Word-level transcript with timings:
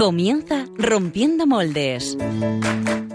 Comienza 0.00 0.64
Rompiendo 0.78 1.46
Moldes. 1.46 2.16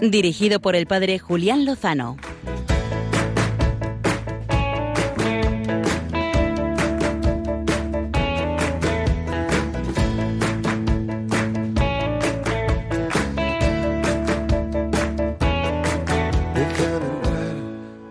Dirigido 0.00 0.60
por 0.60 0.76
el 0.76 0.86
padre 0.86 1.18
Julián 1.18 1.64
Lozano. 1.64 2.16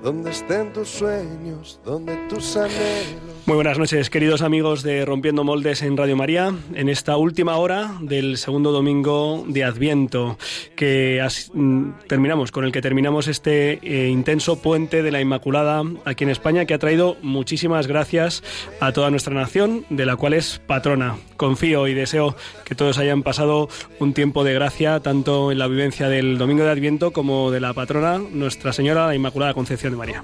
donde 0.03 0.31
estén 0.31 0.73
tus 0.73 0.89
sueños, 0.89 1.79
donde 1.85 2.17
tus 2.27 2.57
anhelos 2.57 3.34
muy 3.45 3.55
buenas 3.55 3.77
noches, 3.77 4.09
queridos 4.09 4.41
amigos 4.41 4.81
de 4.81 5.05
Rompiendo 5.05 5.43
Moldes 5.43 5.83
en 5.83 5.97
Radio 5.97 6.15
María, 6.15 6.53
en 6.73 6.89
esta 6.89 7.15
última 7.15 7.57
hora 7.57 7.95
del 8.01 8.37
segundo 8.37 8.71
domingo 8.71 9.43
de 9.47 9.63
Adviento, 9.63 10.37
que 10.75 11.23
mm, 11.53 11.89
terminamos, 12.07 12.51
con 12.51 12.65
el 12.65 12.71
que 12.71 12.81
terminamos 12.81 13.27
este 13.27 13.79
eh, 13.83 14.09
intenso 14.09 14.61
puente 14.61 15.03
de 15.03 15.11
la 15.11 15.21
Inmaculada 15.21 15.83
aquí 16.05 16.23
en 16.23 16.31
España, 16.31 16.65
que 16.65 16.73
ha 16.73 16.79
traído 16.79 17.17
muchísimas 17.21 17.85
gracias 17.87 18.41
a 18.79 18.91
toda 18.93 19.11
nuestra 19.11 19.35
nación, 19.35 19.85
de 19.89 20.05
la 20.05 20.15
cual 20.15 20.33
es 20.33 20.59
patrona. 20.65 21.17
Confío 21.37 21.87
y 21.87 21.93
deseo 21.93 22.35
que 22.63 22.73
todos 22.73 22.97
hayan 22.97 23.21
pasado 23.21 23.69
un 23.99 24.13
tiempo 24.13 24.43
de 24.43 24.53
gracia, 24.53 25.01
tanto 25.01 25.51
en 25.51 25.59
la 25.59 25.67
vivencia 25.67 26.09
del 26.09 26.37
domingo 26.37 26.63
de 26.63 26.71
Adviento 26.71 27.11
como 27.11 27.51
de 27.51 27.59
la 27.59 27.73
patrona, 27.73 28.17
Nuestra 28.17 28.73
Señora, 28.73 29.07
la 29.07 29.15
Inmaculada 29.15 29.53
Concepción 29.53 29.93
de 29.93 29.97
María. 29.97 30.23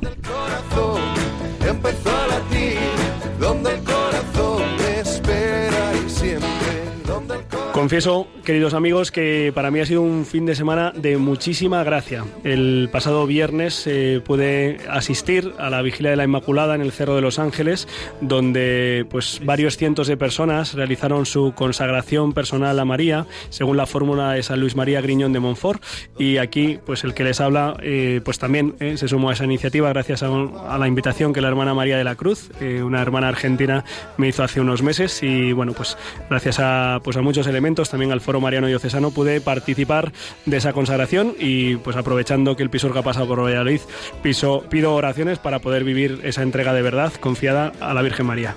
Confieso, 7.74 8.28
queridos 8.44 8.74
amigos, 8.74 9.12
que 9.12 9.54
para 9.56 9.72
mí 9.72 9.80
ha 9.80 9.86
sido 9.86 10.02
un 10.02 10.26
fin 10.26 10.46
de 10.46 10.56
semana 10.56 10.92
de 10.94 11.16
muchísima 11.16 11.86
gracia. 11.86 12.26
El 12.44 12.90
pasado 12.92 13.26
viernes 13.26 13.88
eh, 13.88 14.22
pude 14.26 14.80
asistir 14.90 15.54
a 15.58 15.70
la 15.70 15.82
vigilia 15.82 16.12
de 16.12 16.18
la 16.18 16.26
Inmaculada 16.26 16.76
en 16.76 16.82
el 16.82 16.92
Cerro 16.92 17.16
de 17.16 17.22
los 17.22 17.40
Ángeles, 17.40 17.88
donde 18.20 19.06
pues 19.10 19.40
varios 19.46 19.78
cientos 19.78 20.08
de 20.08 20.18
personas 20.18 20.74
realizaron 20.74 21.26
su 21.26 21.54
consagración 21.56 22.34
personal 22.34 22.78
a 22.78 22.84
María, 22.84 23.26
según 23.50 23.78
la 23.78 23.86
fórmula 23.86 24.34
de 24.34 24.44
San 24.44 24.60
Luis 24.60 24.76
María 24.76 25.00
Griñón 25.00 25.32
de 25.32 25.40
Montfort. 25.40 25.82
Y 26.20 26.38
aquí, 26.38 26.78
pues 26.86 27.06
el 27.06 27.14
que 27.14 27.24
les 27.24 27.40
habla, 27.40 27.78
eh, 27.82 28.20
pues 28.26 28.38
también 28.38 28.76
eh, 28.82 28.98
se 28.98 29.08
sumó 29.08 29.30
a 29.30 29.34
esa 29.34 29.46
iniciativa 29.46 29.88
gracias 29.88 30.24
a, 30.24 30.28
a, 30.28 30.78
la 30.78 30.88
invitación 30.90 31.32
que 31.32 31.40
la 31.40 31.48
hermana 31.48 31.74
María 31.74 31.98
de 31.98 32.04
la 32.04 32.16
Cruz, 32.16 32.52
una 32.60 33.02
hermana 33.02 33.30
argentina, 33.30 33.86
me 34.18 34.28
hizo 34.28 34.44
hace 34.44 34.60
unos 34.60 34.84
meses. 34.84 35.24
Y 35.24 35.54
bueno, 35.54 35.72
pues 35.72 35.98
gracias 36.30 36.60
a, 36.60 37.00
pues 37.02 37.16
a 37.16 37.22
muchos 37.22 37.48
elementos 37.48 37.62
también 37.90 38.12
al 38.12 38.22
Foro 38.22 38.42
Mariano 38.42 38.68
Diocesano, 38.68 39.12
pude 39.12 39.42
participar 39.42 40.12
de 40.46 40.58
esa 40.58 40.74
consagración 40.74 41.34
y 41.40 41.78
pues 41.78 41.96
aprovechando 41.96 42.56
que 42.56 42.64
el 42.64 42.70
Pisorga 42.70 43.00
ha 43.00 43.04
pasado 43.04 43.28
por 43.28 43.44
Valladolid, 43.44 43.82
piso, 44.22 44.64
pido 44.70 44.94
oraciones 44.94 45.40
para 45.40 45.60
poder 45.60 45.84
vivir 45.84 46.20
esa 46.24 46.44
entrega 46.44 46.74
de 46.74 46.82
verdad 46.82 47.14
confiada 47.20 47.72
a 47.80 47.94
la 47.94 48.02
Virgen 48.02 48.26
María. 48.26 48.56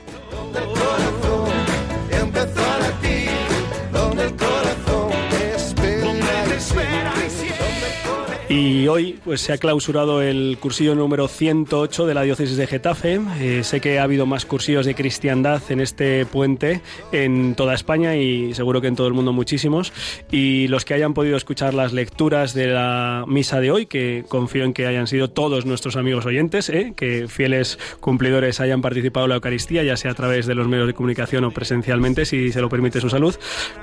Y 8.55 8.87
hoy 8.87 9.19
pues, 9.25 9.41
se 9.41 9.53
ha 9.53 9.59
clausurado 9.59 10.23
el 10.23 10.59
cursillo 10.61 10.95
número 10.95 11.27
108 11.27 12.07
de 12.07 12.15
la 12.15 12.23
diócesis 12.23 12.57
de 12.57 12.69
Getafe. 12.69 13.20
Eh, 13.41 13.65
sé 13.65 13.81
que 13.81 13.98
ha 13.98 14.05
habido 14.05 14.27
más 14.27 14.47
cursillos 14.47 14.87
de 14.87 14.95
cristiandad 14.95 15.61
en 15.70 15.81
este 15.81 16.25
puente 16.25 16.81
en 17.11 17.57
toda 17.57 17.75
España 17.75 18.14
y 18.14 18.55
seguro 18.55 18.81
que 18.81 18.87
en 18.87 18.95
todo 18.95 19.09
el 19.09 19.13
mundo 19.13 19.33
muchísimos. 19.33 19.93
Y 20.31 20.69
los 20.69 20.85
que 20.85 20.95
hayan 20.95 21.14
podido 21.14 21.37
escuchar 21.37 21.75
las 21.75 21.93
lecturas 21.93 22.55
de 22.55 22.69
la 22.69 23.25
misa 23.27 23.59
de 23.59 23.73
hoy, 23.73 23.87
que 23.87 24.25
confío 24.29 24.63
en 24.63 24.73
que 24.73 24.87
hayan 24.87 25.09
sido 25.09 25.31
todos 25.31 25.67
nuestros 25.67 25.97
amigos 25.97 26.25
oyentes, 26.25 26.69
eh, 26.69 26.93
que 26.97 27.27
fieles 27.27 27.77
cumplidores 27.98 28.61
hayan 28.61 28.83
participado 28.83 29.27
en 29.27 29.31
la 29.31 29.35
Eucaristía, 29.35 29.83
ya 29.83 29.97
sea 29.97 30.13
a 30.13 30.14
través 30.14 30.47
de 30.47 30.55
los 30.55 30.69
medios 30.69 30.87
de 30.87 30.95
comunicación 30.95 31.43
o 31.43 31.51
presencialmente, 31.51 32.25
si 32.25 32.53
se 32.53 32.61
lo 32.61 32.69
permite 32.69 33.01
su 33.01 33.11
salud, 33.11 33.35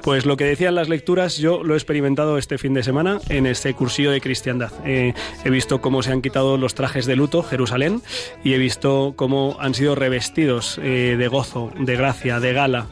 pues 0.01 0.25
lo 0.25 0.37
que 0.37 0.45
decían 0.45 0.75
las 0.75 0.87
lecturas 0.87 1.39
yo 1.39 1.61
lo 1.61 1.73
he 1.73 1.77
experimentado 1.77 2.37
este 2.37 2.57
fin 2.57 2.73
de 2.73 2.83
semana 2.83 3.19
en 3.27 3.47
este 3.47 3.73
cursillo 3.73 4.11
de 4.11 4.21
cristiandad 4.21 4.60
eh, 4.85 5.13
he 5.43 5.49
visto 5.49 5.81
cómo 5.81 6.03
se 6.03 6.11
han 6.11 6.21
quitado 6.21 6.57
los 6.57 6.75
trajes 6.75 7.05
de 7.05 7.15
luto, 7.15 7.43
Jerusalén, 7.43 8.01
y 8.43 8.53
he 8.53 8.57
visto 8.57 9.13
cómo 9.15 9.57
han 9.59 9.73
sido 9.73 9.95
revestidos 9.95 10.79
eh, 10.83 11.15
de 11.17 11.27
gozo, 11.27 11.71
de 11.79 11.95
gracia, 11.95 12.39
de 12.39 12.53
gala, 12.53 12.87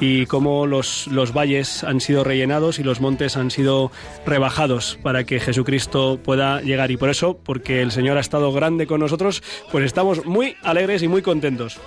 y 0.00 0.26
cómo 0.26 0.66
los, 0.66 1.06
los 1.06 1.32
valles 1.32 1.84
han 1.84 2.00
sido 2.00 2.24
rellenados 2.24 2.78
y 2.78 2.82
los 2.82 3.00
montes 3.00 3.36
han 3.36 3.50
sido 3.50 3.90
rebajados 4.26 4.98
para 5.02 5.24
que 5.24 5.40
Jesucristo 5.40 6.18
pueda 6.22 6.60
llegar. 6.60 6.90
Y 6.90 6.96
por 6.96 7.10
eso, 7.10 7.38
porque 7.42 7.80
el 7.80 7.92
Señor 7.92 8.16
ha 8.16 8.20
estado 8.20 8.52
grande 8.52 8.86
con 8.86 9.00
nosotros, 9.00 9.42
pues 9.70 9.84
estamos 9.84 10.24
muy 10.24 10.56
alegres 10.62 11.02
y 11.02 11.08
muy 11.08 11.22
contentos. 11.22 11.78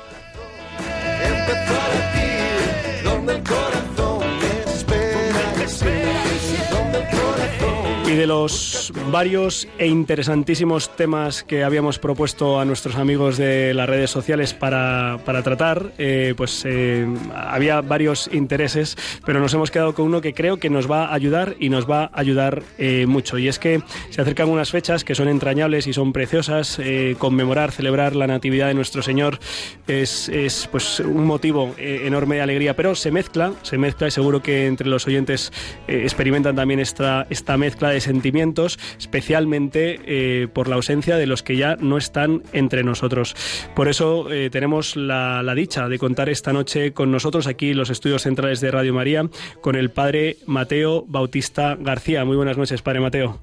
De 8.17 8.25
los 8.25 8.91
varios 9.11 9.67
e 9.77 9.85
interesantísimos 9.85 10.95
temas 10.95 11.43
que 11.43 11.63
habíamos 11.63 11.99
propuesto 11.99 12.59
a 12.59 12.65
nuestros 12.65 12.95
amigos 12.95 13.37
de 13.37 13.75
las 13.75 13.87
redes 13.87 14.09
sociales 14.09 14.55
para, 14.55 15.19
tratar, 15.43 15.91
eh, 15.99 16.33
pues 16.35 16.63
eh, 16.65 17.05
había 17.35 17.81
varios 17.81 18.27
intereses, 18.33 18.97
pero 19.23 19.39
nos 19.39 19.53
hemos 19.53 19.69
quedado 19.69 19.93
con 19.93 20.07
uno 20.07 20.19
que 20.19 20.33
creo 20.33 20.57
que 20.57 20.71
nos 20.71 20.89
va 20.89 21.05
a 21.05 21.13
ayudar 21.13 21.57
y 21.59 21.69
nos 21.69 21.87
va 21.87 22.05
a 22.05 22.19
ayudar 22.19 22.63
eh, 22.79 23.05
mucho. 23.05 23.37
Y 23.37 23.49
es 23.49 23.59
que 23.59 23.83
se 24.09 24.19
acercan 24.19 24.49
unas 24.49 24.71
fechas 24.71 25.03
que 25.03 25.13
son 25.13 25.27
entrañables 25.27 25.85
y 25.85 25.93
son 25.93 26.11
preciosas. 26.11 26.81
conmemorar, 27.19 27.71
celebrar 27.71 28.15
la 28.15 28.25
Natividad 28.25 28.69
de 28.69 28.73
nuestro 28.73 29.03
Señor 29.03 29.37
es, 29.85 30.27
es 30.29 30.67
pues 30.71 31.01
un 31.01 31.25
motivo 31.25 31.75
enorme 31.77 32.37
de 32.37 32.41
alegría, 32.41 32.75
pero 32.75 32.95
se 32.95 33.11
mezcla, 33.11 33.53
se 33.61 33.77
mezcla 33.77 34.07
y 34.07 34.11
seguro 34.11 34.41
que 34.41 34.65
entre 34.65 34.87
los 34.87 35.05
oyentes 35.05 35.53
experimentan 35.87 36.55
también 36.55 36.79
esta, 36.79 37.27
esta 37.29 37.57
mezcla 37.57 37.89
de 37.89 38.06
sentimientos, 38.07 38.79
especialmente 38.97 39.99
eh, 40.05 40.47
por 40.47 40.67
la 40.67 40.75
ausencia 40.75 41.17
de 41.17 41.27
los 41.27 41.43
que 41.43 41.57
ya 41.57 41.75
no 41.75 41.97
están 41.97 42.41
entre 42.53 42.83
nosotros. 42.83 43.35
Por 43.75 43.87
eso 43.87 44.31
eh, 44.31 44.49
tenemos 44.49 44.95
la, 44.95 45.43
dicha 45.55 45.89
de 45.89 45.97
contar 45.97 46.29
esta 46.29 46.53
noche 46.53 46.93
con 46.93 47.11
nosotros 47.11 47.47
aquí 47.47 47.73
los 47.73 47.89
estudios 47.89 48.23
centrales 48.23 48.61
de 48.61 48.69
Radio 48.69 48.93
María 48.93 49.27
con 49.61 49.75
el 49.75 49.89
padre 49.89 50.37
Mateo 50.45 51.03
Bautista 51.07 51.75
García. 51.79 52.25
Muy 52.25 52.37
buenas 52.37 52.57
noches, 52.57 52.81
padre 52.81 52.99
Mateo. 52.99 53.39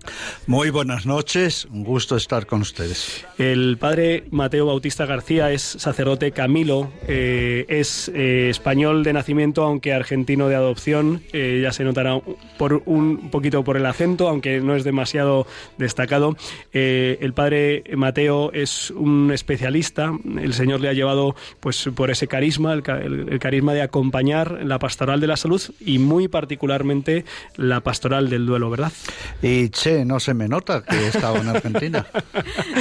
Muy 0.46 0.70
buenas 0.70 1.06
noches, 1.06 1.66
un 1.66 1.82
gusto 1.82 2.16
estar 2.16 2.46
con 2.46 2.60
ustedes. 2.60 3.24
El 3.36 3.76
padre 3.78 4.24
Mateo 4.30 4.66
Bautista 4.66 5.06
García 5.06 5.50
es 5.50 5.62
sacerdote 5.62 6.32
Camilo, 6.32 6.90
eh, 7.08 7.66
es 7.68 8.08
español 8.08 9.02
de 9.02 9.12
nacimiento, 9.12 9.64
aunque 9.64 9.92
argentino 9.92 10.48
de 10.48 10.54
adopción. 10.54 11.22
ya 11.32 11.72
se 11.72 11.84
notará 11.84 12.20
por 12.58 12.82
un 12.86 13.30
poquito 13.30 13.64
por 13.64 13.76
el 13.76 13.86
acento, 13.86 14.28
aunque 14.28 14.43
que 14.44 14.60
no 14.60 14.76
es 14.76 14.84
demasiado 14.84 15.46
destacado. 15.78 16.36
Eh, 16.74 17.16
el 17.22 17.32
padre 17.32 17.82
Mateo 17.96 18.52
es 18.52 18.90
un 18.90 19.30
especialista, 19.32 20.12
el 20.38 20.52
Señor 20.52 20.82
le 20.82 20.90
ha 20.90 20.92
llevado 20.92 21.34
pues 21.60 21.88
por 21.94 22.10
ese 22.10 22.28
carisma, 22.28 22.74
el, 22.74 23.38
carisma 23.40 23.72
de 23.72 23.80
acompañar 23.80 24.60
la 24.62 24.78
pastoral 24.78 25.18
de 25.20 25.28
la 25.28 25.38
salud 25.38 25.62
y 25.80 25.98
muy 25.98 26.28
particularmente 26.28 27.24
la 27.56 27.80
pastoral 27.80 28.28
del 28.28 28.44
duelo, 28.44 28.68
¿verdad? 28.68 28.92
Y 29.40 29.70
che, 29.70 30.04
no 30.04 30.20
se 30.20 30.34
me 30.34 30.46
nota 30.46 30.82
que 30.82 30.94
he 30.94 31.08
estado 31.08 31.36
en 31.36 31.48
Argentina. 31.48 32.04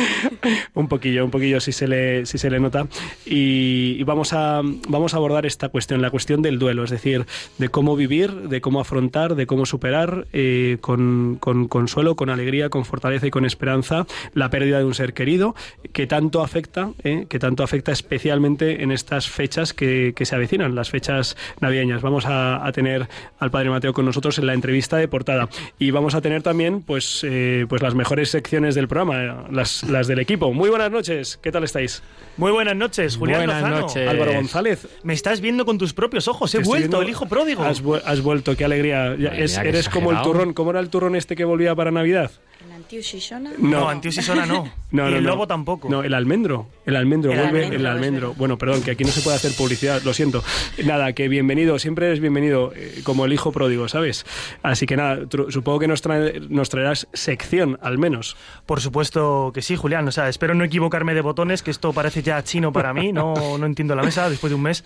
un 0.73 0.89
poquillo, 0.89 1.23
un 1.23 1.31
poquillo 1.31 1.61
si 1.61 1.71
se 1.71 1.87
le, 1.87 2.25
si 2.25 2.37
se 2.37 2.49
le 2.49 2.59
nota. 2.59 2.87
Y, 3.25 4.03
vamos, 4.03 4.33
a, 4.33 4.61
vamos 4.89 5.13
a 5.13 5.17
abordar 5.17 5.45
esta 5.45 5.69
cuestión, 5.69 6.01
la 6.01 6.11
cuestión 6.11 6.41
del 6.41 6.59
duelo, 6.59 6.83
es 6.83 6.89
decir, 6.89 7.25
de 7.57 7.69
cómo 7.69 7.95
vivir, 7.95 8.49
de 8.49 8.59
cómo 8.59 8.81
afrontar, 8.81 9.35
de 9.35 9.47
cómo 9.47 9.65
superar 9.65 10.27
eh, 10.33 10.77
con 10.81 11.37
con 11.39 11.52
consuelo, 11.67 12.15
con 12.15 12.29
alegría, 12.29 12.69
con 12.69 12.85
fortaleza 12.85 13.27
y 13.27 13.31
con 13.31 13.45
esperanza 13.45 14.05
la 14.33 14.49
pérdida 14.49 14.79
de 14.79 14.85
un 14.85 14.93
ser 14.93 15.13
querido 15.13 15.55
que 15.91 16.07
tanto 16.07 16.41
afecta, 16.41 16.91
¿eh? 17.03 17.25
que 17.29 17.39
tanto 17.39 17.63
afecta 17.63 17.91
especialmente 17.91 18.83
en 18.83 18.91
estas 18.91 19.29
fechas 19.29 19.73
que, 19.73 20.13
se 20.23 20.35
avecinan, 20.35 20.75
las 20.75 20.89
fechas 20.89 21.35
navideñas. 21.59 22.01
Vamos 22.01 22.25
a, 22.27 22.71
tener 22.73 23.07
al 23.39 23.51
Padre 23.51 23.69
Mateo 23.69 23.93
con 23.93 24.05
nosotros 24.05 24.37
en 24.39 24.47
la 24.47 24.53
entrevista 24.53 24.97
de 24.97 25.07
portada 25.07 25.49
y 25.77 25.91
vamos 25.91 26.15
a 26.15 26.21
tener 26.21 26.41
también 26.41 26.81
pues, 26.81 27.23
eh, 27.23 27.65
pues 27.69 27.81
las 27.81 27.93
mejores 27.93 28.29
secciones 28.29 28.73
del 28.73 28.87
programa, 28.87 29.47
las, 29.51 29.83
las 29.83 30.07
del 30.07 30.19
equipo. 30.19 30.53
Muy 30.53 30.69
buenas 30.69 30.91
noches, 30.91 31.39
¿qué 31.41 31.51
tal 31.51 31.63
estáis? 31.63 32.01
Muy 32.37 32.51
buenas 32.51 32.75
noches, 32.75 33.17
Julián 33.17 33.45
buenas 33.45 33.69
noches. 33.69 34.09
Álvaro 34.09 34.33
González. 34.33 34.87
Me 35.03 35.13
estás 35.13 35.39
viendo 35.39 35.65
con 35.65 35.77
tus 35.77 35.93
propios 35.93 36.27
ojos, 36.27 36.53
he 36.55 36.59
vuelto, 36.59 37.01
el 37.01 37.09
hijo 37.09 37.27
pródigo. 37.27 37.63
Has, 37.63 37.81
vuelto, 38.21 38.55
qué 38.55 38.65
alegría. 38.65 39.13
eres 39.13 39.89
como 39.89 40.11
el 40.11 40.21
turrón, 40.21 40.53
¿cómo 40.53 40.71
era 40.71 40.79
el 40.79 40.89
turrón 40.89 41.15
este 41.15 41.35
que 41.35 41.42
volvía 41.45 41.75
para 41.75 41.91
Navidad? 41.91 42.31
¿Antiusisona? 42.75 43.51
No, 43.59 43.89
Antiusisona 43.89 44.45
no. 44.45 44.67
no. 44.91 45.09
y 45.09 45.13
el 45.15 45.23
lobo 45.23 45.47
tampoco. 45.47 45.89
No, 45.89 46.03
el 46.03 46.13
almendro. 46.13 46.67
El 46.85 46.95
almendro, 46.95 47.31
El 47.31 47.37
vuelve 47.39 47.57
almendro, 47.65 47.79
el 47.79 47.85
almendro. 47.87 48.33
Bueno, 48.35 48.57
perdón, 48.57 48.81
que 48.83 48.91
aquí 48.91 49.03
no 49.03 49.09
se 49.11 49.21
puede 49.21 49.35
hacer 49.37 49.51
publicidad, 49.55 50.01
lo 50.03 50.13
siento. 50.13 50.43
Nada, 50.83 51.13
que 51.13 51.27
bienvenido, 51.27 51.77
siempre 51.79 52.07
eres 52.07 52.19
bienvenido, 52.19 52.71
eh, 52.75 53.01
como 53.03 53.25
el 53.25 53.33
hijo 53.33 53.51
pródigo, 53.51 53.87
¿sabes? 53.87 54.25
Así 54.63 54.85
que 54.85 54.95
nada, 54.97 55.19
supongo 55.49 55.79
que 55.79 55.87
nos, 55.87 56.01
trae- 56.03 56.39
nos 56.49 56.69
traerás 56.69 57.07
sección, 57.13 57.79
al 57.81 57.97
menos. 57.97 58.35
Por 58.65 58.81
supuesto 58.81 59.51
que 59.53 59.61
sí, 59.61 59.75
Julián. 59.75 60.07
O 60.07 60.11
sea, 60.11 60.27
espero 60.29 60.53
no 60.53 60.63
equivocarme 60.63 61.13
de 61.13 61.21
botones, 61.21 61.63
que 61.63 61.71
esto 61.71 61.93
parece 61.93 62.21
ya 62.23 62.43
chino 62.43 62.71
para 62.73 62.93
mí. 62.93 63.11
No, 63.13 63.57
no 63.57 63.65
entiendo 63.65 63.95
la 63.95 64.03
mesa 64.03 64.29
después 64.29 64.51
de 64.51 64.55
un 64.55 64.63
mes. 64.63 64.83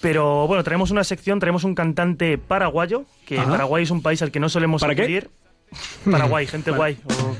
Pero 0.00 0.46
bueno, 0.46 0.62
traemos 0.64 0.90
una 0.90 1.02
sección, 1.04 1.40
traemos 1.40 1.64
un 1.64 1.74
cantante 1.74 2.38
paraguayo, 2.38 3.04
que 3.26 3.38
Ajá. 3.38 3.50
Paraguay 3.50 3.82
es 3.84 3.90
un 3.90 4.02
país 4.02 4.22
al 4.22 4.30
que 4.30 4.38
no 4.40 4.48
solemos 4.48 4.80
¿Para 4.80 4.94
qué? 4.94 5.28
Paraguay, 6.10 6.46
gente 6.46 6.70
guay. 6.70 6.98
O- 7.04 7.36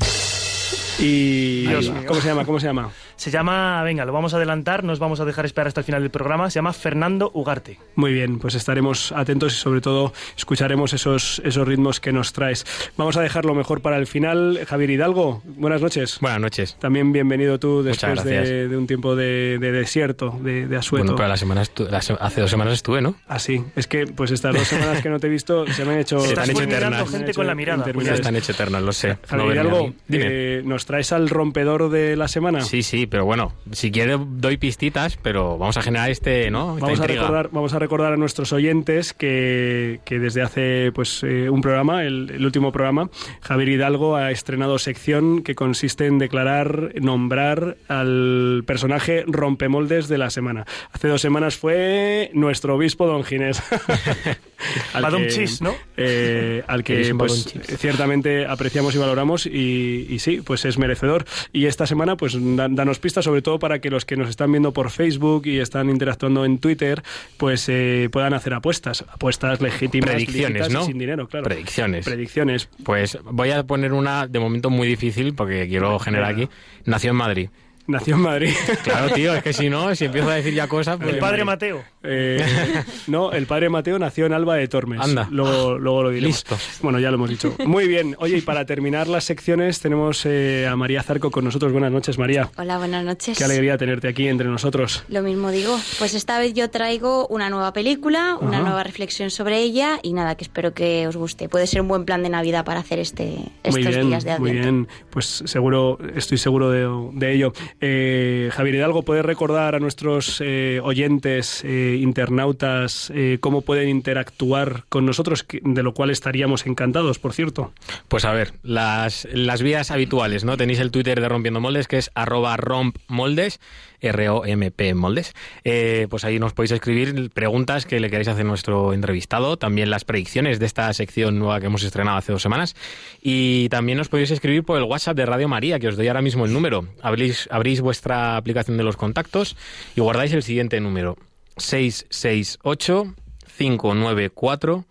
Y... 1.01 1.67
¿Cómo 2.07 2.21
se 2.21 2.29
llama? 2.29 2.45
¿Cómo 2.45 2.61
se 2.61 2.67
llama? 2.67 2.91
Se 3.19 3.33
llama, 3.33 3.83
venga, 3.83 4.05
lo 4.05 4.13
vamos 4.13 4.33
a 4.33 4.37
adelantar, 4.37 4.85
nos 4.85 5.01
vamos 5.01 5.19
a 5.19 5.25
dejar 5.25 5.45
esperar 5.45 5.67
hasta 5.67 5.81
el 5.81 5.85
final 5.85 6.03
del 6.03 6.11
programa. 6.11 6.49
Se 6.51 6.55
llama 6.61 6.73
Fernando 6.73 7.33
Ugarte. 7.35 7.79
Muy 7.97 8.13
bien, 8.13 8.39
pues 8.39 8.55
estaremos 8.55 9.11
atentos 9.11 9.53
y 9.55 9.57
sobre 9.57 9.81
todo 9.81 10.13
escucharemos 10.37 10.93
esos, 10.93 11.43
esos 11.45 11.67
ritmos 11.67 11.99
que 11.99 12.13
nos 12.13 12.33
traes. 12.33 12.65
Vamos 12.97 13.17
a 13.17 13.21
dejarlo 13.21 13.57
mejor 13.57 13.81
para 13.83 13.97
el 13.97 14.07
final. 14.07 14.61
Javier 14.69 14.91
Hidalgo, 14.91 15.43
buenas 15.45 15.83
noches. 15.83 16.19
Buenas 16.21 16.41
noches. 16.41 16.77
También 16.79 17.13
bienvenido 17.13 17.59
tú 17.59 17.83
después 17.83 18.23
de, 18.23 18.69
un 18.77 18.87
tiempo 18.87 19.17
de, 19.17 19.59
de 19.61 19.73
desierto, 19.73 20.39
de, 20.41 20.69
de 20.69 20.77
asueto. 20.77 21.03
Bueno, 21.05 21.17
pero 21.17 21.29
la 21.29 21.37
semana 21.37 21.63
estu- 21.65 21.89
la 21.91 22.01
se- 22.01 22.17
hace 22.21 22.41
dos 22.41 22.51
semanas 22.51 22.75
estuve, 22.75 23.03
¿no? 23.03 23.17
Así, 23.27 23.65
es 23.75 23.89
que 23.89 24.07
pues 24.07 24.31
estas 24.31 24.55
dos 24.55 24.69
semanas 24.69 25.03
que 25.03 25.09
no 25.11 25.19
te 25.19 25.27
he 25.27 25.31
visto 25.31 25.67
se 25.67 25.85
me 25.85 25.95
han 25.95 25.99
hecho... 25.99 26.21
Se 26.21 26.39
han 26.39 26.51
hecho 26.51 26.63
eternas. 26.63 27.11
gente 27.11 27.35
con 27.35 27.49
la 27.49 27.57
mirada. 27.57 27.79
interminables. 27.79 28.17
Ya 28.19 28.21
están 28.23 28.37
hechos 28.37 28.51
eternas, 28.51 28.81
lo 28.81 28.93
sé. 28.93 29.19
Javier 29.27 29.47
No 29.49 29.53
Hidalgo, 29.55 29.95
eh, 30.09 30.63
¿nos 30.65 30.87
traes 30.87 31.11
al 31.11 31.29
rompedor 31.29 31.91
de 31.91 32.15
la 32.15 32.29
semana? 32.29 32.61
Sí, 32.61 32.85
sí, 32.85 33.08
pero 33.09 33.25
bueno, 33.25 33.53
si 33.73 33.91
quieres 33.91 34.19
doy 34.27 34.57
pistitas, 34.57 35.19
pero 35.23 35.59
vamos 35.59 35.77
a 35.77 35.83
generar 35.83 36.11
este, 36.11 36.51
¿no? 36.51 36.75
Esta 36.75 36.87
Vamos 36.87 37.01
a, 37.01 37.07
recordar, 37.07 37.49
vamos 37.53 37.73
a 37.73 37.79
recordar 37.79 38.13
a 38.13 38.17
nuestros 38.17 38.53
oyentes 38.53 39.13
que, 39.13 40.01
que 40.05 40.19
desde 40.19 40.43
hace 40.43 40.93
pues 40.93 41.23
eh, 41.23 41.51
un 41.51 41.61
programa, 41.61 42.05
el, 42.05 42.31
el 42.31 42.45
último 42.45 42.73
programa, 42.73 43.11
Javier 43.41 43.69
Hidalgo 43.71 44.17
ha 44.17 44.31
estrenado 44.31 44.79
sección 44.79 45.43
que 45.43 45.55
consiste 45.55 46.07
en 46.07 46.19
declarar, 46.19 46.93
nombrar 47.01 47.77
al 47.89 48.63
personaje 48.67 49.25
rompemoldes 49.27 50.09
de 50.09 50.19
la 50.19 50.31
semana. 50.31 50.67
Hace 50.93 51.09
dos 51.09 51.21
semanas 51.21 51.57
fue 51.57 52.31
nuestro 52.35 52.77
obispo 52.77 53.07
Don 53.07 53.25
Ginés. 53.25 53.63
al 54.93 55.03
Badum 55.03 55.23
que, 55.23 55.29
chis, 55.29 55.63
¿no? 55.63 55.75
eh, 55.97 56.63
al 56.67 56.85
que 56.85 57.13
un 57.13 57.19
pues, 57.19 57.55
ciertamente 57.79 58.47
apreciamos 58.47 58.95
y 58.95 58.99
valoramos 58.99 59.47
y, 59.47 60.07
y 60.09 60.19
sí, 60.19 60.41
pues 60.45 60.65
es 60.65 60.79
merecedor. 60.79 61.25
Y 61.53 61.67
esta 61.67 61.87
semana, 61.87 62.17
pues 62.17 62.37
da- 62.39 62.69
pistas, 62.99 63.25
sobre 63.25 63.43
todo 63.43 63.59
para 63.59 63.81
que 63.81 63.91
los 63.91 64.05
que 64.05 64.17
nos 64.17 64.29
están 64.29 64.51
viendo 64.53 64.73
por 64.73 64.91
Facebook 64.91 65.47
y 65.47 65.59
están 65.59 65.91
interactuando 65.91 66.45
en 66.45 66.59
Twitter, 66.59 67.03
pues 67.37 67.69
eh, 67.69 68.09
puedan 68.11 68.35
hacer 68.35 68.55
apuestas, 68.55 69.05
apuestas 69.09 69.61
legítimas, 69.61 70.11
Predicciones, 70.11 70.69
y 70.69 70.73
¿no? 70.73 70.85
sin 70.85 70.99
dinero, 70.99 71.29
claro. 71.29 71.45
Predicciones. 71.45 72.05
Predicciones. 72.05 72.69
Pues 72.85 73.19
voy 73.25 73.51
a 73.51 73.65
poner 73.65 73.93
una 73.93 74.27
de 74.27 74.39
momento 74.39 74.71
muy 74.71 74.89
difícil 74.89 75.35
porque 75.35 75.69
quiero 75.69 75.99
generar 75.99 76.33
aquí. 76.33 76.49
Nació 76.85 77.11
en 77.11 77.17
Madrid. 77.17 77.49
Nació 77.89 78.17
en 78.17 78.21
Madrid. 78.21 78.53
Claro, 78.85 79.15
tío, 79.15 79.35
es 79.35 79.43
que 79.43 79.55
si 79.55 79.71
no, 79.71 79.95
si 79.95 80.05
empiezo 80.05 80.29
a 80.29 80.35
decir 80.35 80.53
ya 80.53 80.69
cosas, 80.69 80.99
pues... 80.99 81.09
El 81.09 81.19
padre 81.19 81.45
Mateo. 81.45 81.83
Eh, 82.03 82.45
no, 83.07 83.33
el 83.33 83.47
padre 83.47 83.69
Mateo 83.69 83.99
nació 83.99 84.27
en 84.27 84.33
Alba 84.33 84.57
de 84.57 84.69
Tormes. 84.69 85.01
Anda. 85.01 85.29
Luego, 85.31 85.79
luego 85.79 86.03
lo 86.05 86.11
diremos. 86.11 86.37
Listo. 86.37 86.57
Bueno, 86.83 86.99
ya 86.99 87.11
lo 87.11 87.17
hemos 87.17 87.31
dicho. 87.31 87.55
Muy 87.67 87.89
bien. 87.89 88.17
Oye, 88.19 88.39
y 88.39 88.41
para 88.41 88.65
terminar 88.67 89.09
las 89.09 89.25
secciones 89.25 89.81
tenemos 89.81 90.25
eh, 90.27 90.67
a 90.71 90.77
María 90.77 91.03
Zarco 91.03 91.31
con 91.31 91.45
nosotros. 91.45 91.73
Buenas 91.73 91.93
noches, 91.93 92.19
María. 92.19 92.51
Hola, 92.57 92.79
buenas 92.79 93.05
noches. 93.05 93.37
Qué 93.37 93.45
alegría 93.45 93.77
tenerte 93.79 94.09
aquí 94.09 94.29
entre 94.29 94.49
nosotros. 94.49 95.05
Lo 95.09 95.23
mismo 95.23 95.51
digo. 95.51 95.79
Pues 95.99 96.15
esta 96.15 96.39
vez 96.39 96.55
yo 96.55 96.71
traigo 96.71 97.27
una 97.29 97.51
nueva 97.51 97.73
película, 97.73 98.37
una 98.41 98.59
Ajá. 98.59 98.67
nueva 98.67 98.85
reflexión 98.85 99.31
sobre 99.31 99.59
ella 99.59 99.99
y 100.03 100.13
nada, 100.13 100.37
que 100.37 100.45
espero 100.45 100.73
que 100.75 101.07
os 101.09 101.17
guste. 101.17 101.49
Puede 101.49 101.67
ser 101.67 101.81
un 101.81 101.89
buen 101.89 102.05
plan 102.05 102.23
de 102.23 102.29
Navidad 102.29 102.65
para 102.65 102.81
hacer 102.81 102.99
este, 102.99 103.35
estos 103.63 103.83
muy 103.83 103.85
bien, 103.87 104.09
días 104.09 104.25
de 104.25 104.39
muy 104.39 104.51
Adviento. 104.51 104.71
bien. 104.73 104.89
Pues 105.11 105.43
seguro, 105.47 105.99
estoy 106.15 106.39
seguro 106.39 106.71
de, 106.71 107.19
de 107.19 107.33
ello. 107.35 107.53
Eh, 107.81 108.51
Javier 108.53 108.77
Hidalgo, 108.77 109.03
¿puedes 109.03 109.25
recordar 109.25 109.75
a 109.75 109.79
nuestros 109.81 110.41
eh, 110.45 110.81
oyentes, 110.83 111.63
internautas, 111.97 113.13
eh, 113.15 113.39
cómo 113.41 113.63
pueden 113.63 113.89
interactuar 113.89 114.85
con 114.89 115.07
nosotros? 115.07 115.47
De 115.63 115.83
lo 115.83 115.95
cual 115.95 116.11
estaríamos 116.11 116.67
encantados, 116.67 117.19
por 117.19 117.33
cierto. 117.33 117.73
Pues 118.09 118.25
a 118.25 118.33
ver, 118.33 118.53
las, 118.63 119.27
las 119.33 119.63
vías 119.63 119.91
habituales, 119.91 120.45
¿no? 120.45 120.57
Tenéis 120.57 120.81
el 120.81 120.91
Twitter 120.91 121.21
de 121.21 121.29
Rompiendo 121.29 121.61
Moldes, 121.61 121.89
que 121.89 121.99
es 121.99 122.11
arroba 122.15 122.57
rompmoldes, 122.57 123.61
R-O-M-P 124.01 124.95
moldes. 124.95 125.35
Eh, 125.65 126.07
pues 126.11 126.25
ahí 126.25 126.39
nos 126.39 126.53
podéis 126.53 126.73
escribir 126.73 127.31
preguntas 127.31 127.87
que 127.87 128.01
le 128.01 128.11
queréis 128.11 128.29
hacer 128.29 128.45
a 128.45 128.49
nuestro 128.49 128.93
entrevistado, 128.93 129.57
también 129.57 129.91
las 129.91 130.05
predicciones 130.05 130.59
de 130.59 130.67
esta 130.67 130.93
sección 130.93 131.39
nueva 131.39 131.61
que 131.61 131.67
hemos 131.67 131.83
estrenado 131.83 132.19
hace 132.19 132.33
dos 132.33 132.43
semanas. 132.43 132.77
Y 133.23 133.69
también 133.69 133.99
nos 133.99 134.09
podéis 134.09 134.31
escribir 134.31 134.65
por 134.65 134.79
el 134.79 134.85
WhatsApp 134.85 135.17
de 135.17 135.27
Radio 135.27 135.49
María, 135.49 135.79
que 135.79 135.89
os 135.89 135.97
doy 135.97 136.09
ahora 136.09 136.23
mismo 136.23 136.47
el 136.47 136.53
número. 136.53 136.87
Abrís, 137.03 137.49
abrís 137.51 137.81
vuestra 137.81 138.37
aplicación 138.37 138.77
de 138.77 138.85
los 138.85 138.97
contactos 138.97 139.57
y 139.97 140.01
guardáis 140.01 140.33
el 140.33 140.43
siguiente 140.43 140.81
número. 140.81 141.17
668 141.59 143.15
594 143.47 144.85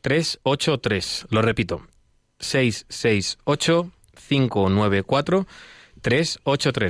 383. 0.00 1.26
Lo 1.30 1.42
repito. 1.42 1.86
668 2.38 3.90
594 4.14 5.46
383. 5.46 5.77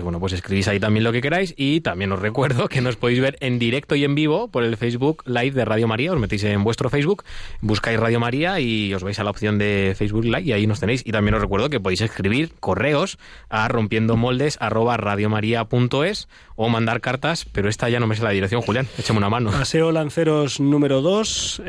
Bueno, 0.03 0.21
pues 0.21 0.33
escribís 0.33 0.69
ahí 0.69 0.81
también 0.81 1.05
lo 1.05 1.13
que 1.13 1.21
queráis 1.21 1.55
y 1.57 1.81
también 1.81 2.13
os 2.13 2.21
recuerdo 2.21 2.69
que 2.69 2.81
nos 2.81 2.97
podéis 2.97 3.21
ver 3.21 3.37
en 3.41 3.59
directo 3.59 3.95
y 3.95 4.05
en 4.05 4.15
vivo 4.15 4.49
por 4.49 4.65
el 4.65 4.77
Facebook 4.77 5.23
Live 5.27 5.53
de 5.53 5.65
Radio 5.65 5.89
María. 5.89 6.13
Os 6.13 6.19
metéis 6.19 6.45
en 6.45 6.65
vuestro 6.65 6.91
Facebook, 6.91 7.25
buscáis 7.61 7.99
Radio 7.99 8.21
María 8.21 8.61
y 8.61 8.93
os 8.95 9.03
vais 9.03 9.19
a 9.19 9.25
la 9.25 9.31
opción 9.31 9.59
de 9.59 9.95
Facebook 9.97 10.25
Live 10.25 10.43
y 10.43 10.53
ahí 10.53 10.67
nos 10.67 10.81
tenéis. 10.81 11.03
Y 11.07 11.13
también 11.13 11.35
os 11.35 11.41
recuerdo 11.41 11.71
que 11.71 11.81
podéis 11.81 12.01
escribir 12.01 12.53
correos 12.61 13.19
a 13.49 13.69
rompiendomoldes 13.69 14.59
arroba 14.61 14.97
radiomaria.es 14.97 16.29
o 16.57 16.69
mandar 16.69 17.01
cartas, 17.01 17.45
pero 17.45 17.69
esta 17.69 17.89
ya 17.89 18.01
no 18.01 18.07
me 18.07 18.17
sé 18.17 18.23
la 18.23 18.31
dirección, 18.31 18.63
Julián. 18.63 18.87
Échame 18.99 19.19
una 19.19 19.31
mano. 19.31 19.51
Paseo 19.51 19.93
Lanceros 19.93 20.61
número 20.61 21.01
2. 21.03 21.63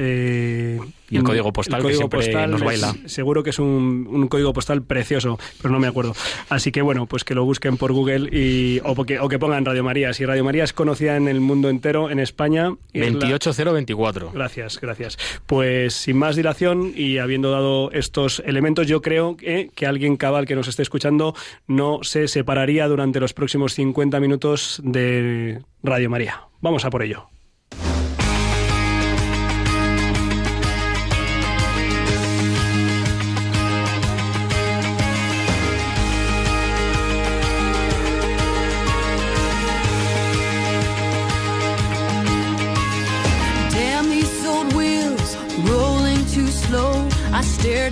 Y 1.10 1.18
el 1.18 1.24
código 1.24 1.51
postal, 1.54 1.82
que 1.82 1.94
siempre 1.96 2.48
nos 2.48 2.62
es- 2.62 2.66
baila. 2.66 2.96
seguro 3.08 3.44
que 3.44 3.50
es 3.50 3.60
un, 3.60 4.08
un 4.10 4.28
código 4.28 4.54
postal 4.54 4.84
precioso, 4.84 5.39
pero 5.62 5.72
no 5.72 5.80
me 5.80 5.88
acuerdo. 5.88 6.13
Así 6.50 6.72
que 6.72 6.82
bueno, 6.82 7.06
pues 7.08 7.24
que 7.24 7.34
lo 7.36 7.44
busquen 7.46 7.78
por 7.78 7.92
Google 7.94 8.30
y, 8.36 8.80
o, 8.84 8.96
porque- 8.96 9.20
o 9.20 9.28
que 9.30 9.39
pongan 9.39 9.66
Radio 9.66 9.84
María. 9.84 10.13
Si 10.13 10.25
Radio 10.25 10.44
María 10.44 10.63
es 10.63 10.74
conocida 10.74 11.16
en 11.18 11.28
el 11.28 11.39
mundo 11.42 11.70
entero, 11.70 12.10
en 12.10 12.20
España. 12.20 12.75
y 12.94 13.00
es 13.01 13.13
la- 13.13 13.20
28024. 13.20 14.32
Gracias, 14.34 14.80
gracias. 14.80 15.18
Pues 15.46 15.94
sin 15.94 16.18
más 16.18 16.36
dilación 16.36 16.92
y 16.96 17.18
habiendo 17.18 17.51
dado 17.51 17.92
estos 17.92 18.42
elementos, 18.46 18.88
yo 18.88 19.01
creo 19.01 19.36
que, 19.38 19.70
que 19.75 19.86
alguien 19.86 20.18
cabal 20.18 20.46
que 20.46 20.56
nos 20.56 20.68
esté 20.68 20.82
escuchando 20.84 21.34
no 21.68 22.00
se 22.04 22.28
separaría 22.28 22.88
durante 22.88 23.20
los 23.20 23.34
próximos 23.34 23.74
50 23.74 24.20
minutos 24.20 24.80
de 24.84 25.62
Radio 25.84 26.10
María. 26.10 26.42
Vamos 26.62 26.86
a 26.86 26.89
por 26.89 27.04
ello. 27.04 27.30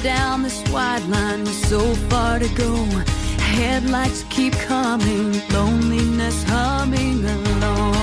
Down 0.03 0.43
this 0.43 0.61
wide 0.71 1.03
line 1.09 1.41
with 1.41 1.67
so 1.67 1.79
far 2.09 2.37
to 2.39 2.47
go. 2.49 2.75
Headlights 3.39 4.23
keep 4.29 4.53
coming, 4.53 5.41
loneliness 5.49 6.43
humming 6.43 7.25
along. 7.25 7.95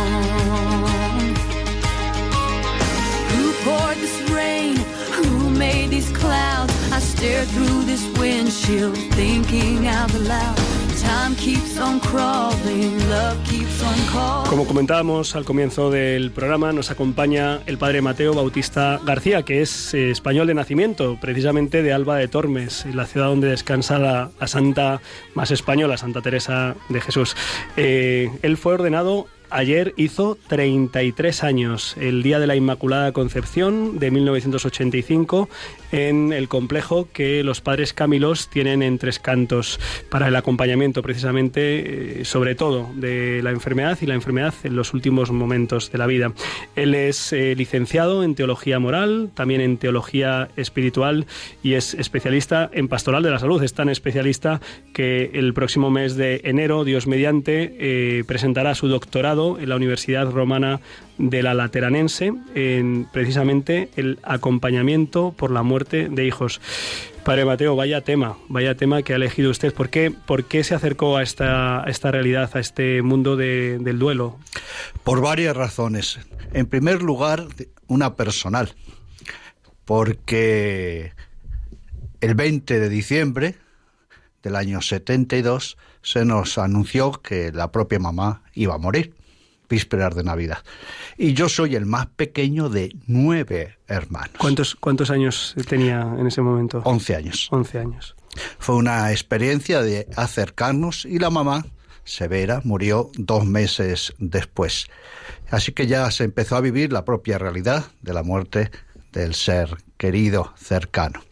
Who 3.30 3.52
poured 3.64 3.96
this 3.98 4.30
rain? 4.30 4.76
Who 5.12 5.50
made 5.50 5.90
these 5.90 6.10
clouds? 6.10 6.74
I 6.92 6.98
stare 6.98 7.44
through 7.44 7.84
this 7.84 8.04
windshield, 8.18 8.98
thinking 9.14 9.86
out 9.86 10.12
loud. 10.14 10.73
Como 14.48 14.66
comentábamos 14.66 15.34
al 15.36 15.44
comienzo 15.44 15.90
del 15.90 16.30
programa, 16.30 16.72
nos 16.72 16.90
acompaña 16.90 17.60
el 17.66 17.78
padre 17.78 18.02
Mateo 18.02 18.34
Bautista 18.34 19.00
García, 19.04 19.42
que 19.42 19.62
es 19.62 19.94
eh, 19.94 20.10
español 20.10 20.46
de 20.46 20.54
nacimiento, 20.54 21.18
precisamente 21.20 21.82
de 21.82 21.92
Alba 21.92 22.16
de 22.16 22.28
Tormes, 22.28 22.86
la 22.94 23.06
ciudad 23.06 23.26
donde 23.26 23.48
descansa 23.48 23.98
la, 23.98 24.30
la 24.38 24.46
santa 24.46 25.00
más 25.34 25.50
española, 25.50 25.96
Santa 25.96 26.20
Teresa 26.20 26.76
de 26.88 27.00
Jesús. 27.00 27.36
Eh, 27.76 28.30
él 28.42 28.56
fue 28.56 28.74
ordenado 28.74 29.26
ayer 29.54 29.94
hizo 29.96 30.36
33 30.48 31.44
años, 31.44 31.96
el 31.98 32.22
Día 32.22 32.38
de 32.38 32.46
la 32.46 32.56
Inmaculada 32.56 33.12
Concepción 33.12 33.98
de 33.98 34.10
1985, 34.10 35.48
en 35.94 36.32
el 36.32 36.48
complejo 36.48 37.08
que 37.12 37.44
los 37.44 37.60
padres 37.60 37.92
Camilos 37.92 38.48
tienen 38.48 38.82
en 38.82 38.98
Tres 38.98 39.20
Cantos 39.20 39.78
para 40.10 40.26
el 40.26 40.34
acompañamiento 40.34 41.02
precisamente, 41.02 42.22
eh, 42.22 42.24
sobre 42.24 42.56
todo, 42.56 42.90
de 42.96 43.40
la 43.44 43.52
enfermedad 43.52 43.96
y 44.00 44.06
la 44.06 44.14
enfermedad 44.14 44.54
en 44.64 44.74
los 44.74 44.92
últimos 44.92 45.30
momentos 45.30 45.92
de 45.92 45.98
la 45.98 46.08
vida. 46.08 46.32
Él 46.74 46.96
es 46.96 47.32
eh, 47.32 47.54
licenciado 47.54 48.24
en 48.24 48.34
Teología 48.34 48.80
Moral, 48.80 49.30
también 49.34 49.60
en 49.60 49.76
Teología 49.76 50.48
Espiritual 50.56 51.26
y 51.62 51.74
es 51.74 51.94
especialista 51.94 52.68
en 52.72 52.88
Pastoral 52.88 53.22
de 53.22 53.30
la 53.30 53.38
Salud. 53.38 53.62
Es 53.62 53.74
tan 53.74 53.88
especialista 53.88 54.60
que 54.92 55.30
el 55.34 55.54
próximo 55.54 55.92
mes 55.92 56.16
de 56.16 56.40
enero, 56.42 56.82
Dios 56.82 57.06
mediante, 57.06 57.76
eh, 57.78 58.24
presentará 58.26 58.74
su 58.74 58.88
doctorado 58.88 59.60
en 59.60 59.68
la 59.68 59.76
Universidad 59.76 60.28
Romana 60.28 60.80
de 61.18 61.42
la 61.42 61.54
Lateranense 61.54 62.32
en 62.54 63.06
precisamente 63.12 63.88
el 63.96 64.18
acompañamiento 64.22 65.32
por 65.36 65.50
la 65.50 65.62
muerte 65.62 66.08
de 66.10 66.26
hijos. 66.26 66.60
Padre 67.24 67.44
Mateo, 67.46 67.74
vaya 67.76 68.02
tema, 68.02 68.36
vaya 68.48 68.74
tema 68.74 69.02
que 69.02 69.12
ha 69.14 69.16
elegido 69.16 69.50
usted. 69.50 69.72
¿Por 69.72 69.88
qué, 69.88 70.10
por 70.10 70.44
qué 70.44 70.62
se 70.62 70.74
acercó 70.74 71.16
a 71.16 71.22
esta, 71.22 71.82
esta 71.86 72.10
realidad, 72.10 72.50
a 72.54 72.60
este 72.60 73.00
mundo 73.00 73.36
de- 73.36 73.78
del 73.78 73.98
duelo? 73.98 74.38
Por 75.04 75.20
varias 75.22 75.56
razones. 75.56 76.18
En 76.52 76.66
primer 76.66 77.02
lugar, 77.02 77.46
una 77.86 78.14
personal, 78.14 78.74
porque 79.84 81.12
el 82.20 82.34
20 82.34 82.78
de 82.80 82.88
diciembre 82.88 83.54
del 84.42 84.56
año 84.56 84.82
72 84.82 85.76
se 86.02 86.24
nos 86.24 86.58
anunció 86.58 87.12
que 87.12 87.52
la 87.52 87.70
propia 87.72 87.98
mamá 87.98 88.42
iba 88.54 88.74
a 88.74 88.78
morir, 88.78 89.14
vísperas 89.68 90.14
de 90.14 90.22
Navidad. 90.22 90.58
Y 91.16 91.34
yo 91.34 91.48
soy 91.48 91.74
el 91.74 91.86
más 91.86 92.06
pequeño 92.06 92.68
de 92.68 92.94
nueve 93.06 93.78
hermanos. 93.86 94.36
¿Cuántos, 94.38 94.74
cuántos 94.74 95.10
años 95.10 95.54
tenía 95.68 96.02
en 96.18 96.26
ese 96.26 96.42
momento? 96.42 96.82
11 96.84 97.16
años. 97.16 97.48
11 97.50 97.78
años. 97.78 98.16
Fue 98.58 98.76
una 98.76 99.10
experiencia 99.12 99.82
de 99.82 100.08
acercarnos 100.16 101.04
y 101.04 101.18
la 101.18 101.30
mamá, 101.30 101.64
Severa, 102.04 102.60
murió 102.64 103.10
dos 103.16 103.46
meses 103.46 104.12
después. 104.18 104.88
Así 105.50 105.72
que 105.72 105.86
ya 105.86 106.10
se 106.10 106.24
empezó 106.24 106.56
a 106.56 106.60
vivir 106.60 106.92
la 106.92 107.04
propia 107.04 107.38
realidad 107.38 107.86
de 108.02 108.12
la 108.12 108.22
muerte 108.22 108.70
del 109.12 109.34
ser 109.34 109.76
querido 109.96 110.52
cercano. 110.56 111.22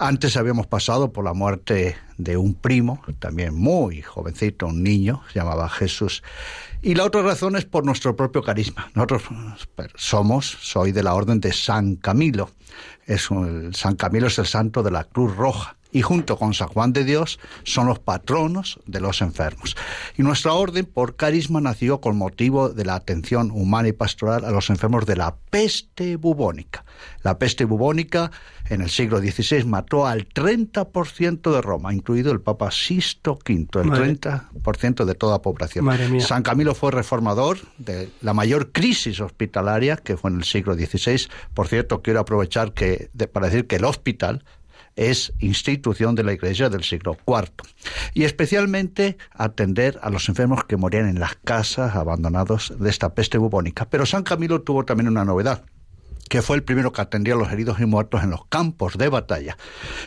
Antes 0.00 0.36
habíamos 0.36 0.68
pasado 0.68 1.12
por 1.12 1.24
la 1.24 1.34
muerte 1.34 1.96
de 2.18 2.36
un 2.36 2.54
primo, 2.54 3.02
también 3.18 3.54
muy 3.54 4.00
jovencito, 4.00 4.68
un 4.68 4.84
niño, 4.84 5.22
se 5.32 5.40
llamaba 5.40 5.68
Jesús. 5.68 6.22
Y 6.80 6.94
la 6.94 7.04
otra 7.04 7.22
razón 7.22 7.56
es 7.56 7.64
por 7.64 7.84
nuestro 7.84 8.14
propio 8.14 8.42
carisma. 8.42 8.88
Nosotros 8.94 9.22
somos, 9.96 10.46
soy 10.60 10.92
de 10.92 11.02
la 11.02 11.14
orden 11.14 11.40
de 11.40 11.52
San 11.52 11.96
Camilo. 11.96 12.50
Es 13.06 13.30
un- 13.30 13.74
San 13.74 13.96
Camilo 13.96 14.28
es 14.28 14.38
el 14.38 14.46
santo 14.46 14.82
de 14.82 14.90
la 14.90 15.04
Cruz 15.04 15.34
Roja 15.36 15.76
y 15.98 16.02
junto 16.02 16.36
con 16.36 16.54
San 16.54 16.68
Juan 16.68 16.92
de 16.92 17.02
Dios 17.02 17.40
son 17.64 17.88
los 17.88 17.98
patronos 17.98 18.78
de 18.86 19.00
los 19.00 19.20
enfermos. 19.20 19.76
Y 20.16 20.22
nuestra 20.22 20.52
orden 20.52 20.84
por 20.86 21.16
carisma 21.16 21.60
nació 21.60 22.00
con 22.00 22.16
motivo 22.16 22.68
de 22.68 22.84
la 22.84 22.94
atención 22.94 23.50
humana 23.50 23.88
y 23.88 23.92
pastoral 23.92 24.44
a 24.44 24.52
los 24.52 24.70
enfermos 24.70 25.06
de 25.06 25.16
la 25.16 25.34
peste 25.50 26.14
bubónica. 26.14 26.84
La 27.24 27.36
peste 27.38 27.64
bubónica 27.64 28.30
en 28.68 28.80
el 28.82 28.90
siglo 28.90 29.18
XVI 29.18 29.64
mató 29.64 30.06
al 30.06 30.28
30% 30.28 31.52
de 31.52 31.60
Roma, 31.62 31.92
incluido 31.92 32.30
el 32.32 32.40
Papa 32.40 32.70
Sisto 32.70 33.32
V, 33.48 33.66
el 33.80 33.86
Madre- 33.88 34.18
30% 34.20 35.04
de 35.04 35.14
toda 35.14 35.42
población. 35.42 35.84
Madre 35.86 36.08
mía. 36.08 36.20
San 36.20 36.42
Camilo 36.42 36.74
fue 36.74 36.92
reformador 36.92 37.58
de 37.78 38.10
la 38.20 38.34
mayor 38.34 38.70
crisis 38.72 39.20
hospitalaria 39.20 39.96
que 39.96 40.16
fue 40.16 40.30
en 40.30 40.36
el 40.38 40.44
siglo 40.44 40.74
XVI. 40.74 41.28
Por 41.54 41.66
cierto, 41.66 42.02
quiero 42.02 42.20
aprovechar 42.20 42.72
que, 42.72 43.10
de- 43.14 43.26
para 43.26 43.46
decir 43.46 43.66
que 43.66 43.76
el 43.76 43.84
hospital 43.84 44.44
es 44.98 45.32
institución 45.38 46.16
de 46.16 46.24
la 46.24 46.32
Iglesia 46.32 46.68
del 46.68 46.82
siglo 46.82 47.16
IV. 47.26 47.50
Y 48.14 48.24
especialmente 48.24 49.16
atender 49.30 49.98
a 50.02 50.10
los 50.10 50.28
enfermos 50.28 50.64
que 50.64 50.76
morían 50.76 51.08
en 51.08 51.20
las 51.20 51.36
casas 51.36 51.94
abandonados 51.94 52.74
de 52.78 52.90
esta 52.90 53.14
peste 53.14 53.38
bubónica. 53.38 53.88
Pero 53.88 54.04
San 54.06 54.24
Camilo 54.24 54.62
tuvo 54.62 54.84
también 54.84 55.08
una 55.08 55.24
novedad 55.24 55.64
que 56.28 56.42
fue 56.42 56.56
el 56.56 56.62
primero 56.62 56.92
que 56.92 57.00
atendía 57.00 57.34
a 57.34 57.38
los 57.38 57.50
heridos 57.50 57.80
y 57.80 57.86
muertos 57.86 58.22
en 58.22 58.30
los 58.30 58.44
campos 58.46 58.98
de 58.98 59.08
batalla. 59.08 59.56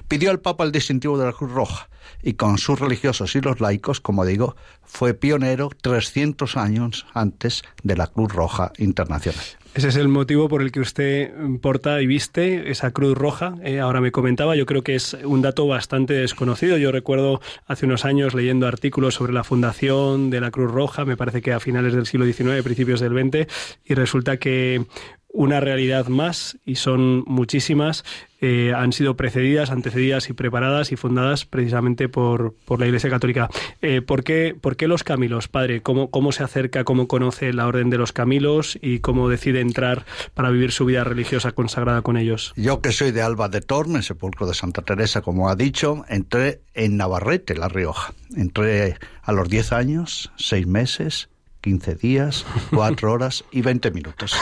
Pidió 0.07 0.29
al 0.29 0.39
Papa 0.39 0.63
el 0.63 0.71
distintivo 0.71 1.17
de 1.17 1.25
la 1.25 1.33
Cruz 1.33 1.51
Roja 1.51 1.89
y 2.21 2.33
con 2.33 2.57
sus 2.57 2.79
religiosos 2.79 3.35
y 3.35 3.41
los 3.41 3.59
laicos, 3.59 4.01
como 4.01 4.25
digo, 4.25 4.55
fue 4.83 5.13
pionero 5.13 5.69
300 5.81 6.57
años 6.57 7.07
antes 7.13 7.63
de 7.81 7.97
la 7.97 8.07
Cruz 8.07 8.31
Roja 8.31 8.71
Internacional. 8.77 9.43
Ese 9.73 9.87
es 9.87 9.95
el 9.95 10.09
motivo 10.09 10.49
por 10.49 10.61
el 10.61 10.73
que 10.73 10.81
usted 10.81 11.31
porta 11.61 12.01
y 12.01 12.05
viste 12.05 12.69
esa 12.71 12.91
cruz 12.91 13.17
roja. 13.17 13.55
Eh, 13.63 13.79
ahora 13.79 14.01
me 14.01 14.11
comentaba, 14.11 14.57
yo 14.57 14.65
creo 14.65 14.81
que 14.81 14.95
es 14.95 15.13
un 15.23 15.41
dato 15.41 15.65
bastante 15.65 16.13
desconocido. 16.13 16.77
Yo 16.77 16.91
recuerdo 16.91 17.39
hace 17.67 17.85
unos 17.85 18.03
años 18.03 18.33
leyendo 18.33 18.67
artículos 18.67 19.13
sobre 19.13 19.31
la 19.31 19.45
fundación 19.45 20.29
de 20.29 20.41
la 20.41 20.51
Cruz 20.51 20.71
Roja, 20.71 21.05
me 21.05 21.15
parece 21.15 21.41
que 21.41 21.53
a 21.53 21.61
finales 21.61 21.93
del 21.93 22.05
siglo 22.05 22.25
XIX, 22.25 22.61
principios 22.63 22.99
del 22.99 23.13
XX, 23.13 23.47
y 23.85 23.93
resulta 23.93 24.35
que 24.35 24.85
una 25.33 25.59
realidad 25.59 26.07
más, 26.07 26.57
y 26.65 26.75
son 26.75 27.23
muchísimas, 27.25 28.03
eh, 28.41 28.73
han 28.75 28.91
sido 28.91 29.15
precedidas, 29.15 29.69
antecedidas 29.69 30.29
y 30.29 30.33
preparadas 30.33 30.91
y 30.91 30.95
fundadas 30.95 31.45
precisamente 31.45 32.09
por, 32.09 32.55
por 32.65 32.79
la 32.79 32.87
Iglesia 32.87 33.09
Católica. 33.09 33.49
Eh, 33.81 34.01
¿por, 34.01 34.23
qué, 34.23 34.55
¿Por 34.59 34.75
qué 34.75 34.87
los 34.87 35.03
Camilos, 35.03 35.47
padre? 35.47 35.81
¿Cómo, 35.81 36.09
¿Cómo 36.09 36.31
se 36.31 36.43
acerca, 36.43 36.83
cómo 36.83 37.07
conoce 37.07 37.53
la 37.53 37.67
Orden 37.67 37.89
de 37.89 37.97
los 37.97 38.13
Camilos 38.13 38.77
y 38.81 38.99
cómo 38.99 39.29
decide 39.29 39.61
entrar 39.61 40.05
para 40.33 40.49
vivir 40.49 40.71
su 40.71 40.85
vida 40.85 41.03
religiosa 41.03 41.51
consagrada 41.51 42.01
con 42.01 42.17
ellos? 42.17 42.53
Yo 42.55 42.81
que 42.81 42.91
soy 42.91 43.11
de 43.11 43.21
Alba 43.21 43.47
de 43.47 43.61
Torme, 43.61 44.01
sepulcro 44.01 44.47
de 44.47 44.55
Santa 44.55 44.81
Teresa, 44.81 45.21
como 45.21 45.49
ha 45.49 45.55
dicho, 45.55 46.03
entré 46.09 46.61
en 46.73 46.97
Navarrete, 46.97 47.55
La 47.55 47.67
Rioja. 47.67 48.13
Entré 48.35 48.97
a 49.21 49.33
los 49.33 49.49
10 49.49 49.71
años, 49.73 50.31
6 50.37 50.65
meses, 50.65 51.29
15 51.61 51.95
días, 51.95 52.45
4 52.71 53.11
horas 53.13 53.43
y 53.51 53.61
20 53.61 53.91
minutos. 53.91 54.35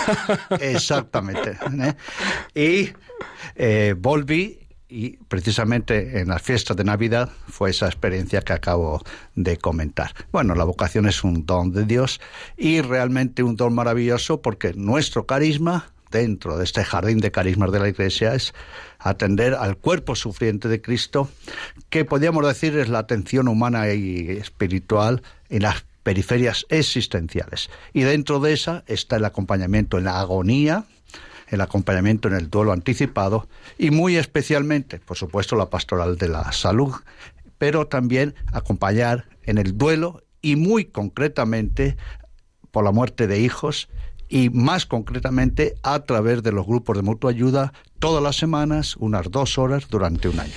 Exactamente. 0.59 1.57
¿eh? 1.81 1.95
Y 2.55 2.93
eh, 3.55 3.95
volví 3.97 4.59
y 4.89 5.17
precisamente 5.27 6.19
en 6.19 6.29
las 6.29 6.41
fiestas 6.41 6.75
de 6.75 6.83
Navidad 6.83 7.29
fue 7.47 7.69
esa 7.69 7.85
experiencia 7.85 8.41
que 8.41 8.53
acabo 8.53 9.03
de 9.35 9.57
comentar. 9.57 10.13
Bueno, 10.31 10.55
la 10.55 10.63
vocación 10.63 11.07
es 11.07 11.23
un 11.23 11.45
don 11.45 11.71
de 11.71 11.85
Dios 11.85 12.19
y 12.57 12.81
realmente 12.81 13.43
un 13.43 13.55
don 13.55 13.75
maravilloso 13.75 14.41
porque 14.41 14.73
nuestro 14.73 15.27
carisma 15.27 15.91
dentro 16.09 16.57
de 16.57 16.63
este 16.63 16.83
jardín 16.83 17.19
de 17.19 17.31
carismas 17.31 17.71
de 17.71 17.79
la 17.79 17.89
Iglesia 17.89 18.33
es 18.33 18.53
atender 18.97 19.53
al 19.53 19.77
cuerpo 19.77 20.15
sufriente 20.15 20.67
de 20.67 20.81
Cristo, 20.81 21.29
que 21.89 22.03
podríamos 22.03 22.45
decir 22.47 22.75
es 22.77 22.89
la 22.89 22.99
atención 22.99 23.47
humana 23.47 23.93
y 23.93 24.27
espiritual 24.31 25.21
en 25.49 25.61
las 25.63 25.85
periferias 26.09 26.65
existenciales. 26.69 27.69
Y 27.93 28.01
dentro 28.01 28.39
de 28.39 28.53
esa 28.53 28.83
está 28.87 29.17
el 29.17 29.25
acompañamiento 29.25 29.99
en 29.99 30.05
la 30.05 30.19
agonía, 30.19 30.85
el 31.49 31.61
acompañamiento 31.61 32.27
en 32.27 32.33
el 32.33 32.49
duelo 32.49 32.71
anticipado 32.71 33.47
y 33.77 33.91
muy 33.91 34.17
especialmente, 34.17 34.97
por 34.97 35.17
supuesto, 35.17 35.55
la 35.55 35.69
pastoral 35.69 36.17
de 36.17 36.29
la 36.29 36.51
salud, 36.51 36.95
pero 37.59 37.85
también 37.85 38.33
acompañar 38.51 39.27
en 39.43 39.59
el 39.59 39.77
duelo 39.77 40.23
y 40.41 40.55
muy 40.55 40.85
concretamente 40.85 41.95
por 42.71 42.83
la 42.83 42.91
muerte 42.91 43.27
de 43.27 43.41
hijos 43.41 43.87
y 44.29 44.49
más 44.49 44.87
concretamente 44.87 45.75
a 45.83 45.99
través 46.05 46.41
de 46.41 46.51
los 46.51 46.65
grupos 46.65 46.97
de 46.97 47.03
mutua 47.03 47.29
ayuda 47.29 47.71
todas 47.99 48.23
las 48.23 48.35
semanas, 48.35 48.95
unas 48.97 49.29
dos 49.29 49.59
horas 49.59 49.87
durante 49.89 50.27
un 50.27 50.39
año. 50.39 50.53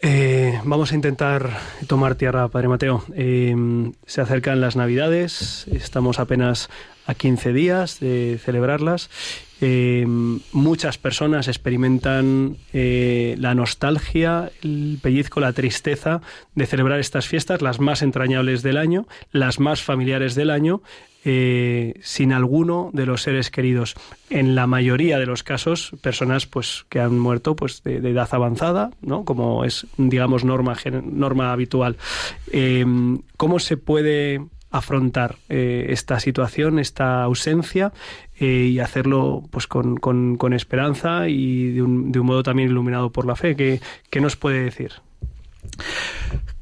Eh, 0.00 0.60
vamos 0.64 0.92
a 0.92 0.94
intentar 0.94 1.58
tomar 1.86 2.16
tierra, 2.16 2.48
Padre 2.48 2.68
Mateo. 2.68 3.04
Eh, 3.14 3.54
se 4.06 4.20
acercan 4.20 4.60
las 4.60 4.76
Navidades, 4.76 5.66
estamos 5.72 6.18
apenas 6.18 6.68
a 7.06 7.14
15 7.14 7.52
días 7.52 8.00
de 8.00 8.38
celebrarlas. 8.42 9.10
Eh, 9.60 10.04
muchas 10.52 10.98
personas 10.98 11.48
experimentan 11.48 12.58
eh, 12.74 13.36
la 13.38 13.54
nostalgia, 13.54 14.50
el 14.62 14.98
pellizco, 15.00 15.40
la 15.40 15.54
tristeza 15.54 16.20
de 16.54 16.66
celebrar 16.66 17.00
estas 17.00 17.26
fiestas, 17.26 17.62
las 17.62 17.80
más 17.80 18.02
entrañables 18.02 18.62
del 18.62 18.76
año, 18.76 19.06
las 19.32 19.58
más 19.58 19.82
familiares 19.82 20.34
del 20.34 20.50
año, 20.50 20.82
eh, 21.28 21.94
sin 22.02 22.32
alguno 22.32 22.90
de 22.92 23.04
los 23.04 23.22
seres 23.22 23.50
queridos. 23.50 23.94
En 24.30 24.54
la 24.54 24.66
mayoría 24.68 25.18
de 25.18 25.26
los 25.26 25.42
casos, 25.42 25.90
personas 26.00 26.46
pues 26.46 26.86
que 26.88 27.00
han 27.00 27.18
muerto 27.18 27.56
pues 27.56 27.82
de, 27.82 27.96
edad 27.96 28.28
avanzada, 28.30 28.90
¿no? 29.02 29.24
Como 29.24 29.64
es, 29.64 29.86
digamos, 29.98 30.44
norma, 30.44 30.76
norma 31.02 31.50
habitual. 31.52 31.96
Eh, 32.52 32.86
¿Cómo 33.36 33.58
se 33.58 33.76
puede 33.76 34.40
afrontar 34.70 35.36
eh, 35.48 35.86
esta 35.88 36.20
situación, 36.20 36.78
esta 36.78 37.22
ausencia 37.22 37.92
eh, 38.38 38.68
y 38.70 38.78
hacerlo 38.78 39.42
pues 39.50 39.66
con, 39.66 39.96
con- 39.96 40.36
con 40.36 40.52
esperanza 40.52 41.28
y 41.28 41.72
de 41.72 41.82
un, 41.82 42.12
de 42.12 42.20
un 42.20 42.26
modo 42.26 42.42
también 42.42 42.68
iluminado 42.70 43.10
por 43.10 43.26
la 43.26 43.34
fe? 43.36 43.56
¿Qué, 43.56 43.80
qué 44.10 44.20
nos 44.20 44.36
puede 44.36 44.62
decir? 44.62 44.92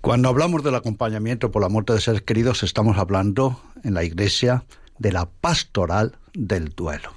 Cuando 0.04 0.28
hablamos 0.28 0.62
del 0.62 0.75
acompañamiento 0.75 1.50
por 1.50 1.62
la 1.62 1.70
muerte 1.70 1.94
de 1.94 2.00
seres 2.02 2.20
queridos, 2.20 2.62
estamos 2.62 2.99
hablando 2.99 3.62
en 3.84 3.94
la 3.94 4.04
Iglesia 4.04 4.64
de 4.99 5.12
la 5.12 5.25
pastoral 5.25 6.18
del 6.34 6.75
duelo. 6.75 7.08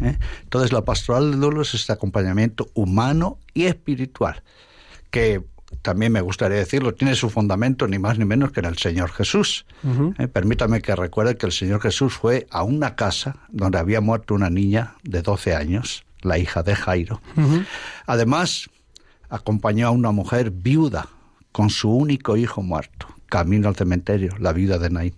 ¿eh? 0.00 0.16
Entonces, 0.44 0.72
la 0.72 0.84
pastoral 0.84 1.32
del 1.32 1.40
duelo 1.40 1.62
es 1.62 1.74
este 1.74 1.92
acompañamiento 1.92 2.68
humano 2.74 3.40
y 3.52 3.64
espiritual, 3.64 4.44
que 5.10 5.42
también 5.82 6.12
me 6.12 6.20
gustaría 6.20 6.58
decirlo, 6.58 6.94
tiene 6.94 7.16
su 7.16 7.30
fundamento 7.30 7.88
ni 7.88 7.98
más 7.98 8.16
ni 8.16 8.24
menos 8.24 8.52
que 8.52 8.60
en 8.60 8.66
el 8.66 8.78
Señor 8.78 9.10
Jesús. 9.10 9.66
Eh, 10.16 10.28
permítame 10.28 10.80
que 10.80 10.94
recuerde 10.94 11.36
que 11.36 11.46
el 11.46 11.52
Señor 11.52 11.82
Jesús 11.82 12.14
fue 12.14 12.46
a 12.50 12.62
una 12.62 12.94
casa 12.94 13.38
donde 13.48 13.78
había 13.78 14.00
muerto 14.00 14.34
una 14.34 14.50
niña 14.50 14.94
de 15.02 15.20
12 15.20 15.56
años, 15.56 16.04
la 16.22 16.38
hija 16.38 16.62
de 16.62 16.76
Jairo. 16.76 17.20
Además, 18.06 18.70
acompañó 19.30 19.88
a 19.88 19.90
una 19.90 20.12
mujer 20.12 20.52
viuda 20.52 21.08
con 21.56 21.70
su 21.70 21.90
único 21.90 22.36
hijo 22.36 22.62
muerto, 22.62 23.06
camino 23.30 23.68
al 23.68 23.76
cementerio, 23.76 24.34
la 24.38 24.52
viuda 24.52 24.76
de 24.76 24.90
Naín. 24.90 25.14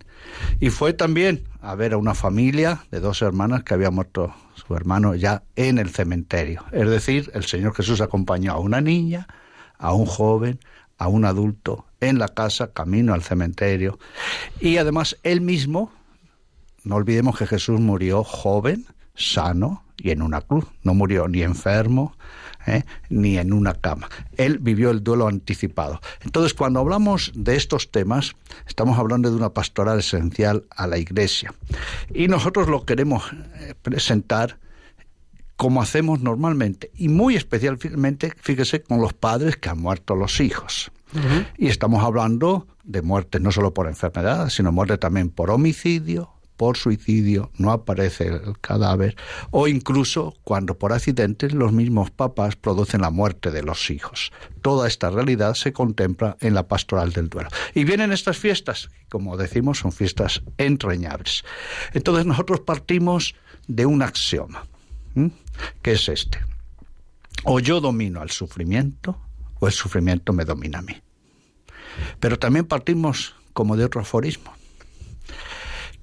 Y 0.61 0.69
fue 0.69 0.93
también 0.93 1.43
a 1.61 1.75
ver 1.75 1.91
a 1.91 1.97
una 1.97 2.15
familia 2.15 2.85
de 2.91 3.01
dos 3.01 3.21
hermanas 3.21 3.65
que 3.65 3.73
había 3.73 3.91
muerto 3.91 4.33
su 4.55 4.73
hermano 4.73 5.15
ya 5.15 5.43
en 5.57 5.79
el 5.79 5.89
cementerio. 5.89 6.63
Es 6.71 6.89
decir, 6.89 7.29
el 7.33 7.43
Señor 7.43 7.75
Jesús 7.75 7.99
acompañó 7.99 8.53
a 8.53 8.59
una 8.59 8.79
niña, 8.79 9.27
a 9.77 9.93
un 9.93 10.05
joven, 10.05 10.61
a 10.97 11.09
un 11.09 11.25
adulto 11.25 11.87
en 11.99 12.19
la 12.19 12.29
casa, 12.29 12.71
camino 12.71 13.13
al 13.13 13.21
cementerio. 13.21 13.99
Y 14.61 14.77
además 14.77 15.17
él 15.23 15.41
mismo, 15.41 15.91
no 16.85 16.95
olvidemos 16.95 17.37
que 17.37 17.47
Jesús 17.47 17.81
murió 17.81 18.23
joven, 18.23 18.85
sano 19.13 19.83
y 19.97 20.11
en 20.11 20.21
una 20.21 20.39
cruz. 20.39 20.63
No 20.83 20.93
murió 20.93 21.27
ni 21.27 21.41
enfermo, 21.43 22.15
¿eh? 22.69 22.85
ni 23.09 23.37
en 23.37 23.53
una 23.53 23.73
cama. 23.73 24.09
Él 24.37 24.59
vivió 24.59 24.91
el 24.91 25.03
duelo 25.03 25.27
anticipado. 25.27 25.99
Entonces, 26.21 26.53
cuando 26.53 26.79
hablamos 26.79 27.31
de 27.35 27.55
estos 27.55 27.91
temas, 27.91 28.35
estamos 28.67 28.97
hablando 28.97 29.29
de 29.29 29.35
una 29.35 29.49
pastoral 29.49 29.99
esencial 29.99 30.65
a 30.69 30.87
la 30.87 30.97
Iglesia. 30.97 31.53
Y 32.13 32.27
nosotros 32.27 32.67
lo 32.67 32.85
queremos 32.85 33.23
eh, 33.55 33.73
presentar 33.81 34.57
como 35.59 35.81
hacemos 35.81 36.21
normalmente, 36.21 36.89
y 36.95 37.09
muy 37.09 37.35
especialmente, 37.35 38.31
fíjese, 38.39 38.81
con 38.81 39.01
los 39.01 39.11
padres 39.11 39.57
que 39.57 39.67
han 39.67 39.81
muerto 39.81 40.15
los 40.15 40.39
hijos. 40.39 40.89
Y 41.57 41.67
estamos 41.67 42.01
hablando 42.01 42.65
de 42.85 43.01
muerte 43.01 43.41
no 43.41 43.51
solo 43.51 43.73
por 43.73 43.87
enfermedad, 43.87 44.49
sino 44.49 44.71
muerte 44.71 44.97
también 44.97 45.29
por 45.29 45.51
homicidio, 45.51 46.31
por 46.59 46.75
suicidio, 46.75 47.51
no 47.57 47.71
aparece 47.71 48.27
el 48.27 48.59
cadáver, 48.59 49.15
o 49.49 49.69
incluso 49.69 50.35
cuando 50.43 50.77
por 50.77 50.91
accidentes 50.91 51.53
los 51.53 51.71
mismos 51.71 52.11
papás 52.11 52.57
producen 52.57 52.99
la 52.99 53.11
muerte 53.11 53.49
de 53.49 53.63
los 53.63 53.89
hijos. 53.89 54.33
Toda 54.61 54.85
esta 54.85 55.09
realidad 55.09 55.53
se 55.53 55.71
contempla 55.71 56.35
en 56.41 56.53
la 56.53 56.67
pastoral 56.67 57.13
del 57.13 57.29
duelo. 57.29 57.47
Y 57.73 57.85
vienen 57.85 58.11
estas 58.11 58.37
fiestas, 58.37 58.89
como 59.07 59.37
decimos, 59.37 59.79
son 59.79 59.93
fiestas 59.93 60.41
entrañables. 60.57 61.45
Entonces 61.93 62.25
nosotros 62.25 62.59
partimos 62.59 63.35
de 63.69 63.85
un 63.85 64.01
axioma 64.01 64.67
que 65.81 65.93
es 65.93 66.09
este. 66.09 66.39
O 67.45 67.61
yo 67.61 67.79
domino 67.79 68.19
al 68.19 68.31
sufrimiento 68.31 69.17
o 69.61 69.67
el 69.67 69.71
sufrimiento 69.71 70.33
me 70.33 70.43
domina 70.43 70.79
a 70.79 70.81
mí. 70.81 71.01
Pero 72.19 72.37
también 72.37 72.65
partimos 72.65 73.33
como 73.53 73.77
de 73.77 73.85
otro 73.85 74.01
aforismo, 74.01 74.53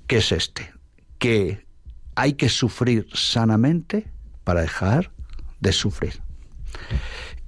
que 0.07 0.19
es 0.19 0.33
este, 0.33 0.73
que 1.19 1.67
hay 2.15 2.35
que 2.35 2.49
sufrir 2.49 3.07
sanamente 3.13 4.11
para 4.45 4.63
dejar 4.63 5.13
de 5.61 5.73
sufrir. 5.73 6.21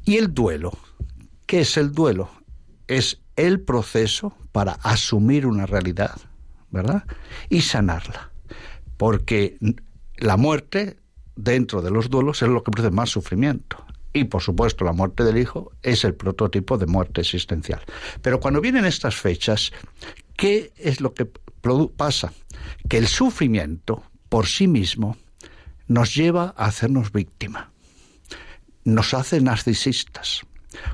Y 0.04 0.16
el 0.16 0.32
duelo, 0.32 0.72
¿qué 1.46 1.60
es 1.60 1.76
el 1.76 1.92
duelo? 1.92 2.30
Es 2.86 3.20
el 3.36 3.60
proceso 3.60 4.34
para 4.52 4.72
asumir 4.72 5.46
una 5.46 5.66
realidad, 5.66 6.16
¿verdad? 6.70 7.04
Y 7.48 7.60
sanarla. 7.60 8.30
Porque 8.96 9.58
la 10.16 10.36
muerte 10.36 10.98
dentro 11.36 11.82
de 11.82 11.90
los 11.90 12.10
duelos 12.10 12.42
es 12.42 12.48
lo 12.48 12.62
que 12.62 12.72
produce 12.72 12.94
más 12.94 13.10
sufrimiento. 13.10 13.84
Y 14.12 14.24
por 14.24 14.42
supuesto 14.42 14.84
la 14.84 14.92
muerte 14.92 15.22
del 15.22 15.38
hijo 15.38 15.70
es 15.82 16.04
el 16.04 16.14
prototipo 16.14 16.78
de 16.78 16.86
muerte 16.86 17.20
existencial. 17.20 17.80
Pero 18.22 18.40
cuando 18.40 18.60
vienen 18.60 18.84
estas 18.84 19.14
fechas, 19.14 19.72
¿qué 20.38 20.72
es 20.76 21.02
lo 21.02 21.12
que 21.12 21.26
pasa? 21.96 22.32
Que 22.88 22.96
el 22.96 23.08
sufrimiento 23.08 24.04
por 24.30 24.46
sí 24.46 24.68
mismo 24.68 25.16
nos 25.88 26.14
lleva 26.14 26.54
a 26.56 26.66
hacernos 26.66 27.12
víctima, 27.12 27.72
nos 28.84 29.12
hace 29.14 29.40
narcisistas. 29.40 30.42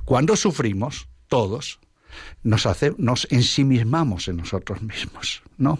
Cuando 0.04 0.34
sufrimos, 0.34 1.08
todos, 1.28 1.78
nos, 2.42 2.64
hace, 2.64 2.94
nos 2.96 3.28
ensimismamos 3.30 4.28
en 4.28 4.38
nosotros 4.38 4.80
mismos, 4.82 5.42
¿no? 5.58 5.78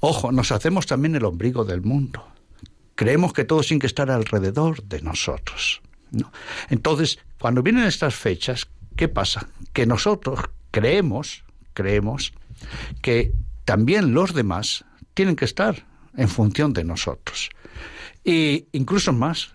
Ojo, 0.00 0.32
nos 0.32 0.50
hacemos 0.50 0.86
también 0.86 1.14
el 1.14 1.24
ombligo 1.24 1.64
del 1.64 1.82
mundo. 1.82 2.26
Creemos 2.96 3.32
que 3.32 3.44
todo 3.44 3.60
tiene 3.60 3.80
que 3.80 3.86
estar 3.86 4.10
alrededor 4.10 4.82
de 4.82 5.00
nosotros. 5.02 5.80
Entonces, 6.68 7.20
cuando 7.38 7.62
vienen 7.62 7.84
estas 7.84 8.14
fechas, 8.14 8.66
¿qué 8.96 9.08
pasa? 9.08 9.48
Que 9.72 9.86
nosotros 9.86 10.40
creemos, 10.72 11.44
creemos 11.74 12.32
que 13.00 13.32
también 13.64 14.14
los 14.14 14.34
demás 14.34 14.84
tienen 15.14 15.36
que 15.36 15.44
estar 15.44 15.86
en 16.16 16.28
función 16.28 16.72
de 16.72 16.84
nosotros. 16.84 17.50
E 18.24 18.68
incluso 18.72 19.12
más, 19.12 19.54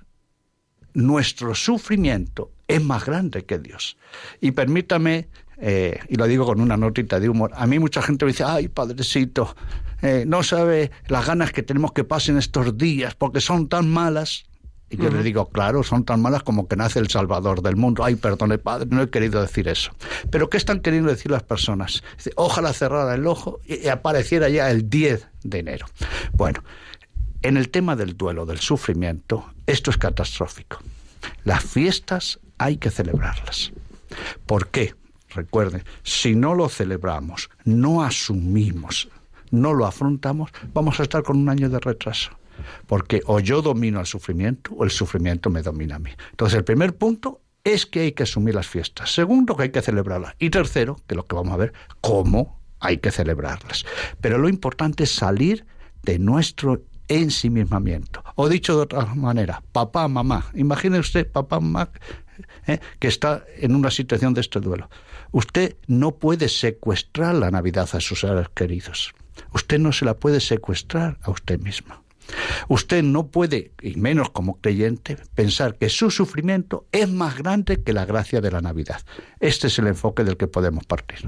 nuestro 0.93 1.55
sufrimiento 1.55 2.51
es 2.67 2.83
más 2.83 3.05
grande 3.05 3.45
que 3.45 3.59
Dios. 3.59 3.97
Y 4.41 4.51
permítame, 4.51 5.29
eh, 5.57 5.99
y 6.09 6.15
lo 6.15 6.25
digo 6.25 6.45
con 6.45 6.59
una 6.59 6.75
notita 6.75 7.19
de 7.19 7.29
humor, 7.29 7.51
a 7.55 7.65
mí 7.67 7.79
mucha 7.79 8.01
gente 8.01 8.25
me 8.25 8.31
dice, 8.31 8.43
ay, 8.43 8.67
padrecito, 8.67 9.55
eh, 10.01 10.25
no 10.27 10.43
sabe 10.43 10.91
las 11.07 11.25
ganas 11.25 11.51
que 11.51 11.63
tenemos 11.63 11.93
que 11.93 12.03
pasen 12.03 12.37
estos 12.37 12.77
días 12.77 13.15
porque 13.15 13.41
son 13.41 13.69
tan 13.69 13.89
malas. 13.89 14.45
Y 14.89 14.97
yo 14.97 15.09
le 15.09 15.21
digo, 15.21 15.49
claro, 15.49 15.83
son 15.83 16.05
tan 16.05 16.21
malas 16.21 16.43
como 16.43 16.67
que 16.67 16.77
nace 16.77 16.99
el 16.99 17.09
Salvador 17.09 17.61
del 17.61 17.75
mundo. 17.75 18.05
Ay, 18.05 18.15
perdone, 18.15 18.57
padre, 18.57 18.87
no 18.89 19.01
he 19.01 19.09
querido 19.09 19.41
decir 19.41 19.67
eso. 19.67 19.91
Pero 20.31 20.49
¿qué 20.49 20.57
están 20.57 20.79
queriendo 20.79 21.09
decir 21.09 21.31
las 21.31 21.43
personas? 21.43 22.03
ojalá 22.35 22.71
cerrara 22.71 23.15
el 23.15 23.27
ojo 23.27 23.59
y 23.65 23.87
apareciera 23.87 24.47
ya 24.47 24.71
el 24.71 24.89
10 24.89 25.27
de 25.43 25.59
enero. 25.59 25.87
Bueno, 26.31 26.63
en 27.41 27.57
el 27.57 27.69
tema 27.69 27.95
del 27.95 28.15
duelo, 28.15 28.45
del 28.45 28.59
sufrimiento, 28.59 29.45
esto 29.65 29.91
es 29.91 29.97
catastrófico. 29.97 30.79
Las 31.43 31.63
fiestas 31.63 32.39
hay 32.57 32.77
que 32.77 32.89
celebrarlas. 32.89 33.73
¿Por 34.45 34.67
qué? 34.67 34.95
Recuerden, 35.35 35.83
si 36.03 36.35
no 36.35 36.55
lo 36.55 36.69
celebramos, 36.69 37.49
no 37.65 38.03
asumimos 38.03 39.09
no 39.51 39.73
lo 39.73 39.85
afrontamos, 39.85 40.51
vamos 40.73 40.99
a 40.99 41.03
estar 41.03 41.23
con 41.23 41.37
un 41.37 41.49
año 41.49 41.69
de 41.69 41.79
retraso. 41.79 42.31
Porque 42.85 43.21
o 43.25 43.39
yo 43.39 43.61
domino 43.61 43.99
el 43.99 44.05
sufrimiento 44.05 44.71
o 44.73 44.83
el 44.83 44.91
sufrimiento 44.91 45.49
me 45.49 45.61
domina 45.61 45.95
a 45.95 45.99
mí. 45.99 46.11
Entonces, 46.31 46.57
el 46.57 46.63
primer 46.63 46.95
punto 46.97 47.41
es 47.63 47.85
que 47.85 48.01
hay 48.01 48.11
que 48.13 48.23
asumir 48.23 48.55
las 48.55 48.67
fiestas. 48.67 49.13
Segundo, 49.13 49.55
que 49.55 49.63
hay 49.63 49.69
que 49.69 49.81
celebrarlas. 49.81 50.35
Y 50.39 50.49
tercero, 50.49 50.97
que 51.07 51.15
lo 51.15 51.25
que 51.25 51.35
vamos 51.35 51.53
a 51.53 51.57
ver, 51.57 51.73
cómo 52.01 52.61
hay 52.79 52.97
que 52.97 53.11
celebrarlas. 53.11 53.85
Pero 54.21 54.37
lo 54.37 54.49
importante 54.49 55.03
es 55.03 55.11
salir 55.11 55.65
de 56.03 56.19
nuestro 56.19 56.83
ensimismamiento. 57.07 58.23
O 58.35 58.49
dicho 58.49 58.75
de 58.75 58.83
otra 58.83 59.05
manera, 59.15 59.63
papá, 59.71 60.07
mamá. 60.07 60.45
Imagine 60.53 60.99
usted, 60.99 61.29
papá, 61.29 61.59
mamá, 61.59 61.89
¿eh? 62.67 62.79
que 62.99 63.07
está 63.07 63.43
en 63.57 63.75
una 63.75 63.91
situación 63.91 64.33
de 64.33 64.41
este 64.41 64.59
duelo. 64.59 64.89
Usted 65.31 65.77
no 65.87 66.15
puede 66.15 66.49
secuestrar 66.49 67.35
la 67.35 67.51
Navidad 67.51 67.89
a 67.93 67.99
sus 67.99 68.21
seres 68.21 68.47
queridos. 68.53 69.13
Usted 69.53 69.79
no 69.79 69.91
se 69.91 70.05
la 70.05 70.15
puede 70.15 70.39
secuestrar 70.39 71.17
a 71.21 71.31
usted 71.31 71.59
misma. 71.59 72.01
Usted 72.67 73.03
no 73.03 73.27
puede, 73.27 73.71
y 73.81 73.95
menos 73.95 74.29
como 74.29 74.59
creyente, 74.59 75.17
pensar 75.35 75.75
que 75.75 75.89
su 75.89 76.11
sufrimiento 76.11 76.85
es 76.91 77.09
más 77.09 77.37
grande 77.37 77.81
que 77.81 77.93
la 77.93 78.05
gracia 78.05 78.41
de 78.41 78.51
la 78.51 78.61
Navidad. 78.61 79.01
Este 79.39 79.67
es 79.67 79.79
el 79.79 79.87
enfoque 79.87 80.23
del 80.23 80.37
que 80.37 80.47
podemos 80.47 80.85
partir. 80.85 81.19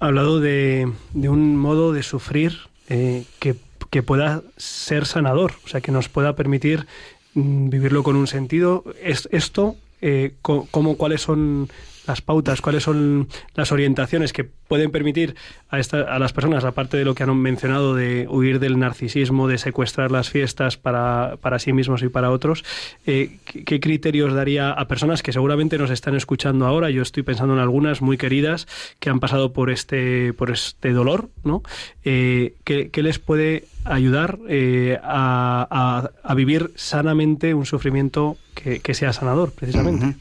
Ha 0.00 0.06
hablado 0.06 0.40
de, 0.40 0.90
un 1.14 1.56
modo 1.56 1.92
de 1.92 2.02
sufrir 2.02 2.58
eh, 2.88 3.24
que, 3.38 3.54
pueda 4.02 4.42
ser 4.56 5.04
sanador, 5.04 5.52
o 5.66 5.68
sea, 5.68 5.82
que 5.82 5.92
nos 5.92 6.08
pueda 6.08 6.34
permitir 6.34 6.86
mm, 7.34 7.68
vivirlo 7.68 8.02
con 8.02 8.16
un 8.16 8.26
sentido. 8.26 8.84
Es, 9.02 9.28
esto, 9.32 9.76
eh, 10.00 10.32
como, 10.40 10.96
¿cuáles 10.96 11.20
son 11.20 11.68
las 12.06 12.22
pautas, 12.22 12.60
cuáles 12.60 12.82
son 12.82 13.28
las 13.54 13.72
orientaciones 13.72 14.32
que 14.32 14.44
pueden 14.44 14.90
permitir 14.90 15.36
a, 15.70 15.76
a 15.76 16.18
las 16.18 16.32
personas, 16.32 16.64
aparte 16.64 16.96
de 16.96 17.04
lo 17.04 17.14
que 17.14 17.22
han 17.22 17.36
mencionado 17.36 17.94
de 17.94 18.26
huir 18.28 18.58
del 18.58 18.78
narcisismo, 18.78 19.48
de 19.48 19.58
secuestrar 19.58 20.10
las 20.10 20.30
fiestas 20.30 20.76
para, 20.76 21.36
para 21.40 21.58
sí 21.58 21.72
mismos 21.72 22.02
y 22.02 22.08
para 22.08 22.30
otros, 22.30 22.64
eh, 23.06 23.38
¿qué, 23.44 23.80
criterios 23.80 24.34
daría 24.34 24.70
a 24.70 24.88
personas 24.88 25.22
que 25.22 25.32
seguramente 25.32 25.78
nos 25.78 25.90
están 25.90 26.14
escuchando 26.14 26.66
ahora? 26.66 26.90
Yo 26.90 27.02
estoy 27.02 27.22
pensando 27.22 27.54
en 27.54 27.60
algunas 27.60 28.02
muy 28.02 28.16
queridas 28.16 28.66
que 28.98 29.10
han 29.10 29.20
pasado 29.20 29.52
por 29.52 29.70
este, 29.70 30.32
por 30.32 30.50
este 30.50 30.92
dolor, 30.92 31.28
¿no? 31.44 31.62
Eh, 32.04 32.54
¿qué, 32.64 32.90
les 33.02 33.18
puede 33.18 33.64
ayudar 33.84 34.38
eh, 34.48 34.98
a, 35.02 36.10
a, 36.22 36.34
vivir 36.34 36.72
sanamente 36.76 37.54
un 37.54 37.66
sufrimiento 37.66 38.36
que, 38.54 38.94
sea 38.94 39.12
sanador, 39.12 39.52
precisamente? 39.52 40.16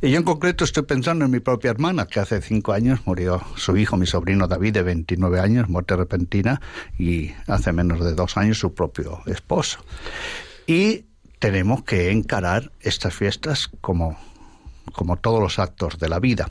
Y 0.00 0.10
yo 0.10 0.18
en 0.18 0.22
concreto 0.22 0.64
estoy 0.64 0.84
pensando 0.84 1.24
y 1.24 1.28
mi 1.28 1.40
propia 1.40 1.70
hermana, 1.70 2.06
que 2.06 2.20
hace 2.20 2.40
cinco 2.40 2.72
años 2.72 3.00
murió 3.04 3.42
su 3.56 3.76
hijo, 3.76 3.96
mi 3.96 4.06
sobrino 4.06 4.46
David, 4.46 4.74
de 4.74 4.82
29 4.82 5.40
años, 5.40 5.68
muerte 5.68 5.96
repentina, 5.96 6.60
y 6.98 7.32
hace 7.46 7.72
menos 7.72 8.04
de 8.04 8.14
dos 8.14 8.36
años 8.36 8.58
su 8.58 8.74
propio 8.74 9.20
esposo. 9.26 9.80
Y 10.66 11.06
tenemos 11.38 11.82
que 11.82 12.10
encarar 12.10 12.70
estas 12.80 13.14
fiestas 13.14 13.70
como, 13.80 14.16
como 14.92 15.16
todos 15.16 15.40
los 15.40 15.58
actos 15.58 15.98
de 15.98 16.08
la 16.08 16.20
vida. 16.20 16.50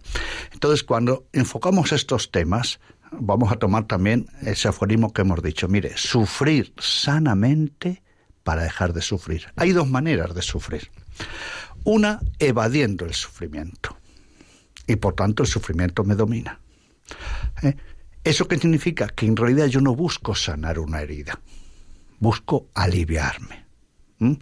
Entonces, 0.52 0.84
cuando 0.84 1.26
enfocamos 1.32 1.92
estos 1.92 2.32
temas, 2.32 2.80
vamos 3.12 3.52
a 3.52 3.58
tomar 3.58 3.86
también 3.86 4.28
ese 4.42 4.68
aforismo 4.68 5.14
que 5.14 5.22
hemos 5.22 5.42
dicho. 5.42 5.68
Mire, 5.68 5.98
sufrir 5.98 6.74
sanamente 6.78 8.02
para 8.44 8.64
dejar 8.64 8.94
de 8.94 9.02
sufrir. 9.02 9.46
Hay 9.56 9.72
dos 9.72 9.88
maneras 9.88 10.34
de 10.34 10.42
sufrir. 10.42 10.90
Una, 11.84 12.20
evadiendo 12.40 13.06
el 13.06 13.14
sufrimiento. 13.14 13.98
Y 14.88 14.96
por 14.96 15.14
tanto 15.14 15.44
el 15.44 15.50
sufrimiento 15.50 16.04
me 16.04 16.16
domina. 16.16 16.60
¿Eh? 17.62 17.76
¿Eso 18.24 18.48
qué 18.48 18.58
significa? 18.58 19.08
Que 19.08 19.26
en 19.26 19.36
realidad 19.36 19.68
yo 19.68 19.82
no 19.82 19.96
busco 19.96 20.36
sanar 20.36 20.80
una 20.80 21.02
herida. 21.02 21.40
Busco 22.20 22.70
aliviarme. 22.74 23.66
¿Mm? 24.20 24.34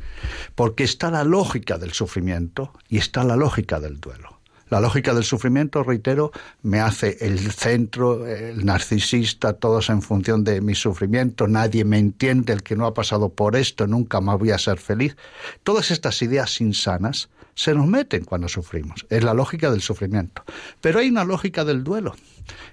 Porque 0.56 0.84
está 0.84 1.12
la 1.12 1.24
lógica 1.24 1.78
del 1.78 1.94
sufrimiento 1.94 2.74
y 2.90 2.98
está 2.98 3.24
la 3.24 3.36
lógica 3.36 3.80
del 3.80 4.00
duelo. 4.00 4.37
La 4.70 4.82
lógica 4.82 5.14
del 5.14 5.24
sufrimiento, 5.24 5.84
reitero, 5.84 6.32
me 6.62 6.80
hace 6.80 7.18
el 7.22 7.40
centro, 7.52 8.26
el 8.28 8.66
narcisista, 8.66 9.54
todos 9.54 9.90
en 9.90 10.02
función 10.02 10.44
de 10.44 10.60
mi 10.62 10.76
sufrimiento, 10.76 11.48
nadie 11.48 11.86
me 11.86 12.00
entiende, 12.00 12.54
el 12.54 12.64
que 12.64 12.76
no 12.76 12.86
ha 12.86 12.94
pasado 12.94 13.30
por 13.30 13.56
esto, 13.56 13.88
nunca 13.88 14.20
más 14.20 14.38
voy 14.38 14.52
a 14.52 14.58
ser 14.58 14.78
feliz. 14.78 15.16
Todas 15.64 15.92
estas 15.92 16.22
ideas 16.22 16.60
insanas 16.60 17.30
se 17.56 17.74
nos 17.74 17.88
meten 17.88 18.24
cuando 18.24 18.48
sufrimos. 18.48 19.06
Es 19.10 19.24
la 19.24 19.34
lógica 19.34 19.72
del 19.72 19.82
sufrimiento. 19.82 20.44
Pero 20.80 21.00
hay 21.00 21.10
una 21.10 21.24
lógica 21.24 21.66
del 21.66 21.84
duelo. 21.84 22.16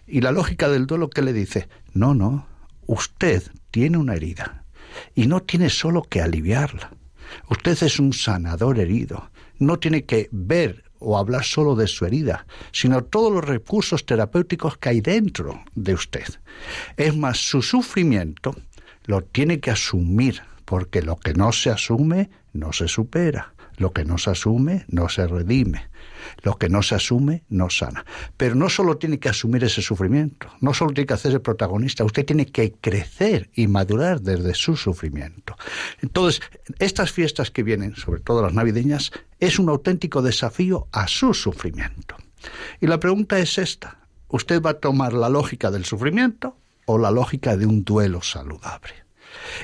Y 0.06 0.20
la 0.20 0.32
lógica 0.32 0.68
del 0.68 0.86
duelo 0.86 1.08
que 1.08 1.22
le 1.22 1.32
dice, 1.32 1.68
no, 1.94 2.14
no, 2.14 2.46
usted 2.86 3.42
tiene 3.70 3.98
una 3.98 4.14
herida 4.14 4.64
y 5.14 5.26
no 5.26 5.42
tiene 5.42 5.70
solo 5.70 6.02
que 6.02 6.20
aliviarla. 6.20 6.90
Usted 7.48 7.82
es 7.82 7.98
un 7.98 8.12
sanador 8.12 8.78
herido. 8.78 9.30
No 9.58 9.78
tiene 9.78 10.04
que 10.04 10.28
ver 10.32 10.84
o 11.04 11.18
hablar 11.18 11.44
solo 11.44 11.76
de 11.76 11.86
su 11.86 12.06
herida, 12.06 12.46
sino 12.72 13.04
todos 13.04 13.32
los 13.32 13.44
recursos 13.44 14.06
terapéuticos 14.06 14.78
que 14.78 14.88
hay 14.88 15.00
dentro 15.00 15.60
de 15.74 15.94
usted. 15.94 16.26
Es 16.96 17.16
más, 17.16 17.38
su 17.38 17.62
sufrimiento 17.62 18.54
lo 19.04 19.22
tiene 19.22 19.60
que 19.60 19.70
asumir, 19.70 20.42
porque 20.64 21.02
lo 21.02 21.16
que 21.16 21.34
no 21.34 21.52
se 21.52 21.70
asume 21.70 22.30
no 22.52 22.72
se 22.72 22.88
supera. 22.88 23.54
Lo 23.76 23.92
que 23.92 24.04
no 24.04 24.18
se 24.18 24.30
asume 24.30 24.84
no 24.88 25.08
se 25.08 25.26
redime. 25.26 25.88
Lo 26.42 26.56
que 26.56 26.68
no 26.68 26.82
se 26.82 26.94
asume 26.94 27.44
no 27.48 27.70
sana. 27.70 28.04
Pero 28.36 28.54
no 28.54 28.68
solo 28.68 28.96
tiene 28.96 29.18
que 29.18 29.28
asumir 29.28 29.64
ese 29.64 29.82
sufrimiento, 29.82 30.48
no 30.60 30.74
solo 30.74 30.92
tiene 30.92 31.06
que 31.06 31.14
hacerse 31.14 31.40
protagonista, 31.40 32.04
usted 32.04 32.24
tiene 32.24 32.46
que 32.46 32.72
crecer 32.72 33.50
y 33.54 33.66
madurar 33.66 34.20
desde 34.20 34.54
su 34.54 34.76
sufrimiento. 34.76 35.56
Entonces, 36.00 36.42
estas 36.78 37.12
fiestas 37.12 37.50
que 37.50 37.62
vienen, 37.62 37.96
sobre 37.96 38.20
todo 38.20 38.42
las 38.42 38.54
navideñas, 38.54 39.12
es 39.40 39.58
un 39.58 39.68
auténtico 39.68 40.22
desafío 40.22 40.88
a 40.92 41.08
su 41.08 41.34
sufrimiento. 41.34 42.16
Y 42.80 42.86
la 42.86 43.00
pregunta 43.00 43.38
es 43.38 43.58
esta, 43.58 43.98
¿usted 44.28 44.62
va 44.62 44.70
a 44.70 44.80
tomar 44.80 45.12
la 45.12 45.28
lógica 45.28 45.70
del 45.70 45.84
sufrimiento 45.84 46.56
o 46.86 46.98
la 46.98 47.10
lógica 47.10 47.56
de 47.56 47.66
un 47.66 47.84
duelo 47.84 48.22
saludable? 48.22 48.92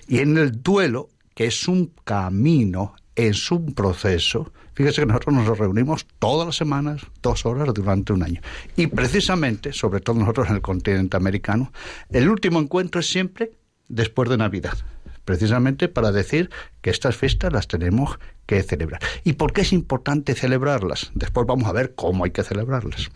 Y 0.09 0.19
en 0.19 0.37
el 0.39 0.63
duelo, 0.63 1.11
que 1.35 1.47
es 1.47 1.69
un 1.69 1.93
camino 2.05 2.95
es 3.15 3.51
un 3.51 3.75
proceso. 3.75 4.53
Fíjese 4.75 5.03
que 5.03 5.07
nosotros 5.07 5.35
nos 5.35 5.59
reunimos 5.59 6.07
todas 6.19 6.47
las 6.47 6.57
semanas, 6.57 7.03
dos 7.23 7.45
horas 7.45 7.73
durante 7.75 8.13
un 8.13 8.23
año. 8.23 8.41
Y 8.77 8.87
precisamente, 8.87 9.73
sobre 9.73 10.01
todo 10.01 10.19
nosotros 10.19 10.49
en 10.49 10.57
el 10.57 10.63
continente 10.63 11.17
americano, 11.17 11.73
el 12.11 12.29
último 12.29 12.61
encuentro 12.61 13.01
es 13.01 13.11
siempre 13.11 13.53
después 13.89 14.29
de 14.29 14.37
Navidad. 14.37 14.79
Precisamente 15.25 15.89
para 15.89 16.13
decir 16.13 16.51
que 16.81 16.91
estas 16.91 17.17
fiestas 17.17 17.53
las 17.53 17.69
tenemos 17.69 18.19
que 18.47 18.63
celebrar. 18.63 19.01
¿Y 19.23 19.35
por 19.35 19.53
qué 19.53 19.61
es 19.61 19.73
importante 19.73 20.35
celebrarlas? 20.35 21.11
Después 21.15 21.47
vamos 21.47 21.69
a 21.69 21.73
ver 21.73 21.95
cómo 21.95 22.25
hay 22.25 22.31
que 22.31 22.43
celebrarlas. 22.43 23.11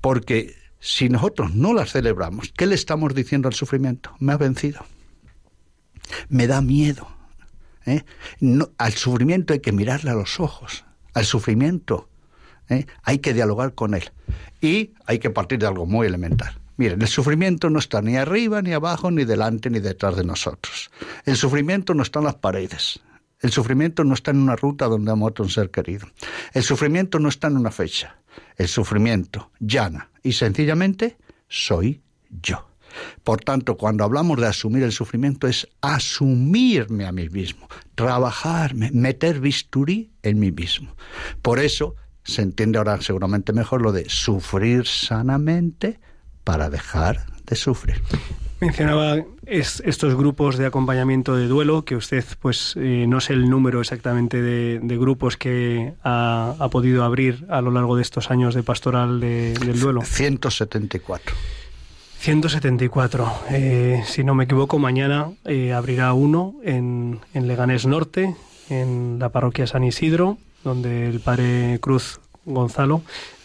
Porque 0.00 0.54
si 0.78 1.08
nosotros 1.08 1.54
no 1.54 1.72
las 1.72 1.92
celebramos, 1.92 2.52
¿qué 2.56 2.66
le 2.66 2.74
estamos 2.74 3.14
diciendo 3.14 3.48
al 3.48 3.54
sufrimiento? 3.54 4.14
Me 4.18 4.32
ha 4.32 4.36
vencido. 4.36 4.84
Me 6.28 6.46
da 6.46 6.60
miedo 6.60 7.08
¿eh? 7.86 8.04
al 8.78 8.92
sufrimiento 8.92 9.52
hay 9.52 9.60
que 9.60 9.72
mirarle 9.72 10.10
a 10.10 10.14
los 10.14 10.40
ojos. 10.40 10.84
Al 11.14 11.24
sufrimiento 11.24 12.08
¿eh? 12.68 12.86
hay 13.02 13.18
que 13.18 13.34
dialogar 13.34 13.74
con 13.74 13.94
él. 13.94 14.10
Y 14.60 14.92
hay 15.06 15.18
que 15.18 15.30
partir 15.30 15.58
de 15.58 15.66
algo 15.66 15.86
muy 15.86 16.06
elemental. 16.06 16.58
Miren, 16.76 17.02
el 17.02 17.08
sufrimiento 17.08 17.70
no 17.70 17.78
está 17.78 18.00
ni 18.00 18.16
arriba, 18.16 18.62
ni 18.62 18.72
abajo, 18.72 19.10
ni 19.10 19.24
delante, 19.24 19.70
ni 19.70 19.80
detrás 19.80 20.16
de 20.16 20.24
nosotros. 20.24 20.90
El 21.24 21.36
sufrimiento 21.36 21.94
no 21.94 22.02
está 22.02 22.20
en 22.20 22.24
las 22.26 22.36
paredes. 22.36 23.00
El 23.40 23.50
sufrimiento 23.50 24.04
no 24.04 24.14
está 24.14 24.30
en 24.30 24.38
una 24.38 24.56
ruta 24.56 24.86
donde 24.86 25.10
ha 25.10 25.14
muerto 25.14 25.42
un 25.42 25.50
ser 25.50 25.70
querido. 25.70 26.06
El 26.52 26.62
sufrimiento 26.62 27.18
no 27.18 27.28
está 27.28 27.48
en 27.48 27.56
una 27.56 27.70
fecha. 27.70 28.16
El 28.56 28.68
sufrimiento, 28.68 29.50
llana 29.58 30.10
y 30.22 30.32
sencillamente, 30.32 31.18
soy 31.48 32.00
yo. 32.30 32.71
Por 33.24 33.40
tanto, 33.40 33.76
cuando 33.76 34.04
hablamos 34.04 34.38
de 34.38 34.46
asumir 34.46 34.82
el 34.82 34.92
sufrimiento 34.92 35.46
es 35.46 35.68
asumirme 35.80 37.06
a 37.06 37.12
mí 37.12 37.28
mismo, 37.28 37.68
trabajarme, 37.94 38.90
meter 38.92 39.40
bisturí 39.40 40.10
en 40.22 40.38
mí 40.38 40.52
mismo. 40.52 40.94
Por 41.40 41.58
eso 41.58 41.96
se 42.24 42.42
entiende 42.42 42.78
ahora 42.78 43.00
seguramente 43.00 43.52
mejor 43.52 43.82
lo 43.82 43.92
de 43.92 44.08
sufrir 44.08 44.86
sanamente 44.86 46.00
para 46.44 46.70
dejar 46.70 47.26
de 47.46 47.56
sufrir. 47.56 48.02
Mencionaba 48.60 49.16
estos 49.44 50.14
grupos 50.14 50.56
de 50.56 50.66
acompañamiento 50.66 51.34
de 51.34 51.48
duelo, 51.48 51.84
que 51.84 51.96
usted, 51.96 52.24
pues, 52.40 52.74
eh, 52.76 53.06
no 53.08 53.20
sé 53.20 53.32
el 53.32 53.50
número 53.50 53.80
exactamente 53.80 54.40
de, 54.40 54.78
grupos 54.98 55.36
que 55.36 55.94
ha, 56.04 56.68
podido 56.70 57.02
abrir 57.02 57.44
a 57.50 57.60
lo 57.60 57.72
largo 57.72 57.96
de 57.96 58.02
estos 58.02 58.30
años 58.30 58.54
de 58.54 58.62
pastoral 58.62 59.18
del 59.18 59.80
duelo. 59.80 60.02
174. 60.02 61.34
174. 62.22 63.32
Eh, 63.50 64.04
si 64.06 64.22
no 64.22 64.36
me 64.36 64.44
equivoco, 64.44 64.78
mañana 64.78 65.32
eh, 65.44 65.72
abrirá 65.72 66.12
uno 66.12 66.54
en, 66.62 67.18
en 67.34 67.48
Leganés 67.48 67.84
Norte, 67.84 68.36
en 68.70 69.18
la 69.18 69.30
parroquia 69.30 69.66
San 69.66 69.82
Isidro, 69.82 70.38
donde 70.62 71.08
el 71.08 71.18
padre 71.18 71.80
Cruz 71.80 72.20
Gonzalo 72.44 73.02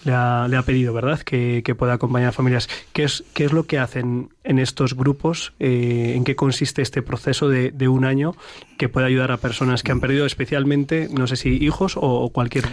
le 0.07 0.13
ha, 0.13 0.47
le 0.47 0.57
ha 0.57 0.63
pedido, 0.63 0.93
¿verdad?, 0.93 1.19
que, 1.19 1.61
que, 1.63 1.75
pueda 1.75 1.93
acompañar 1.93 2.29
a 2.29 2.31
familias. 2.31 2.69
¿Qué 2.93 3.03
es, 3.03 3.23
¿Qué 3.33 3.45
es 3.45 3.51
lo 3.51 3.67
que 3.67 3.77
hacen 3.77 4.29
en 4.43 4.57
estos 4.57 4.95
grupos? 4.95 5.53
Eh, 5.59 6.13
¿En 6.15 6.23
qué 6.23 6.35
consiste 6.35 6.81
este 6.81 7.01
proceso 7.01 7.49
de, 7.49 7.71
de, 7.71 7.87
un 7.87 8.05
año 8.05 8.33
que 8.77 8.89
puede 8.89 9.05
ayudar 9.05 9.31
a 9.31 9.37
personas 9.37 9.83
que 9.83 9.91
han 9.91 9.99
perdido 9.99 10.25
especialmente, 10.25 11.09
no 11.11 11.27
sé 11.27 11.35
si 11.35 11.49
hijos 11.49 11.95
o, 11.97 12.29
cualquier 12.29 12.65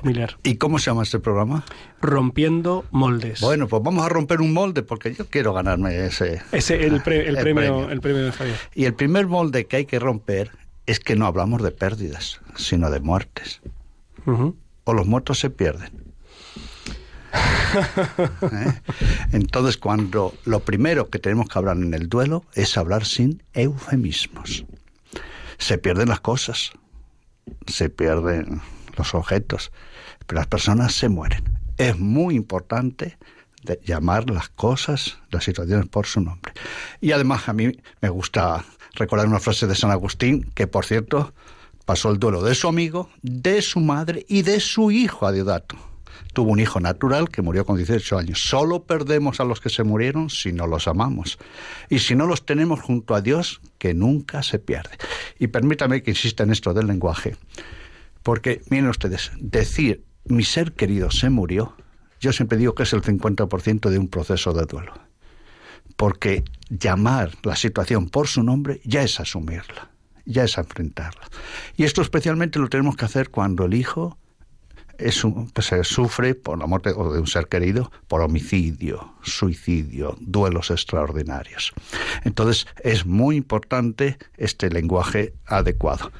familiar? 0.00 0.36
¿Y 0.42 0.56
cómo 0.56 0.78
se 0.78 0.90
llama 0.90 1.02
este 1.02 1.18
programa? 1.18 1.64
Rompiendo 2.02 2.84
moldes. 2.90 3.40
Bueno, 3.40 3.66
pues 3.66 3.82
vamos 3.82 4.04
a 4.04 4.08
romper 4.10 4.40
un 4.40 4.52
molde 4.52 4.82
porque 4.82 5.14
yo 5.14 5.26
quiero 5.26 5.54
ganarme 5.54 6.04
ese... 6.06 6.42
ese 6.52 6.84
el, 6.84 6.94
el, 6.94 7.00
premio, 7.02 7.90
el 7.90 8.00
premio 8.00 8.26
de 8.26 8.32
Javier. 8.32 8.56
Y 8.74 8.84
el 8.84 8.94
primer 8.94 9.26
molde 9.26 9.64
que 9.66 9.76
hay 9.76 9.86
que 9.86 9.98
romper 9.98 10.50
es 10.86 11.00
que 11.00 11.16
no 11.16 11.26
hablamos 11.26 11.62
de 11.62 11.70
pérdidas, 11.70 12.40
sino 12.56 12.90
de 12.90 13.00
muertes. 13.00 13.62
O 14.84 14.92
los 14.92 15.06
muertos 15.06 15.38
se 15.38 15.48
pierden 15.48 16.03
¿Eh? 17.34 18.80
Entonces, 19.32 19.76
cuando 19.76 20.34
lo 20.44 20.60
primero 20.60 21.10
que 21.10 21.18
tenemos 21.18 21.48
que 21.48 21.58
hablar 21.58 21.76
en 21.76 21.94
el 21.94 22.08
duelo 22.08 22.44
es 22.54 22.76
hablar 22.76 23.04
sin 23.04 23.42
eufemismos. 23.52 24.64
Se 25.58 25.78
pierden 25.78 26.08
las 26.08 26.20
cosas, 26.20 26.72
se 27.66 27.88
pierden 27.90 28.60
los 28.96 29.14
objetos, 29.14 29.72
pero 30.26 30.40
las 30.40 30.46
personas 30.46 30.94
se 30.94 31.08
mueren. 31.08 31.44
Es 31.76 31.98
muy 31.98 32.36
importante 32.36 33.18
llamar 33.84 34.30
las 34.30 34.50
cosas, 34.50 35.18
las 35.30 35.44
situaciones 35.44 35.86
por 35.86 36.06
su 36.06 36.20
nombre. 36.20 36.52
Y 37.00 37.12
además 37.12 37.48
a 37.48 37.52
mí 37.52 37.72
me 38.00 38.08
gusta 38.08 38.64
recordar 38.94 39.26
una 39.26 39.40
frase 39.40 39.66
de 39.66 39.74
San 39.74 39.90
Agustín, 39.90 40.50
que 40.54 40.66
por 40.66 40.84
cierto 40.84 41.34
pasó 41.84 42.10
el 42.10 42.18
duelo 42.18 42.42
de 42.42 42.54
su 42.54 42.68
amigo, 42.68 43.10
de 43.22 43.62
su 43.62 43.80
madre 43.80 44.24
y 44.28 44.42
de 44.42 44.60
su 44.60 44.90
hijo 44.90 45.26
a 45.26 45.32
Diodato 45.32 45.93
tuvo 46.34 46.52
un 46.52 46.60
hijo 46.60 46.80
natural 46.80 47.30
que 47.30 47.40
murió 47.40 47.64
con 47.64 47.76
18 47.76 48.18
años. 48.18 48.46
Solo 48.46 48.84
perdemos 48.84 49.40
a 49.40 49.44
los 49.44 49.60
que 49.60 49.70
se 49.70 49.84
murieron 49.84 50.28
si 50.28 50.52
no 50.52 50.66
los 50.66 50.86
amamos. 50.86 51.38
Y 51.88 52.00
si 52.00 52.14
no 52.14 52.26
los 52.26 52.44
tenemos 52.44 52.82
junto 52.82 53.14
a 53.14 53.22
Dios, 53.22 53.62
que 53.78 53.94
nunca 53.94 54.42
se 54.42 54.58
pierde. 54.58 54.90
Y 55.38 55.46
permítame 55.46 56.02
que 56.02 56.10
insista 56.10 56.42
en 56.42 56.50
esto 56.50 56.74
del 56.74 56.88
lenguaje. 56.88 57.36
Porque, 58.22 58.60
miren 58.68 58.88
ustedes, 58.88 59.32
decir 59.38 60.04
mi 60.26 60.44
ser 60.44 60.72
querido 60.72 61.10
se 61.10 61.30
murió, 61.30 61.74
yo 62.20 62.32
siempre 62.32 62.58
digo 62.58 62.74
que 62.74 62.84
es 62.84 62.92
el 62.92 63.02
50% 63.02 63.90
de 63.90 63.98
un 63.98 64.08
proceso 64.08 64.52
de 64.52 64.66
duelo. 64.66 64.94
Porque 65.96 66.44
llamar 66.68 67.32
la 67.42 67.56
situación 67.56 68.08
por 68.08 68.26
su 68.26 68.42
nombre 68.42 68.80
ya 68.84 69.02
es 69.02 69.20
asumirla, 69.20 69.90
ya 70.24 70.44
es 70.44 70.58
enfrentarla. 70.58 71.28
Y 71.76 71.84
esto 71.84 72.02
especialmente 72.02 72.58
lo 72.58 72.68
tenemos 72.68 72.96
que 72.96 73.04
hacer 73.04 73.30
cuando 73.30 73.66
el 73.66 73.74
hijo 73.74 74.18
es 74.98 75.24
un, 75.24 75.50
que 75.50 75.62
se 75.62 75.82
sufre 75.84 76.34
por 76.34 76.58
la 76.58 76.66
muerte 76.66 76.90
o 76.96 77.12
de 77.12 77.20
un 77.20 77.26
ser 77.26 77.46
querido, 77.48 77.90
por 78.08 78.20
homicidio, 78.20 79.14
suicidio, 79.22 80.16
duelos 80.20 80.70
extraordinarios. 80.70 81.72
Entonces 82.24 82.66
es 82.82 83.06
muy 83.06 83.36
importante 83.36 84.18
este 84.36 84.70
lenguaje 84.70 85.32
adecuado. 85.46 86.10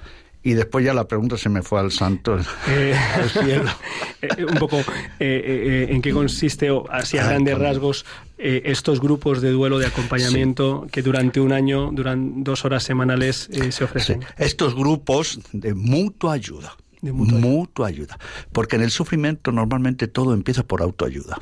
Y 0.47 0.53
después 0.53 0.85
ya 0.85 0.93
la 0.93 1.09
pregunta 1.09 1.39
se 1.39 1.49
me 1.49 1.63
fue 1.63 1.81
al 1.81 1.91
santo, 1.91 2.39
Eh, 2.69 2.95
al 3.15 3.31
cielo. 3.31 3.71
eh, 4.23 4.45
un 4.45 4.59
poco 4.59 4.77
eh, 4.77 4.85
eh, 5.19 5.87
en 5.89 6.03
qué 6.03 6.13
consiste, 6.13 6.71
o 6.71 6.85
así 6.91 7.17
a 7.17 7.25
grandes 7.27 7.59
rasgos, 7.59 8.05
estos 8.37 9.01
grupos 9.01 9.41
de 9.41 9.51
duelo 9.53 9.79
de 9.79 9.87
acompañamiento 9.87 10.87
que 10.93 11.01
durante 11.01 11.41
un 11.41 11.53
año, 11.53 11.91
durante 11.93 12.43
dos 12.43 12.67
horas 12.67 12.83
semanales, 12.83 13.49
se 13.51 13.73
Sí, 13.73 13.85
ofrecen. 13.85 14.23
Estos 14.37 14.75
grupos 14.75 15.41
de 15.53 15.73
mutua 15.73 16.35
ayuda. 16.35 16.77
De 17.05 17.13
mutua 17.13 17.39
ayuda. 17.39 17.49
mutua 17.51 17.87
ayuda. 17.89 18.19
Porque 18.53 18.77
en 18.77 18.83
el 18.83 18.91
sufrimiento 18.91 19.53
normalmente 19.53 20.09
todo 20.09 20.35
empieza 20.35 20.63
por 20.63 20.83
autoayuda. 20.83 21.39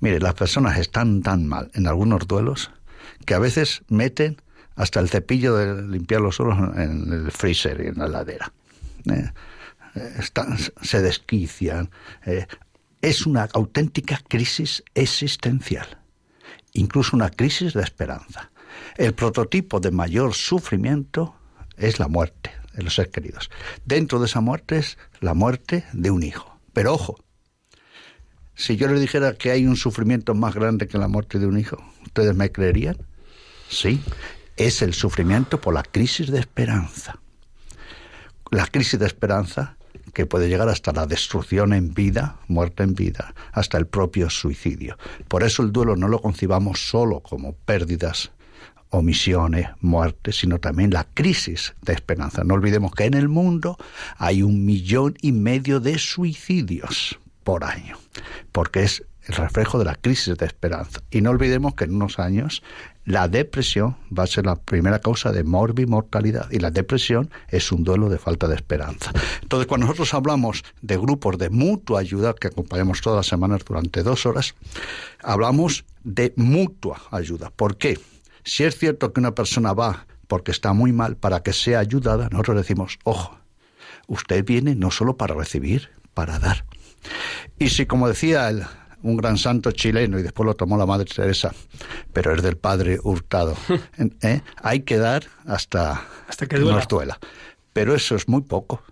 Mire, 0.00 0.20
las 0.20 0.34
personas 0.34 0.78
están 0.78 1.22
tan 1.22 1.46
mal 1.46 1.70
en 1.74 1.86
algunos 1.86 2.26
duelos 2.26 2.70
que 3.26 3.34
a 3.34 3.38
veces 3.38 3.82
meten 3.88 4.36
hasta 4.76 5.00
el 5.00 5.08
cepillo 5.08 5.56
de 5.56 5.82
limpiar 5.88 6.20
los 6.20 6.36
suelos 6.36 6.58
en 6.76 7.12
el 7.12 7.30
freezer 7.30 7.80
y 7.80 7.88
en 7.88 7.98
la 7.98 8.06
heladera. 8.06 8.52
Eh, 9.06 9.30
eh, 9.94 10.12
están- 10.18 10.56
se 10.82 11.02
desquician. 11.02 11.90
eh, 12.26 12.46
es 13.02 13.26
una 13.26 13.48
auténtica 13.52 14.18
crisis 14.28 14.82
existencial 14.94 15.86
incluso 16.76 17.14
una 17.16 17.30
crisis 17.30 17.72
de 17.74 17.82
esperanza. 17.82 18.50
El 18.96 19.14
prototipo 19.14 19.78
de 19.78 19.90
mayor 19.92 20.34
sufrimiento 20.34 21.36
es 21.76 21.98
la 22.00 22.08
muerte 22.08 22.50
de 22.74 22.82
los 22.82 22.94
seres 22.94 23.12
queridos. 23.12 23.50
Dentro 23.84 24.18
de 24.20 24.26
esa 24.26 24.40
muerte 24.40 24.78
es 24.78 24.98
la 25.20 25.34
muerte 25.34 25.84
de 25.92 26.10
un 26.10 26.22
hijo. 26.22 26.58
Pero 26.72 26.92
ojo, 26.92 27.16
si 28.54 28.76
yo 28.76 28.88
les 28.88 29.00
dijera 29.00 29.34
que 29.34 29.50
hay 29.50 29.66
un 29.66 29.76
sufrimiento 29.76 30.34
más 30.34 30.54
grande 30.54 30.86
que 30.86 30.98
la 30.98 31.08
muerte 31.08 31.38
de 31.38 31.46
un 31.46 31.58
hijo, 31.58 31.78
¿ustedes 32.04 32.34
me 32.34 32.52
creerían? 32.52 32.96
Sí, 33.68 34.00
es 34.56 34.82
el 34.82 34.94
sufrimiento 34.94 35.60
por 35.60 35.74
la 35.74 35.82
crisis 35.82 36.30
de 36.30 36.38
esperanza. 36.38 37.18
La 38.50 38.66
crisis 38.66 38.98
de 38.98 39.06
esperanza 39.06 39.76
que 40.12 40.26
puede 40.26 40.48
llegar 40.48 40.68
hasta 40.68 40.92
la 40.92 41.06
destrucción 41.06 41.72
en 41.72 41.92
vida, 41.92 42.36
muerte 42.46 42.84
en 42.84 42.94
vida, 42.94 43.34
hasta 43.52 43.78
el 43.78 43.86
propio 43.86 44.30
suicidio. 44.30 44.96
Por 45.28 45.42
eso 45.42 45.62
el 45.62 45.72
duelo 45.72 45.96
no 45.96 46.08
lo 46.08 46.20
concibamos 46.20 46.88
solo 46.88 47.20
como 47.20 47.54
pérdidas, 47.54 48.30
omisiones, 48.94 49.68
muertes, 49.80 50.38
sino 50.38 50.58
también 50.58 50.90
la 50.90 51.04
crisis 51.14 51.74
de 51.82 51.92
esperanza. 51.92 52.44
No 52.44 52.54
olvidemos 52.54 52.92
que 52.92 53.04
en 53.04 53.14
el 53.14 53.28
mundo 53.28 53.76
hay 54.18 54.42
un 54.42 54.64
millón 54.64 55.16
y 55.20 55.32
medio 55.32 55.80
de 55.80 55.98
suicidios 55.98 57.18
por 57.42 57.64
año, 57.64 57.98
porque 58.52 58.84
es 58.84 59.04
el 59.26 59.34
reflejo 59.34 59.78
de 59.78 59.86
la 59.86 59.96
crisis 59.96 60.36
de 60.36 60.46
esperanza. 60.46 61.00
Y 61.10 61.22
no 61.22 61.30
olvidemos 61.30 61.74
que 61.74 61.84
en 61.84 61.94
unos 61.94 62.18
años 62.18 62.62
la 63.04 63.26
depresión 63.26 63.96
va 64.16 64.24
a 64.24 64.28
ser 64.28 64.46
la 64.46 64.56
primera 64.56 65.00
causa 65.00 65.32
de 65.32 65.44
morbimortalidad 65.44 66.50
y 66.50 66.58
la 66.58 66.70
depresión 66.70 67.30
es 67.48 67.72
un 67.72 67.84
duelo 67.84 68.08
de 68.08 68.18
falta 68.18 68.46
de 68.46 68.54
esperanza. 68.54 69.12
Entonces, 69.42 69.66
cuando 69.66 69.86
nosotros 69.86 70.14
hablamos 70.14 70.62
de 70.82 70.96
grupos 70.96 71.36
de 71.38 71.50
mutua 71.50 72.00
ayuda 72.00 72.34
que 72.34 72.48
acompañamos 72.48 73.00
todas 73.00 73.16
las 73.16 73.26
semanas 73.26 73.62
durante 73.66 74.02
dos 74.02 74.24
horas, 74.24 74.54
hablamos 75.22 75.84
de 76.04 76.32
mutua 76.36 77.02
ayuda. 77.10 77.50
¿Por 77.50 77.76
qué? 77.76 77.98
Si 78.44 78.64
es 78.64 78.78
cierto 78.78 79.12
que 79.12 79.20
una 79.20 79.34
persona 79.34 79.72
va 79.72 80.06
porque 80.28 80.50
está 80.50 80.72
muy 80.72 80.92
mal 80.92 81.16
para 81.16 81.42
que 81.42 81.52
sea 81.52 81.78
ayudada, 81.80 82.28
nosotros 82.30 82.58
decimos, 82.58 82.98
ojo, 83.04 83.38
usted 84.06 84.44
viene 84.44 84.74
no 84.74 84.90
solo 84.90 85.16
para 85.16 85.34
recibir, 85.34 85.90
para 86.12 86.38
dar. 86.38 86.64
Y 87.58 87.70
si, 87.70 87.86
como 87.86 88.08
decía 88.08 88.48
el, 88.48 88.64
un 89.02 89.16
gran 89.16 89.36
santo 89.36 89.70
chileno, 89.72 90.18
y 90.18 90.22
después 90.22 90.46
lo 90.46 90.54
tomó 90.54 90.76
la 90.76 90.86
Madre 90.86 91.06
Teresa, 91.06 91.54
pero 92.12 92.34
es 92.34 92.42
del 92.42 92.56
Padre 92.56 92.98
Hurtado, 93.02 93.56
¿eh? 94.22 94.42
hay 94.56 94.80
que 94.80 94.98
dar 94.98 95.24
hasta, 95.46 96.06
Hasta 96.26 96.46
que 96.46 96.58
duela. 96.58 96.76
nos 96.76 96.88
duela. 96.88 97.18
Pero 97.72 97.94
eso 97.94 98.14
es 98.14 98.28
muy 98.28 98.42
poco. 98.42 98.82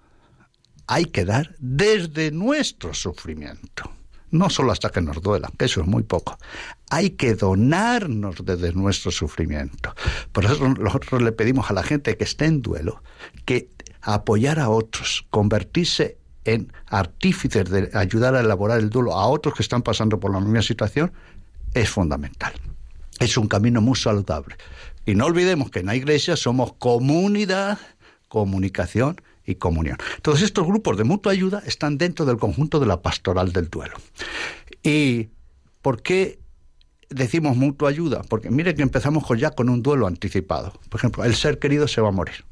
Hay 0.87 1.07
que 1.07 1.25
dar 1.25 1.55
desde 1.59 2.31
nuestro 2.31 2.93
sufrimiento. 2.95 3.91
No 4.33 4.51
solo 4.51 4.73
hasta 4.73 4.91
que 4.91 5.01
nos 5.01 5.23
duela, 5.23 5.51
que 5.59 5.67
eso 5.67 5.83
es 5.83 5.87
muy 5.87 6.03
poco. 6.03 6.39
Hay 6.91 7.11
que 7.11 7.35
donarnos 7.35 8.45
desde 8.45 8.73
nuestro 8.73 9.11
sufrimiento. 9.11 9.95
Por 10.33 10.47
eso 10.47 10.69
nosotros 10.69 11.23
le 11.23 11.33
pedimos 11.33 11.71
a 11.71 11.75
la 11.75 11.83
gente 11.83 12.17
que 12.17 12.25
esté 12.25 12.47
en 12.47 12.63
duelo 12.63 13.03
que 13.45 13.69
apoyar 14.01 14.59
a 14.59 14.71
otros, 14.71 15.27
convertirse 15.31 16.17
en 16.45 16.73
artífices 16.87 17.71
de 17.71 17.91
ayudar 17.93 18.35
a 18.35 18.41
elaborar 18.41 18.81
el 18.81 18.91
duelo 18.91 19.15
a 19.15 19.27
otros 19.27 19.55
que 19.55 19.63
están 19.63 19.83
pasando 19.83 20.19
por 20.19 20.33
la 20.33 20.41
misma 20.41 20.63
situación, 20.63 21.13
es 21.75 21.91
fundamental. 21.91 22.53
Es 23.21 23.37
un 23.37 23.49
camino 23.49 23.81
muy 23.81 23.97
saludable. 23.97 24.57
Y 25.05 25.15
no 25.15 25.27
olvidemos 25.27 25.71
que 25.71 25.81
en 25.81 25.87
la 25.87 25.95
iglesia 25.95 26.37
somos 26.37 26.73
comunidad, 26.75 27.79
comunicación 28.29 29.21
y 29.47 29.57
comunión. 29.57 29.99
Entonces 30.17 30.45
estos 30.45 30.67
grupos 30.67 30.97
de 30.97 31.05
mutua 31.05 31.33
ayuda 31.33 31.63
están 31.67 31.99
dentro 31.99 32.25
del 32.25 32.37
conjunto 32.37 32.81
de 32.81 32.87
la 32.87 33.03
pastoral 33.03 33.53
del 33.53 33.69
duelo. 33.69 33.95
¿Y 34.83 35.29
por 35.81 36.03
qué 36.03 36.39
decimos 37.09 37.57
mutua 37.57 37.91
ayuda? 37.91 38.23
Porque 38.29 38.51
mire 38.51 38.75
que 38.75 38.83
empezamos 38.83 39.25
ya 39.39 39.51
con 39.51 39.69
un 39.69 39.83
duelo 39.83 40.07
anticipado. 40.07 40.73
Por 40.89 41.01
ejemplo, 41.01 41.25
el 41.25 41.35
ser 41.35 41.59
querido 41.59 41.89
se 41.89 42.01
va 42.01 42.09
a 42.09 42.13
morir 42.13 42.45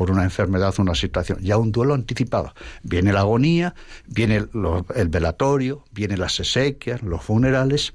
por 0.00 0.10
una 0.10 0.24
enfermedad 0.24 0.72
una 0.78 0.94
situación, 0.94 1.40
ya 1.42 1.58
un 1.58 1.72
duelo 1.72 1.92
anticipado. 1.92 2.54
Viene 2.82 3.12
la 3.12 3.20
agonía, 3.20 3.74
viene 4.06 4.46
el 4.94 5.08
velatorio, 5.08 5.84
vienen 5.90 6.20
las 6.20 6.40
exequias, 6.40 7.02
los 7.02 7.22
funerales, 7.22 7.92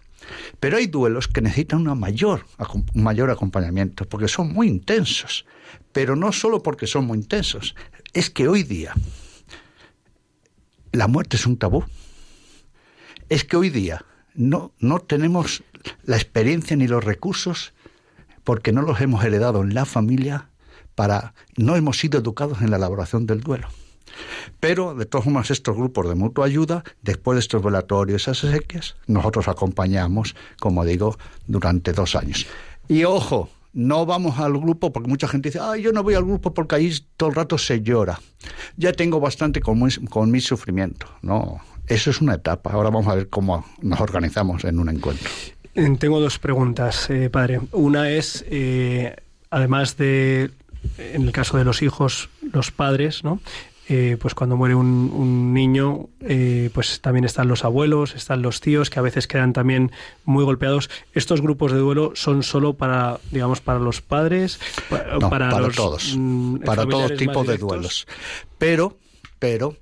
pero 0.59 0.77
hay 0.77 0.85
duelos 0.85 1.27
que 1.27 1.41
necesitan 1.41 1.81
una 1.81 1.95
mayor, 1.95 2.45
un 2.93 3.03
mayor 3.03 3.31
acompañamiento, 3.31 4.05
porque 4.05 4.27
son 4.27 4.53
muy 4.53 4.67
intensos, 4.67 5.47
pero 5.91 6.15
no 6.15 6.32
solo 6.32 6.62
porque 6.62 6.88
son 6.88 7.06
muy 7.06 7.17
intensos, 7.17 7.75
es 8.13 8.30
que 8.30 8.47
hoy 8.47 8.63
día 8.63 8.93
la 10.91 11.08
muerte 11.08 11.36
es 11.36 11.45
un 11.45 11.58
tabú. 11.58 11.84
Es 13.30 13.43
que 13.43 13.58
hoy 13.58 13.69
día 13.69 14.06
no, 14.34 14.71
no 14.80 14.99
tenemos 14.99 15.63
la 16.04 16.15
experiencia 16.15 16.75
ni 16.75 16.88
los 16.88 17.04
recursos 17.04 17.73
porque 18.43 18.71
no 18.71 18.82
los 18.82 19.01
hemos 19.01 19.23
heredado 19.23 19.62
en 19.62 19.73
la 19.73 19.86
familia 19.86 20.49
para 20.93 21.34
no 21.58 21.75
hemos 21.75 21.97
sido 21.97 22.19
educados 22.19 22.62
en 22.62 22.71
la 22.71 22.78
elaboración 22.78 23.25
del 23.25 23.41
duelo. 23.41 23.67
Pero, 24.60 24.95
de 24.95 25.06
todas 25.06 25.25
formas, 25.25 25.51
estos 25.51 25.75
grupos 25.75 26.08
de 26.08 26.15
mutua 26.15 26.45
ayuda, 26.45 26.84
después 27.01 27.36
de 27.36 27.41
estos 27.41 27.62
velatorios, 27.62 28.21
esas 28.21 28.43
exequias, 28.45 28.95
nosotros 29.08 29.47
acompañamos, 29.47 30.36
como 30.60 30.86
digo, 30.86 31.17
durante 31.47 31.91
dos 31.91 32.15
años. 32.15 32.47
Y 32.88 33.04
ojo, 33.04 33.49
no 33.75 34.05
vamos 34.05 34.39
al 34.39 34.53
grupo 34.53 34.91
porque 34.91 35.09
mucha 35.09 35.27
gente 35.27 35.49
dice, 35.49 35.59
ay, 35.61 35.83
yo 35.83 35.91
no 35.91 36.01
voy 36.01 36.15
al 36.15 36.23
grupo 36.23 36.53
porque 36.53 36.75
ahí 36.75 36.91
todo 37.17 37.29
el 37.29 37.35
rato 37.35 37.57
se 37.57 37.81
llora. 37.81 38.19
Ya 38.77 38.93
tengo 38.93 39.19
bastante 39.19 39.59
con 39.61 39.88
con 40.09 40.31
mi 40.31 40.39
sufrimiento. 40.39 41.07
No, 41.21 41.59
eso 41.85 42.09
es 42.09 42.21
una 42.21 42.35
etapa. 42.35 42.71
Ahora 42.71 42.89
vamos 42.89 43.07
a 43.07 43.15
ver 43.15 43.29
cómo 43.29 43.65
nos 43.81 43.99
organizamos 43.99 44.63
en 44.63 44.79
un 44.79 44.89
encuentro. 44.89 45.29
Eh, 45.75 45.97
Tengo 45.99 46.21
dos 46.21 46.39
preguntas, 46.39 47.09
eh, 47.09 47.29
padre. 47.29 47.59
Una 47.73 48.09
es, 48.09 48.45
eh, 48.49 49.13
además 49.49 49.97
de, 49.97 50.51
en 50.97 51.23
el 51.23 51.31
caso 51.33 51.57
de 51.57 51.65
los 51.65 51.81
hijos, 51.81 52.29
los 52.53 52.71
padres, 52.71 53.25
¿no? 53.25 53.41
Eh, 53.88 54.17
pues 54.19 54.34
cuando 54.34 54.58
muere 54.58 54.74
un, 54.74 55.12
un 55.13 55.54
niño, 55.54 56.10
eh, 56.21 56.71
pues 56.74 57.02
también 57.02 57.24
están 57.24 57.48
los 57.48 57.63
abuelos, 57.63 58.15
están 58.15 58.41
los 58.41 58.60
tíos, 58.60 58.89
que 58.89 58.98
a 58.98 59.04
veces 59.04 59.28
quedan 59.28 59.54
también 59.54 59.91
muy 60.24 60.43
golpeados. 60.43 60.89
¿Estos 61.13 61.41
grupos 61.41 61.71
de 61.71 61.78
duelo 61.78 62.13
son 62.15 62.41
solo 62.41 62.74
para, 62.74 63.19
digamos, 63.32 63.62
para 63.62 63.78
los 63.80 64.02
padres? 64.02 64.60
No, 65.19 65.30
para, 65.30 65.60
los, 65.60 65.76
todos, 65.76 66.15
mm, 66.17 66.58
para 66.60 66.88
todo 66.88 67.10
tipo 67.12 67.43
de 67.43 67.58
duelos. 67.58 68.08
Pero, 68.58 68.98
pero 69.38 69.76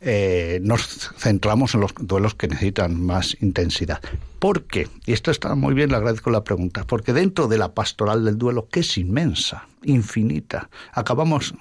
eh, 0.00 0.60
nos 0.62 1.10
centramos 1.16 1.74
en 1.74 1.80
los 1.80 1.92
duelos 2.00 2.34
que 2.34 2.48
necesitan 2.48 3.00
más 3.00 3.36
intensidad. 3.40 4.00
¿Por 4.38 4.64
qué? 4.64 4.88
Y 5.06 5.12
esto 5.12 5.30
está 5.30 5.54
muy 5.54 5.74
bien, 5.74 5.90
le 5.90 5.96
agradezco 5.96 6.30
la 6.30 6.44
pregunta, 6.44 6.84
porque 6.86 7.12
dentro 7.12 7.48
de 7.48 7.58
la 7.58 7.74
pastoral 7.74 8.24
del 8.24 8.38
duelo, 8.38 8.68
que 8.68 8.80
es 8.80 8.98
inmensa, 8.98 9.66
infinita, 9.82 10.70
acabamos 10.92 11.54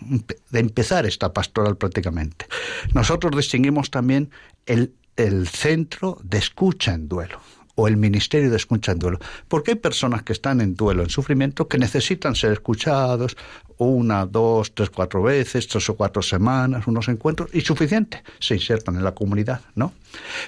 de 0.51 0.59
empezar 0.59 1.05
esta 1.05 1.33
pastoral 1.33 1.77
prácticamente. 1.77 2.45
Nosotros 2.93 3.35
distinguimos 3.35 3.89
también 3.89 4.29
el, 4.65 4.93
el 5.15 5.47
centro 5.47 6.19
de 6.23 6.37
escucha 6.37 6.93
en 6.93 7.07
duelo. 7.07 7.39
O 7.79 7.87
el 7.87 7.95
Ministerio 7.95 8.49
de 8.49 8.57
Escucha 8.57 8.91
en 8.91 8.99
Duelo, 8.99 9.19
porque 9.47 9.71
hay 9.71 9.77
personas 9.77 10.23
que 10.23 10.33
están 10.33 10.61
en 10.61 10.75
duelo, 10.75 11.03
en 11.03 11.11
sufrimiento, 11.11 11.67
que 11.67 11.77
necesitan 11.77 12.33
ser 12.33 12.51
escuchados 12.51 13.37
una, 13.77 14.25
dos, 14.25 14.73
tres, 14.73 14.89
cuatro 14.89 15.21
veces, 15.21 15.67
tres 15.67 15.87
o 15.91 15.95
cuatro 15.95 16.23
semanas, 16.23 16.87
unos 16.87 17.07
encuentros, 17.07 17.51
y 17.53 17.61
suficiente, 17.61 18.23
se 18.39 18.55
insertan 18.55 18.95
en 18.95 19.03
la 19.03 19.13
comunidad, 19.13 19.61
¿no? 19.75 19.93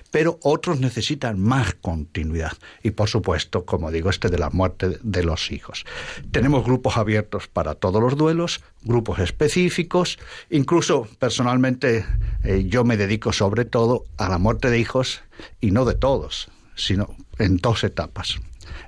Pero 0.10 0.40
otros 0.42 0.80
necesitan 0.80 1.40
más 1.40 1.76
continuidad, 1.76 2.54
y 2.82 2.92
por 2.92 3.08
supuesto, 3.08 3.64
como 3.64 3.92
digo, 3.92 4.10
este 4.10 4.30
de 4.30 4.40
la 4.40 4.50
muerte 4.50 4.98
de 5.04 5.24
los 5.24 5.52
hijos. 5.52 5.86
Tenemos 6.32 6.64
grupos 6.66 6.98
abiertos 6.98 7.48
para 7.48 7.76
todos 7.76 8.02
los 8.02 8.18
duelos, 8.18 8.62
grupos 8.82 9.20
específicos, 9.20 10.18
incluso 10.50 11.08
personalmente 11.20 12.06
eh, 12.44 12.66
yo 12.66 12.84
me 12.84 12.98
dedico 12.98 13.34
sobre 13.34 13.66
todo 13.66 14.06
a 14.18 14.30
la 14.30 14.40
muerte 14.40 14.72
de 14.72 14.80
hijos, 14.80 15.22
y 15.62 15.70
no 15.70 15.86
de 15.86 15.94
todos, 15.94 16.50
sino 16.80 17.16
en 17.38 17.58
dos 17.58 17.84
etapas, 17.84 18.40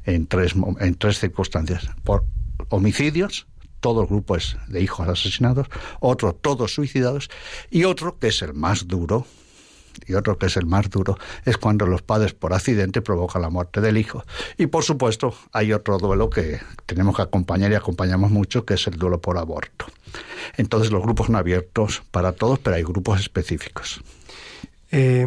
en 0.06 0.26
tres, 0.28 0.54
en 0.80 0.96
tres 0.96 1.20
circunstancias, 1.20 1.88
por 2.04 2.24
homicidios, 2.70 3.48
todo 3.80 4.02
el 4.02 4.08
grupo 4.08 4.36
es 4.36 4.58
de 4.68 4.82
hijos 4.82 5.08
asesinados, 5.08 5.68
otro 6.00 6.34
todos 6.34 6.74
suicidados, 6.74 7.30
y 7.70 7.84
otro 7.84 8.18
que 8.18 8.28
es 8.28 8.42
el 8.42 8.54
más 8.54 8.88
duro, 8.88 9.26
y 10.08 10.14
otro 10.14 10.38
que 10.38 10.46
es 10.46 10.56
el 10.56 10.66
más 10.66 10.90
duro, 10.90 11.18
es 11.44 11.58
cuando 11.58 11.86
los 11.86 12.02
padres 12.02 12.34
por 12.34 12.54
accidente 12.54 13.02
provocan 13.02 13.42
la 13.42 13.50
muerte 13.50 13.82
del 13.82 13.98
hijo. 13.98 14.24
Y 14.58 14.68
por 14.68 14.84
supuesto 14.84 15.36
hay 15.52 15.74
otro 15.74 15.98
duelo 15.98 16.30
que 16.30 16.62
tenemos 16.86 17.16
que 17.16 17.24
acompañar 17.24 17.72
y 17.72 17.76
acompañamos 17.76 18.32
mucho, 18.32 18.66
que 18.66 18.76
es 18.76 18.88
el 18.88 18.98
duelo 18.98 19.20
por 19.20 19.38
aborto. 19.38 19.86
Entonces 20.56 20.92
los 20.92 21.02
grupos 21.02 21.28
son 21.28 21.36
abiertos 21.36 22.04
para 22.12 22.32
todos, 22.32 22.60
pero 22.60 22.78
hay 22.78 22.84
grupos 22.84 23.20
específicos. 23.20 24.02
Eh, 24.92 25.26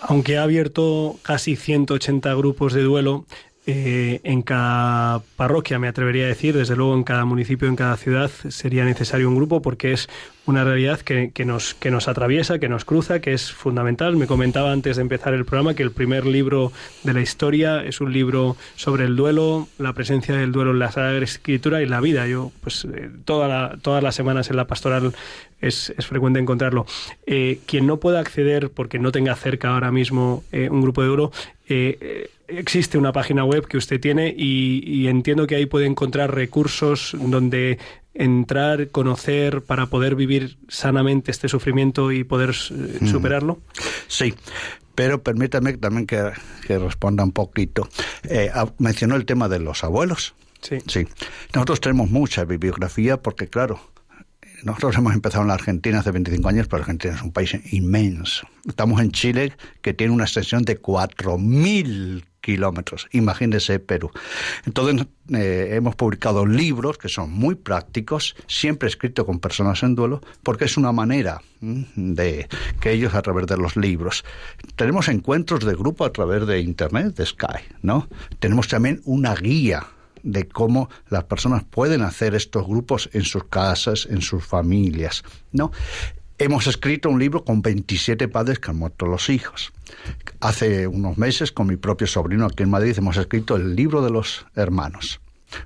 aunque 0.00 0.38
ha 0.38 0.42
abierto 0.42 1.18
casi 1.22 1.56
180 1.56 2.32
grupos 2.34 2.72
de 2.72 2.82
duelo, 2.82 3.26
eh, 3.68 4.20
en 4.22 4.42
cada 4.42 5.22
parroquia, 5.34 5.80
me 5.80 5.88
atrevería 5.88 6.26
a 6.26 6.28
decir, 6.28 6.56
desde 6.56 6.76
luego 6.76 6.94
en 6.94 7.02
cada 7.02 7.24
municipio, 7.24 7.66
en 7.66 7.74
cada 7.74 7.96
ciudad, 7.96 8.30
sería 8.30 8.84
necesario 8.84 9.28
un 9.28 9.34
grupo 9.34 9.60
porque 9.60 9.92
es 9.92 10.08
una 10.46 10.62
realidad 10.62 11.00
que, 11.00 11.32
nos, 11.44 11.74
que 11.74 11.90
nos 11.90 12.06
atraviesa, 12.06 12.60
que 12.60 12.68
nos 12.68 12.84
cruza, 12.84 13.20
que 13.20 13.32
es 13.32 13.50
fundamental. 13.50 14.16
Me 14.16 14.28
comentaba 14.28 14.70
antes 14.70 14.94
de 14.94 15.02
empezar 15.02 15.34
el 15.34 15.44
programa 15.44 15.74
que 15.74 15.82
el 15.82 15.90
primer 15.90 16.24
libro 16.26 16.70
de 17.02 17.12
la 17.12 17.20
historia 17.20 17.82
es 17.82 18.00
un 18.00 18.12
libro 18.12 18.56
sobre 18.76 19.04
el 19.04 19.16
duelo, 19.16 19.66
la 19.78 19.92
presencia 19.92 20.36
del 20.36 20.52
duelo 20.52 20.70
en 20.70 20.78
la 20.78 20.92
Sagrada 20.92 21.18
Escritura 21.18 21.82
y 21.82 21.86
la 21.86 22.00
vida. 22.00 22.28
Yo, 22.28 22.52
pues, 22.60 22.84
eh, 22.84 23.10
toda 23.24 23.48
la, 23.48 23.76
todas 23.82 24.00
las 24.00 24.14
semanas 24.14 24.48
en 24.48 24.56
la 24.56 24.68
pastoral 24.68 25.12
es, 25.60 25.92
es 25.96 26.06
frecuente 26.06 26.38
encontrarlo. 26.38 26.86
Eh, 27.26 27.60
quien 27.66 27.86
no 27.86 27.98
pueda 27.98 28.20
acceder 28.20 28.70
porque 28.70 28.98
no 28.98 29.12
tenga 29.12 29.34
cerca 29.36 29.74
ahora 29.74 29.90
mismo 29.90 30.44
eh, 30.52 30.68
un 30.70 30.82
grupo 30.82 31.02
de 31.02 31.08
oro, 31.08 31.32
eh, 31.68 32.30
existe 32.48 32.98
una 32.98 33.12
página 33.12 33.44
web 33.44 33.66
que 33.66 33.76
usted 33.76 34.00
tiene 34.00 34.34
y, 34.36 34.82
y, 34.86 35.08
entiendo 35.08 35.46
que 35.46 35.56
ahí 35.56 35.66
puede 35.66 35.86
encontrar 35.86 36.34
recursos 36.34 37.16
donde 37.18 37.78
entrar, 38.16 38.88
conocer 38.88 39.62
para 39.62 39.86
poder 39.86 40.14
vivir 40.14 40.58
sanamente 40.68 41.30
este 41.30 41.48
sufrimiento 41.48 42.12
y 42.12 42.24
poder 42.24 42.50
eh, 42.50 43.06
superarlo. 43.06 43.60
Sí. 44.08 44.34
Pero 44.94 45.22
permítame 45.22 45.76
también 45.76 46.06
que, 46.06 46.32
que 46.66 46.78
responda 46.78 47.22
un 47.22 47.32
poquito. 47.32 47.88
Eh, 48.24 48.50
mencionó 48.78 49.16
el 49.16 49.26
tema 49.26 49.48
de 49.48 49.58
los 49.58 49.84
abuelos. 49.84 50.34
Sí. 50.62 50.78
sí. 50.86 51.06
Nosotros 51.54 51.80
tenemos 51.80 52.10
mucha 52.10 52.44
bibliografía 52.44 53.18
porque, 53.18 53.48
claro, 53.48 53.78
nosotros 54.62 54.96
hemos 54.96 55.14
empezado 55.14 55.42
en 55.42 55.48
la 55.48 55.54
Argentina 55.54 56.00
hace 56.00 56.10
25 56.10 56.48
años, 56.48 56.68
pero 56.68 56.82
Argentina 56.82 57.14
es 57.14 57.22
un 57.22 57.32
país 57.32 57.56
inmenso. 57.72 58.46
Estamos 58.66 59.00
en 59.00 59.12
Chile, 59.12 59.52
que 59.82 59.94
tiene 59.94 60.12
una 60.12 60.24
extensión 60.24 60.62
de 60.62 60.80
4.000 60.80 62.24
kilómetros. 62.40 63.08
Imagínese 63.10 63.80
Perú. 63.80 64.10
Entonces, 64.64 65.06
eh, 65.34 65.70
hemos 65.72 65.96
publicado 65.96 66.46
libros 66.46 66.96
que 66.96 67.08
son 67.08 67.32
muy 67.32 67.56
prácticos, 67.56 68.36
siempre 68.46 68.88
escritos 68.88 69.26
con 69.26 69.40
personas 69.40 69.82
en 69.82 69.96
duelo, 69.96 70.20
porque 70.44 70.66
es 70.66 70.76
una 70.76 70.92
manera 70.92 71.42
de 71.60 72.48
que 72.80 72.92
ellos 72.92 73.14
a 73.14 73.22
través 73.22 73.46
de 73.46 73.56
los 73.56 73.76
libros. 73.76 74.24
Tenemos 74.76 75.08
encuentros 75.08 75.64
de 75.64 75.74
grupo 75.74 76.04
a 76.04 76.12
través 76.12 76.46
de 76.46 76.60
Internet, 76.60 77.16
de 77.16 77.26
Sky, 77.26 77.64
¿no? 77.82 78.08
Tenemos 78.38 78.68
también 78.68 79.00
una 79.04 79.34
guía 79.34 79.84
de 80.26 80.48
cómo 80.48 80.90
las 81.08 81.24
personas 81.24 81.64
pueden 81.64 82.02
hacer 82.02 82.34
estos 82.34 82.66
grupos 82.66 83.08
en 83.12 83.22
sus 83.22 83.44
casas, 83.44 84.06
en 84.10 84.20
sus 84.20 84.44
familias, 84.44 85.24
¿no? 85.52 85.70
Hemos 86.38 86.66
escrito 86.66 87.08
un 87.08 87.18
libro 87.18 87.44
con 87.44 87.62
27 87.62 88.28
padres 88.28 88.58
que 88.58 88.70
han 88.70 88.76
muerto 88.76 89.06
los 89.06 89.30
hijos. 89.30 89.72
Hace 90.40 90.86
unos 90.86 91.16
meses, 91.16 91.50
con 91.50 91.66
mi 91.66 91.76
propio 91.76 92.06
sobrino 92.06 92.44
aquí 92.44 92.62
en 92.62 92.70
Madrid, 92.70 92.94
hemos 92.98 93.16
escrito 93.16 93.56
el 93.56 93.74
libro 93.74 94.02
de 94.02 94.10
los 94.10 94.44
hermanos, 94.54 95.20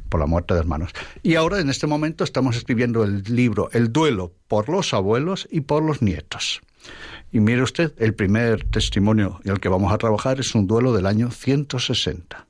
por 0.08 0.20
la 0.20 0.26
muerte 0.26 0.54
de 0.54 0.60
hermanos. 0.60 0.92
Y 1.24 1.34
ahora, 1.34 1.58
en 1.58 1.70
este 1.70 1.88
momento, 1.88 2.22
estamos 2.22 2.56
escribiendo 2.56 3.02
el 3.02 3.24
libro 3.24 3.68
El 3.72 3.92
duelo 3.92 4.32
por 4.46 4.68
los 4.68 4.94
abuelos 4.94 5.48
y 5.50 5.62
por 5.62 5.82
los 5.82 6.02
nietos. 6.02 6.60
Y 7.32 7.40
mire 7.40 7.62
usted, 7.62 7.92
el 7.98 8.14
primer 8.14 8.64
testimonio 8.64 9.40
en 9.44 9.52
el 9.52 9.60
que 9.60 9.68
vamos 9.68 9.92
a 9.92 9.98
trabajar 9.98 10.38
es 10.38 10.54
un 10.54 10.68
duelo 10.68 10.92
del 10.92 11.06
año 11.06 11.32
160. 11.32 12.46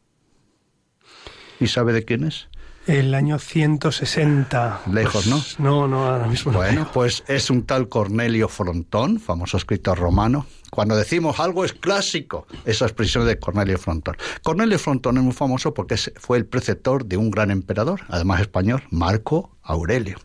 ¿Y 1.60 1.66
sabe 1.66 1.92
de 1.92 2.04
quién 2.04 2.24
es? 2.24 2.48
El 2.86 3.14
año 3.14 3.38
160. 3.38 4.80
Lejos, 4.90 5.28
pues, 5.28 5.60
¿no? 5.60 5.86
No, 5.86 5.86
no, 5.86 6.06
ahora 6.06 6.26
mismo. 6.26 6.50
Bueno, 6.50 6.80
no 6.80 6.92
pues 6.92 7.22
es 7.28 7.50
un 7.50 7.64
tal 7.64 7.88
Cornelio 7.88 8.48
Frontón, 8.48 9.20
famoso 9.20 9.58
escritor 9.58 9.98
romano. 9.98 10.46
Cuando 10.70 10.96
decimos 10.96 11.38
algo 11.38 11.64
es 11.64 11.74
clásico, 11.74 12.46
esa 12.64 12.86
expresión 12.86 13.26
de 13.26 13.38
Cornelio 13.38 13.76
Frontón. 13.76 14.16
Cornelio 14.42 14.78
Frontón 14.78 15.18
es 15.18 15.22
muy 15.22 15.34
famoso 15.34 15.74
porque 15.74 15.96
fue 15.96 16.38
el 16.38 16.46
preceptor 16.46 17.04
de 17.04 17.18
un 17.18 17.30
gran 17.30 17.50
emperador, 17.50 18.00
además 18.08 18.40
español, 18.40 18.82
Marco 18.90 19.56
Aurelio. 19.62 20.16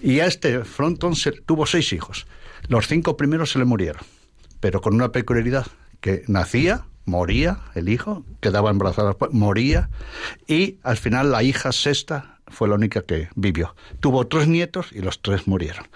Y 0.00 0.20
a 0.20 0.26
este 0.26 0.64
Frontón 0.64 1.16
se, 1.16 1.32
tuvo 1.32 1.64
seis 1.64 1.92
hijos. 1.94 2.26
Los 2.68 2.86
cinco 2.86 3.16
primeros 3.16 3.52
se 3.52 3.58
le 3.58 3.64
murieron, 3.64 4.02
pero 4.60 4.82
con 4.82 4.94
una 4.94 5.10
peculiaridad, 5.10 5.66
que 6.00 6.22
nacía 6.28 6.84
moría 7.08 7.60
el 7.74 7.88
hijo, 7.88 8.24
quedaba 8.40 8.70
embarazada, 8.70 9.16
moría, 9.32 9.90
y 10.46 10.76
al 10.82 10.96
final 10.96 11.32
la 11.32 11.42
hija 11.42 11.72
sexta 11.72 12.38
fue 12.46 12.68
la 12.68 12.74
única 12.74 13.02
que 13.02 13.28
vivió. 13.34 13.74
Tuvo 14.00 14.26
tres 14.26 14.48
nietos 14.48 14.90
y 14.92 15.00
los 15.00 15.20
tres 15.20 15.46
murieron. 15.46 15.86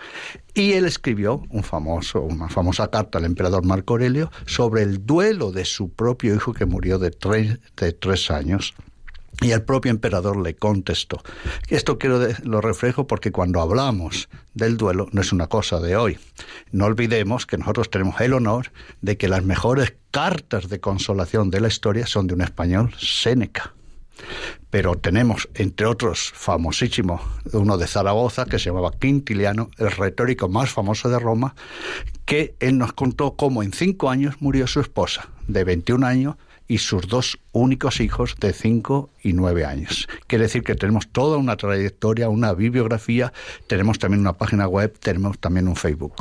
Y 0.54 0.72
él 0.72 0.84
escribió 0.84 1.42
un 1.50 1.62
famoso, 1.62 2.20
una 2.20 2.48
famosa 2.48 2.88
carta 2.88 3.18
al 3.18 3.24
emperador 3.24 3.64
Marco 3.64 3.94
Aurelio 3.94 4.30
sobre 4.46 4.82
el 4.82 5.06
duelo 5.06 5.52
de 5.52 5.64
su 5.64 5.90
propio 5.90 6.34
hijo 6.34 6.52
que 6.52 6.66
murió 6.66 6.98
de 6.98 7.10
de 7.10 7.92
tres 7.92 8.30
años. 8.30 8.74
Y 9.40 9.50
el 9.50 9.62
propio 9.62 9.90
emperador 9.90 10.36
le 10.36 10.54
contestó. 10.54 11.22
Esto 11.68 11.98
quiero 11.98 12.18
de, 12.18 12.36
lo 12.44 12.60
reflejo 12.60 13.06
porque 13.06 13.32
cuando 13.32 13.60
hablamos 13.60 14.28
del 14.54 14.76
duelo 14.76 15.08
no 15.12 15.20
es 15.20 15.32
una 15.32 15.46
cosa 15.46 15.80
de 15.80 15.96
hoy. 15.96 16.18
No 16.70 16.84
olvidemos 16.84 17.46
que 17.46 17.58
nosotros 17.58 17.90
tenemos 17.90 18.20
el 18.20 18.34
honor 18.34 18.70
de 19.00 19.16
que 19.16 19.28
las 19.28 19.42
mejores 19.42 19.94
cartas 20.10 20.68
de 20.68 20.80
consolación 20.80 21.50
de 21.50 21.60
la 21.60 21.68
historia 21.68 22.06
son 22.06 22.26
de 22.26 22.34
un 22.34 22.42
español, 22.42 22.94
Séneca. 22.98 23.74
Pero 24.70 24.94
tenemos, 24.94 25.48
entre 25.54 25.86
otros, 25.86 26.30
famosísimo, 26.34 27.20
uno 27.52 27.76
de 27.76 27.86
Zaragoza, 27.86 28.44
que 28.44 28.58
se 28.58 28.66
llamaba 28.66 28.92
Quintiliano, 28.92 29.70
el 29.78 29.90
retórico 29.90 30.48
más 30.48 30.70
famoso 30.70 31.08
de 31.08 31.18
Roma, 31.18 31.54
que 32.24 32.54
él 32.60 32.78
nos 32.78 32.92
contó 32.92 33.34
cómo 33.34 33.62
en 33.62 33.72
cinco 33.72 34.10
años 34.10 34.36
murió 34.40 34.66
su 34.66 34.80
esposa, 34.80 35.28
de 35.48 35.64
21 35.64 36.06
años, 36.06 36.36
y 36.68 36.78
sus 36.78 37.06
dos 37.08 37.38
únicos 37.52 38.00
hijos 38.00 38.36
de 38.40 38.52
5 38.52 39.10
y 39.22 39.32
9 39.32 39.64
años. 39.64 40.08
Quiere 40.26 40.44
decir 40.44 40.62
que 40.62 40.74
tenemos 40.74 41.08
toda 41.08 41.36
una 41.36 41.56
trayectoria, 41.56 42.28
una 42.28 42.52
bibliografía, 42.52 43.32
tenemos 43.66 43.98
también 43.98 44.20
una 44.20 44.34
página 44.34 44.66
web, 44.66 44.96
tenemos 44.98 45.38
también 45.38 45.68
un 45.68 45.76
Facebook. 45.76 46.14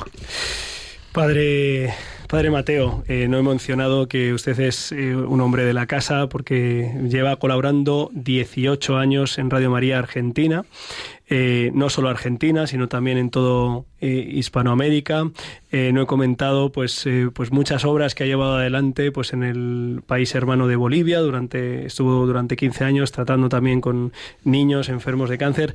Padre, 1.12 1.94
padre 2.30 2.52
Mateo, 2.52 3.04
eh, 3.08 3.28
no 3.28 3.38
he 3.38 3.44
mencionado 3.44 4.08
que 4.08 4.34
usted 4.34 4.58
es 4.62 4.94
eh, 4.94 5.14
un 5.14 5.42
hombre 5.42 5.66
de 5.66 5.74
la 5.74 5.86
casa 5.86 6.30
porque 6.30 6.90
lleva 7.10 7.36
colaborando 7.36 8.10
18 8.14 8.96
años 8.96 9.38
en 9.38 9.50
Radio 9.50 9.70
María 9.70 10.00
Argentina. 10.00 10.64
Eh, 11.30 11.72
no 11.74 11.90
solo 11.90 12.08
Argentina, 12.08 12.66
sino 12.66 12.88
también 12.88 13.18
en 13.18 13.30
todo 13.30 13.86
eh, 14.02 14.30
Hispanoamérica. 14.34 15.30
Eh, 15.72 15.92
no 15.94 16.02
he 16.02 16.06
comentado 16.06 16.72
pues, 16.72 17.08
pues 17.34 17.52
muchas 17.52 17.86
obras 17.86 18.14
que 18.14 18.26
ha 18.26 18.28
llevado 18.28 18.58
adelante 18.58 19.12
pues 19.14 19.32
en 19.32 19.44
el 19.44 20.02
país 20.06 20.36
hermano 20.36 20.68
de 20.68 20.76
Bolivia. 20.76 21.20
Durante, 21.20 21.86
estuvo 21.86 22.26
durante 22.26 22.58
15 22.58 22.84
años 22.84 23.12
tratando 23.12 23.48
también 23.48 23.80
con 23.80 24.12
niños 24.44 24.90
enfermos 24.90 25.30
de 25.30 25.38
cáncer. 25.38 25.74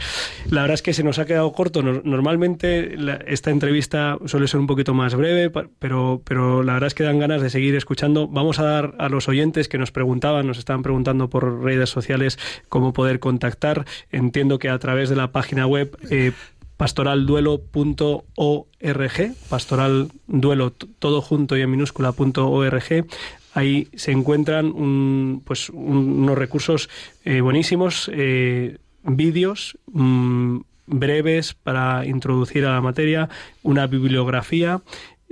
La 0.51 0.63
verdad 0.63 0.75
es 0.75 0.83
que 0.83 0.93
se 0.93 1.03
nos 1.03 1.19
ha 1.19 1.25
quedado 1.25 1.51
corto. 1.53 1.83
Normalmente 1.83 2.97
esta 3.27 3.51
entrevista 3.51 4.19
suele 4.27 4.49
ser 4.49 4.61
un 4.61 4.67
poquito 4.67 4.93
más 4.93 5.15
breve, 5.15 5.51
pero, 5.79 6.21
pero 6.25 6.63
la 6.63 6.75
verdad 6.75 6.89
es 6.89 6.95
que 6.95 7.05
dan 7.05 7.19
ganas 7.19 7.41
de 7.41 7.51
seguir 7.51 7.75
escuchando. 7.75 8.29
Vamos 8.29 8.59
a 8.59 8.65
dar 8.65 8.95
a 8.99 9.09
los 9.09 9.29
oyentes 9.29 9.69
que 9.69 9.79
nos 9.79 9.93
preguntaban, 9.93 10.47
nos 10.47 10.59
estaban 10.59 10.83
preguntando 10.83 11.31
por 11.31 11.63
redes 11.63 11.91
sociales 11.91 12.39
cómo 12.69 12.93
poder 12.93 13.19
contactar. 13.19 13.87
Entiendo 14.11 14.59
que 14.59 14.69
a 14.69 14.79
través 14.79 15.09
de 15.09 15.17
la 15.17 15.33
página 15.33 15.67
web 15.67 15.97
eh, 16.11 16.33
pastoralduelo.org, 16.77 19.35
pastoralduelo 19.49 20.73
todo 20.73 21.23
junto 21.23 21.57
y 21.57 21.63
en 21.63 21.71
minúscula.org. 21.71 23.07
ahí 23.55 23.89
se 23.95 24.13
encuentran 24.13 25.41
pues 25.45 25.71
unos 25.71 26.37
recursos 26.37 26.91
eh, 27.25 27.41
buenísimos, 27.41 28.11
eh, 28.13 28.77
vídeos 29.03 29.79
mm, 29.93 30.59
breves 30.87 31.55
para 31.55 32.05
introducir 32.07 32.67
a 32.67 32.73
la 32.73 32.81
materia, 32.81 33.29
una 33.63 33.87
bibliografía 33.87 34.83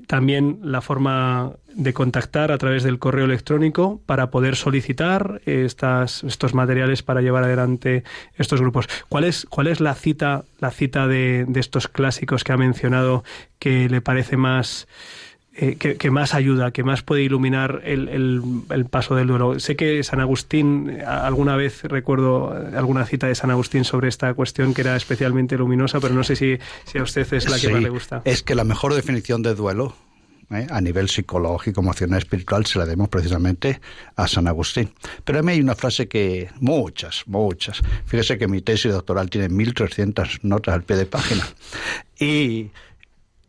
también 0.07 0.61
la 0.63 0.81
forma 0.81 1.57
de 1.75 1.93
contactar 1.93 2.53
a 2.53 2.59
través 2.59 2.83
del 2.83 2.99
correo 2.99 3.25
electrónico 3.25 4.01
para 4.07 4.31
poder 4.31 4.57
solicitar 4.57 5.41
estas, 5.47 6.25
estos 6.25 6.55
materiales 6.55 7.03
para 7.03 7.21
llevar 7.21 7.45
adelante 7.45 8.05
estos 8.37 8.61
grupos. 8.61 8.89
¿Cuál 9.09 9.25
es, 9.25 9.47
cuál 9.49 9.67
es 9.67 9.81
la 9.81 9.95
cita, 9.95 10.45
la 10.61 10.71
cita 10.71 11.07
de, 11.07 11.45
de 11.47 11.61
estos 11.61 11.89
clásicos 11.89 12.45
que 12.45 12.53
ha 12.53 12.57
mencionado 12.57 13.25
que 13.59 13.89
le 13.89 14.01
parece 14.01 14.37
más 14.37 14.87
eh, 15.57 15.77
que, 15.77 16.11
más 16.11 16.35
ayuda, 16.35 16.73
que 16.73 16.83
más 16.83 17.03
puede 17.03 17.23
iluminar 17.23 17.83
el, 17.85 18.09
el, 18.71 18.85
paso 18.87 19.15
del 19.15 19.29
duelo. 19.29 19.61
Sé 19.61 19.77
que 19.77 20.03
San 20.03 20.19
Agustín, 20.19 20.99
alguna 21.07 21.55
vez 21.55 21.85
recuerdo 21.85 22.53
alguna 22.77 23.07
cita 23.07 23.29
de 23.29 23.37
San 23.37 23.53
Agustín 23.53 23.85
sobre 23.85 24.09
esta 24.09 24.35
cuestión 24.35 24.75
que 24.75 24.81
era 24.81 24.97
especialmente 24.97 25.57
luminosa, 25.57 26.01
pero 26.01 26.13
no 26.13 26.25
sé 26.25 26.35
si, 26.35 26.59
si 26.87 26.99
a 26.99 27.05
usted 27.05 27.33
es 27.33 27.49
la 27.49 27.61
que 27.61 27.69
más 27.69 27.83
le 27.83 27.89
gusta. 27.89 28.23
Es 28.25 28.43
que 28.43 28.57
la 28.57 28.65
mejor 28.65 28.95
definición 28.95 29.43
de 29.43 29.55
duelo 29.55 29.95
¿eh? 30.51 30.67
a 30.71 30.81
nivel 30.81 31.09
psicológico, 31.09 31.81
emocional, 31.81 32.19
espiritual, 32.19 32.67
se 32.67 32.79
la 32.79 32.87
demos 32.87 33.09
precisamente 33.09 33.81
a 34.17 34.29
San 34.29 34.47
Agustín. 34.49 34.93
Pero 35.25 35.39
a 35.39 35.43
mí 35.43 35.53
hay 35.53 35.61
una 35.61 35.75
frase 35.75 36.09
que, 36.09 36.51
muchas, 36.61 37.25
muchas, 37.27 37.81
fíjese 38.07 38.39
que 38.39 38.49
mi 38.49 38.61
tesis 38.61 38.93
doctoral 38.93 39.31
tiene 39.31 39.49
1.300 39.49 40.41
notas 40.43 40.75
al 40.75 40.83
pie 40.83 40.97
de 40.97 41.07
página. 41.07 41.47
Y 42.19 42.71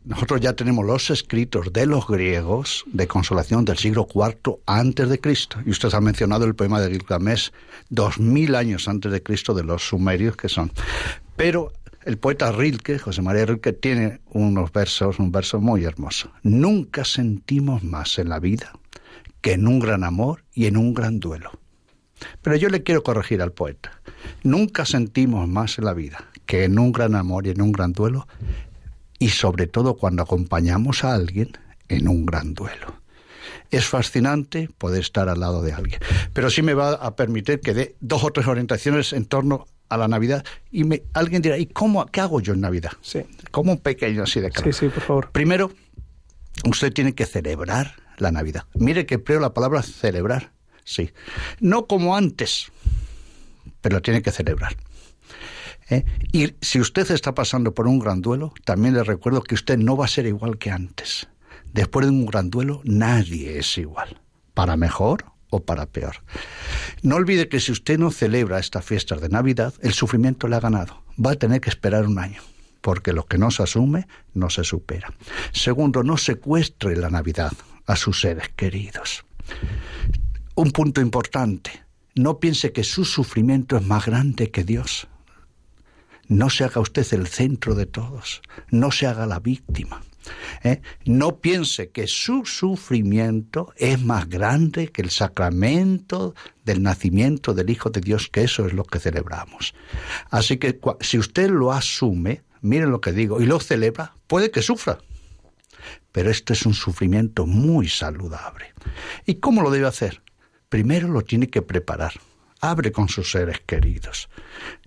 nosotros 0.06 0.40
ya 0.40 0.52
tenemos 0.52 0.86
los 0.86 1.10
escritos 1.10 1.72
de 1.72 1.84
los 1.84 2.06
griegos 2.06 2.84
de 2.86 3.08
consolación 3.08 3.64
del 3.64 3.76
siglo 3.76 4.06
IV 4.12 4.58
antes 4.64 5.08
de 5.08 5.20
Cristo. 5.20 5.58
Y 5.66 5.70
usted 5.70 5.92
ha 5.94 6.00
mencionado 6.00 6.44
el 6.44 6.54
poema 6.54 6.80
de 6.80 6.92
Gilgamesh, 6.92 7.50
dos 7.88 8.20
mil 8.20 8.54
años 8.54 8.86
antes 8.86 9.10
de 9.10 9.20
Cristo 9.20 9.52
de 9.52 9.64
los 9.64 9.88
sumerios 9.88 10.36
que 10.36 10.48
son. 10.48 10.70
Pero 11.34 11.72
el 12.06 12.18
poeta 12.18 12.52
Rilke, 12.52 13.00
José 13.00 13.20
María 13.20 13.46
Rilke, 13.46 13.72
tiene 13.72 14.20
unos 14.26 14.72
versos, 14.72 15.18
un 15.18 15.32
verso 15.32 15.60
muy 15.60 15.84
hermoso. 15.84 16.30
Nunca 16.44 17.04
sentimos 17.04 17.82
más 17.82 18.20
en 18.20 18.28
la 18.28 18.38
vida 18.38 18.72
que 19.40 19.54
en 19.54 19.66
un 19.66 19.80
gran 19.80 20.04
amor 20.04 20.44
y 20.54 20.66
en 20.66 20.76
un 20.76 20.94
gran 20.94 21.18
duelo. 21.18 21.50
Pero 22.42 22.54
yo 22.54 22.68
le 22.68 22.84
quiero 22.84 23.02
corregir 23.02 23.42
al 23.42 23.52
poeta. 23.52 24.00
Nunca 24.44 24.86
sentimos 24.86 25.48
más 25.48 25.78
en 25.78 25.84
la 25.84 25.94
vida 25.94 26.24
que 26.46 26.62
en 26.62 26.78
un 26.78 26.92
gran 26.92 27.16
amor 27.16 27.48
y 27.48 27.50
en 27.50 27.60
un 27.60 27.72
gran 27.72 27.92
duelo 27.92 28.28
y 29.18 29.30
sobre 29.30 29.66
todo 29.66 29.96
cuando 29.96 30.22
acompañamos 30.22 31.02
a 31.02 31.12
alguien 31.12 31.58
en 31.88 32.06
un 32.06 32.24
gran 32.24 32.54
duelo. 32.54 33.02
Es 33.72 33.86
fascinante 33.86 34.68
poder 34.78 35.00
estar 35.00 35.28
al 35.28 35.40
lado 35.40 35.60
de 35.60 35.72
alguien, 35.72 35.98
pero 36.32 36.50
sí 36.50 36.62
me 36.62 36.74
va 36.74 36.92
a 36.92 37.16
permitir 37.16 37.60
que 37.60 37.74
dé 37.74 37.96
dos 37.98 38.22
o 38.22 38.30
tres 38.30 38.46
orientaciones 38.46 39.12
en 39.12 39.24
torno 39.24 39.66
a 39.88 39.96
la 39.96 40.08
Navidad 40.08 40.44
y 40.70 40.84
me, 40.84 41.02
alguien 41.12 41.42
dirá, 41.42 41.58
¿y 41.58 41.66
cómo, 41.66 42.04
qué 42.06 42.20
hago 42.20 42.40
yo 42.40 42.54
en 42.54 42.60
Navidad? 42.60 42.92
Sí. 43.00 43.20
Como 43.50 43.72
un 43.72 43.78
pequeño 43.78 44.22
así 44.22 44.40
de 44.40 44.50
cara. 44.50 44.72
Sí, 44.72 44.72
sí, 44.72 44.88
por 44.88 45.02
favor. 45.02 45.30
Primero, 45.30 45.72
usted 46.68 46.92
tiene 46.92 47.14
que 47.14 47.26
celebrar 47.26 47.94
la 48.18 48.30
Navidad. 48.30 48.64
Mire 48.74 49.06
que 49.06 49.22
creo 49.22 49.40
la 49.40 49.54
palabra 49.54 49.82
celebrar, 49.82 50.52
sí. 50.84 51.10
No 51.60 51.86
como 51.86 52.16
antes, 52.16 52.72
pero 53.80 54.02
tiene 54.02 54.22
que 54.22 54.32
celebrar. 54.32 54.76
¿eh? 55.90 56.04
Y 56.32 56.54
si 56.60 56.80
usted 56.80 57.10
está 57.10 57.34
pasando 57.34 57.74
por 57.74 57.86
un 57.86 57.98
gran 57.98 58.22
duelo, 58.22 58.52
también 58.64 58.94
le 58.94 59.04
recuerdo 59.04 59.42
que 59.42 59.54
usted 59.54 59.78
no 59.78 59.96
va 59.96 60.06
a 60.06 60.08
ser 60.08 60.26
igual 60.26 60.58
que 60.58 60.70
antes. 60.70 61.28
Después 61.72 62.06
de 62.06 62.12
un 62.12 62.26
gran 62.26 62.50
duelo, 62.50 62.80
nadie 62.84 63.58
es 63.58 63.76
igual, 63.76 64.20
para 64.54 64.76
mejor 64.76 65.35
para 65.64 65.86
peor. 65.86 66.16
No 67.02 67.16
olvide 67.16 67.48
que 67.48 67.60
si 67.60 67.72
usted 67.72 67.98
no 67.98 68.10
celebra 68.10 68.58
estas 68.58 68.84
fiestas 68.84 69.20
de 69.20 69.28
Navidad, 69.28 69.74
el 69.80 69.92
sufrimiento 69.92 70.48
le 70.48 70.56
ha 70.56 70.60
ganado. 70.60 71.02
Va 71.24 71.32
a 71.32 71.36
tener 71.36 71.60
que 71.60 71.70
esperar 71.70 72.06
un 72.06 72.18
año, 72.18 72.42
porque 72.80 73.12
lo 73.12 73.26
que 73.26 73.38
no 73.38 73.50
se 73.50 73.62
asume 73.62 74.06
no 74.34 74.50
se 74.50 74.64
supera. 74.64 75.12
Segundo, 75.52 76.02
no 76.02 76.16
secuestre 76.16 76.96
la 76.96 77.10
Navidad 77.10 77.52
a 77.86 77.96
sus 77.96 78.20
seres 78.20 78.50
queridos. 78.56 79.24
Un 80.54 80.72
punto 80.72 81.00
importante, 81.00 81.84
no 82.14 82.38
piense 82.38 82.72
que 82.72 82.84
su 82.84 83.04
sufrimiento 83.04 83.76
es 83.76 83.82
más 83.84 84.06
grande 84.06 84.50
que 84.50 84.64
Dios. 84.64 85.06
No 86.28 86.50
se 86.50 86.64
haga 86.64 86.80
usted 86.80 87.06
el 87.12 87.26
centro 87.28 87.74
de 87.74 87.86
todos, 87.86 88.42
no 88.70 88.90
se 88.90 89.06
haga 89.06 89.26
la 89.26 89.38
víctima. 89.38 90.02
¿Eh? 90.62 90.80
No 91.04 91.40
piense 91.40 91.90
que 91.90 92.06
su 92.06 92.44
sufrimiento 92.44 93.72
es 93.76 94.00
más 94.02 94.28
grande 94.28 94.88
que 94.88 95.02
el 95.02 95.10
sacramento 95.10 96.34
del 96.64 96.82
nacimiento 96.82 97.54
del 97.54 97.70
Hijo 97.70 97.90
de 97.90 98.00
Dios, 98.00 98.28
que 98.28 98.42
eso 98.42 98.66
es 98.66 98.72
lo 98.72 98.84
que 98.84 98.98
celebramos. 98.98 99.74
Así 100.30 100.56
que 100.58 100.78
si 101.00 101.18
usted 101.18 101.50
lo 101.50 101.72
asume, 101.72 102.42
miren 102.60 102.90
lo 102.90 103.00
que 103.00 103.12
digo, 103.12 103.40
y 103.40 103.46
lo 103.46 103.60
celebra, 103.60 104.14
puede 104.26 104.50
que 104.50 104.62
sufra. 104.62 104.98
Pero 106.12 106.30
esto 106.30 106.52
es 106.52 106.66
un 106.66 106.74
sufrimiento 106.74 107.46
muy 107.46 107.88
saludable. 107.88 108.72
¿Y 109.26 109.36
cómo 109.36 109.62
lo 109.62 109.70
debe 109.70 109.86
hacer? 109.86 110.22
Primero 110.68 111.08
lo 111.08 111.22
tiene 111.22 111.48
que 111.48 111.62
preparar 111.62 112.14
abre 112.60 112.92
con 112.92 113.08
sus 113.08 113.30
seres 113.30 113.60
queridos. 113.60 114.28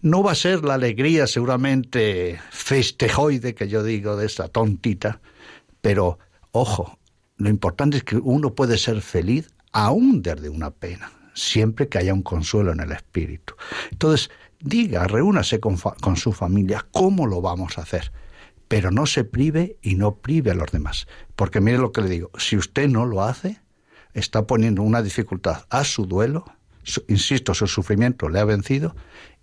No 0.02 0.24
va 0.24 0.32
a 0.32 0.36
ser 0.36 0.64
la 0.64 0.76
alegría 0.76 1.28
seguramente 1.28 2.40
festejoide 2.52 3.56
que 3.56 3.68
yo 3.68 3.84
digo 3.84 4.16
de 4.16 4.26
esta 4.26 4.48
tontita, 4.48 5.22
pero 5.82 6.20
ojo, 6.52 6.98
lo 7.38 7.50
importante 7.50 7.98
es 7.98 8.04
que 8.04 8.18
uno 8.18 8.54
puede 8.54 8.78
ser 8.78 9.02
feliz 9.02 9.50
aún 9.72 10.22
desde 10.22 10.50
una 10.50 10.72
pena, 10.72 11.12
siempre 11.34 11.88
que 11.88 11.98
haya 11.98 12.14
un 12.14 12.24
consuelo 12.24 12.72
en 12.72 12.82
el 12.82 12.92
espíritu. 12.92 13.54
Entonces, 13.92 14.30
diga, 14.60 15.08
reúnase 15.08 15.60
con, 15.60 15.78
con 15.78 16.18
su 16.18 16.34
familia, 16.34 16.86
¿cómo 16.92 17.28
lo 17.28 17.42
vamos 17.42 17.78
a 17.78 17.82
hacer? 17.82 18.12
Pero 18.68 18.92
no 18.92 19.06
se 19.06 19.24
prive 19.24 19.78
y 19.82 19.96
no 19.96 20.16
prive 20.16 20.52
a 20.52 20.56
los 20.56 20.72
demás. 20.72 21.08
Porque 21.36 21.62
mire 21.62 21.78
lo 21.78 21.92
que 21.92 22.02
le 22.02 22.10
digo, 22.10 22.30
si 22.38 22.58
usted 22.58 22.88
no 22.88 23.06
lo 23.06 23.24
hace, 23.24 23.60
está 24.14 24.46
poniendo 24.46 24.84
una 24.84 25.02
dificultad 25.02 25.66
a 25.70 25.84
su 25.84 26.06
duelo, 26.06 26.46
insisto, 27.08 27.54
su 27.54 27.68
sufrimiento 27.68 28.30
le 28.30 28.40
ha 28.40 28.46
vencido 28.46 28.96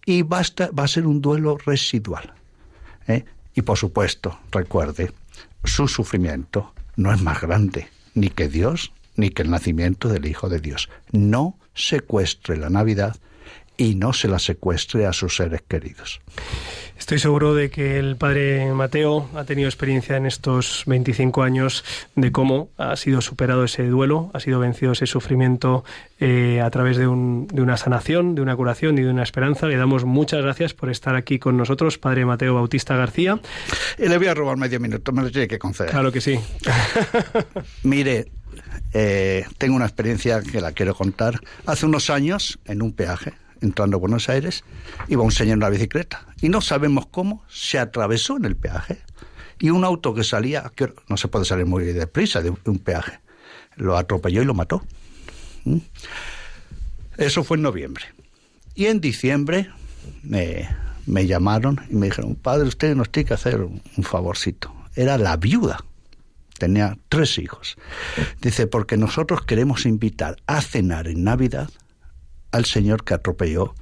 y 0.04 0.22
basta, 0.22 0.70
va 0.70 0.84
a 0.84 0.88
ser 0.88 1.06
un 1.06 1.20
duelo 1.20 1.56
residual. 1.58 2.34
¿eh? 3.08 3.24
Y 3.54 3.62
por 3.62 3.78
supuesto, 3.78 4.38
recuerde, 4.52 5.12
su 5.66 5.88
sufrimiento 5.88 6.72
no 6.96 7.12
es 7.12 7.22
más 7.22 7.40
grande 7.40 7.88
ni 8.14 8.30
que 8.30 8.48
Dios 8.48 8.92
ni 9.16 9.30
que 9.30 9.42
el 9.42 9.50
nacimiento 9.50 10.08
del 10.08 10.26
Hijo 10.26 10.48
de 10.48 10.60
Dios. 10.60 10.90
No 11.10 11.58
secuestre 11.74 12.56
la 12.56 12.70
Navidad 12.70 13.16
y 13.76 13.94
no 13.94 14.12
se 14.12 14.28
la 14.28 14.38
secuestre 14.38 15.06
a 15.06 15.12
sus 15.12 15.36
seres 15.36 15.62
queridos. 15.66 16.20
Estoy 16.98 17.18
seguro 17.18 17.54
de 17.54 17.70
que 17.70 17.98
el 17.98 18.16
padre 18.16 18.72
Mateo 18.72 19.28
ha 19.34 19.44
tenido 19.44 19.68
experiencia 19.68 20.16
en 20.16 20.24
estos 20.24 20.82
25 20.86 21.42
años 21.42 21.84
de 22.14 22.32
cómo 22.32 22.70
ha 22.78 22.96
sido 22.96 23.20
superado 23.20 23.64
ese 23.64 23.86
duelo, 23.86 24.30
ha 24.32 24.40
sido 24.40 24.60
vencido 24.60 24.92
ese 24.92 25.06
sufrimiento 25.06 25.84
eh, 26.20 26.60
a 26.64 26.70
través 26.70 26.96
de, 26.96 27.06
un, 27.06 27.48
de, 27.48 27.60
una 27.60 27.76
sanación, 27.76 28.34
de 28.34 28.40
una 28.40 28.56
curación 28.56 28.98
y 28.98 29.02
de 29.02 29.10
una 29.10 29.22
esperanza. 29.22 29.66
Le 29.66 29.76
damos 29.76 30.04
muchas 30.04 30.42
gracias 30.42 30.72
por 30.72 30.88
estar 30.88 31.16
aquí 31.16 31.38
con 31.38 31.56
nosotros, 31.56 31.98
padre 31.98 32.24
Mateo 32.24 32.54
Bautista 32.54 32.96
García. 32.96 33.38
Y 33.98 34.08
le 34.08 34.16
voy 34.16 34.28
a 34.28 34.34
robar 34.34 34.56
medio 34.56 34.80
minuto, 34.80 35.12
me 35.12 35.22
lo 35.22 35.30
tiene 35.30 35.48
que 35.48 35.58
conceder. 35.58 35.90
Claro 35.92 36.10
que 36.10 36.22
sí. 36.22 36.40
Mire, 37.82 38.26
eh, 38.94 39.44
tengo 39.58 39.76
una 39.76 39.84
experiencia 39.84 40.40
que 40.40 40.60
la 40.62 40.72
quiero 40.72 40.94
contar. 40.94 41.40
Hace 41.66 41.84
unos 41.84 42.08
años, 42.08 42.58
en 42.64 42.80
un 42.80 42.92
peaje, 42.92 43.34
entrando 43.60 43.96
a 43.96 44.00
Buenos 44.00 44.28
Aires, 44.28 44.64
iba 45.08 45.22
un 45.22 45.32
señor 45.32 45.54
en 45.54 45.60
la 45.60 45.70
bicicleta 45.70 46.26
y 46.40 46.48
no 46.48 46.60
sabemos 46.60 47.06
cómo 47.06 47.44
se 47.48 47.78
atravesó 47.78 48.36
en 48.36 48.44
el 48.44 48.56
peaje 48.56 48.98
y 49.58 49.70
un 49.70 49.84
auto 49.84 50.14
que 50.14 50.24
salía, 50.24 50.70
que 50.74 50.92
no 51.08 51.16
se 51.16 51.28
puede 51.28 51.44
salir 51.44 51.66
muy 51.66 51.84
deprisa 51.84 52.42
de 52.42 52.50
un 52.50 52.78
peaje, 52.78 53.20
lo 53.76 53.96
atropelló 53.96 54.42
y 54.42 54.44
lo 54.44 54.54
mató. 54.54 54.82
¿Mm? 55.64 55.78
Eso 57.16 57.44
fue 57.44 57.56
en 57.56 57.62
noviembre. 57.62 58.04
Y 58.74 58.86
en 58.86 59.00
diciembre 59.00 59.70
me, 60.22 60.68
me 61.06 61.26
llamaron 61.26 61.80
y 61.88 61.94
me 61.94 62.06
dijeron, 62.06 62.34
padre, 62.34 62.68
usted 62.68 62.94
nos 62.94 63.10
tiene 63.10 63.28
que 63.28 63.34
hacer 63.34 63.62
un 63.62 64.02
favorcito. 64.02 64.74
Era 64.94 65.16
la 65.16 65.36
viuda 65.36 65.78
tenía 66.56 66.98
tres 67.08 67.38
hijos. 67.38 67.76
Dice, 68.40 68.66
porque 68.66 68.96
nosotros 68.96 69.42
queremos 69.42 69.86
invitar 69.86 70.36
a 70.46 70.60
cenar 70.60 71.08
en 71.08 71.24
Navidad 71.24 71.70
al 72.56 72.64
señor 72.64 73.04
que 73.04 73.14
atropelló 73.14 73.74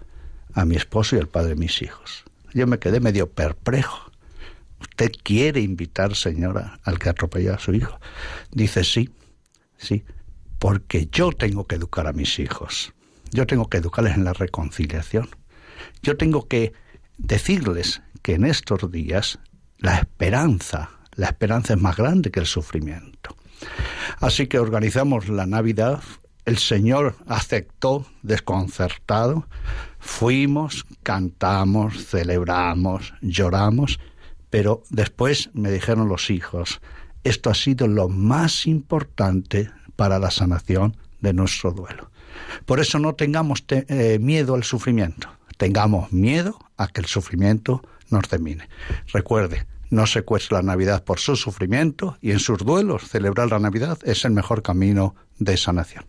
a 0.52 0.64
mi 0.64 0.76
esposo 0.76 1.16
y 1.16 1.20
al 1.20 1.28
padre 1.28 1.50
de 1.50 1.56
mis 1.56 1.80
hijos. 1.82 2.24
Yo 2.52 2.66
me 2.66 2.78
quedé 2.78 3.00
medio 3.00 3.30
perplejo. 3.30 4.10
¿Usted 4.80 5.12
quiere 5.22 5.60
invitar, 5.60 6.14
señora, 6.14 6.80
al 6.82 6.98
que 6.98 7.08
atropelló 7.08 7.54
a 7.54 7.58
su 7.58 7.72
hijo? 7.72 7.98
Dice, 8.50 8.84
sí, 8.84 9.10
sí, 9.76 10.04
porque 10.58 11.08
yo 11.10 11.30
tengo 11.32 11.66
que 11.66 11.76
educar 11.76 12.06
a 12.06 12.12
mis 12.12 12.38
hijos. 12.38 12.92
Yo 13.30 13.46
tengo 13.46 13.68
que 13.68 13.78
educarles 13.78 14.14
en 14.14 14.24
la 14.24 14.32
reconciliación. 14.32 15.28
Yo 16.02 16.16
tengo 16.16 16.46
que 16.48 16.72
decirles 17.16 18.02
que 18.22 18.34
en 18.34 18.44
estos 18.44 18.90
días 18.90 19.38
la 19.78 19.98
esperanza, 19.98 20.90
la 21.14 21.26
esperanza 21.26 21.74
es 21.74 21.80
más 21.80 21.96
grande 21.96 22.30
que 22.30 22.40
el 22.40 22.46
sufrimiento. 22.46 23.36
Así 24.18 24.46
que 24.46 24.58
organizamos 24.58 25.28
la 25.28 25.46
Navidad 25.46 26.02
el 26.44 26.58
Señor 26.58 27.16
aceptó 27.26 28.06
desconcertado. 28.22 29.46
Fuimos, 29.98 30.84
cantamos, 31.02 32.04
celebramos, 32.06 33.14
lloramos, 33.22 33.98
pero 34.50 34.82
después 34.90 35.50
me 35.54 35.70
dijeron 35.70 36.08
los 36.08 36.30
hijos, 36.30 36.80
esto 37.24 37.50
ha 37.50 37.54
sido 37.54 37.88
lo 37.88 38.08
más 38.08 38.66
importante 38.66 39.70
para 39.96 40.18
la 40.18 40.30
sanación 40.30 40.96
de 41.20 41.32
nuestro 41.32 41.72
duelo. 41.72 42.10
Por 42.66 42.80
eso 42.80 42.98
no 42.98 43.14
tengamos 43.14 43.66
te- 43.66 43.86
eh, 43.88 44.18
miedo 44.18 44.54
al 44.54 44.64
sufrimiento, 44.64 45.28
tengamos 45.56 46.12
miedo 46.12 46.58
a 46.76 46.88
que 46.88 47.00
el 47.00 47.06
sufrimiento 47.06 47.82
nos 48.10 48.28
termine. 48.28 48.68
Recuerde, 49.12 49.66
no 49.94 50.06
secuestre 50.06 50.56
la 50.56 50.62
Navidad 50.62 51.04
por 51.04 51.18
su 51.18 51.36
sufrimiento 51.36 52.18
y 52.20 52.32
en 52.32 52.40
sus 52.40 52.58
duelos 52.58 53.08
celebrar 53.08 53.50
la 53.50 53.58
Navidad 53.58 53.98
es 54.04 54.24
el 54.24 54.32
mejor 54.32 54.62
camino 54.62 55.14
de 55.38 55.56
sanación. 55.56 56.04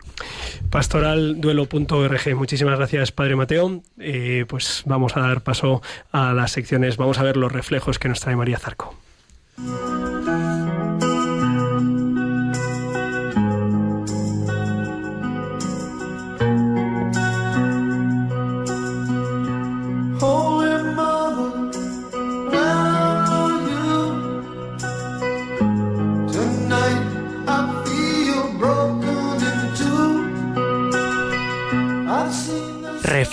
pastoralduelo.org. 0.70 2.36
Muchísimas 2.36 2.78
gracias, 2.78 3.12
Padre 3.12 3.36
Mateo. 3.36 3.82
Eh, 3.98 4.44
pues 4.48 4.82
vamos 4.86 5.16
a 5.16 5.20
dar 5.20 5.42
paso 5.42 5.82
a 6.12 6.32
las 6.32 6.52
secciones. 6.52 6.96
Vamos 6.96 7.18
a 7.18 7.22
ver 7.22 7.36
los 7.36 7.52
reflejos 7.52 7.98
que 7.98 8.08
nos 8.08 8.20
trae 8.20 8.36
María 8.36 8.58
Zarco. 8.58 8.94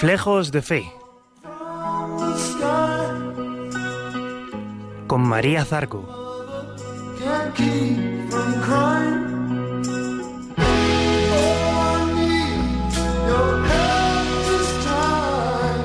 Reflejos 0.03 0.51
de 0.51 0.61
fe, 0.61 0.91
con 5.07 5.21
María 5.21 5.63
Zarco. 5.63 6.03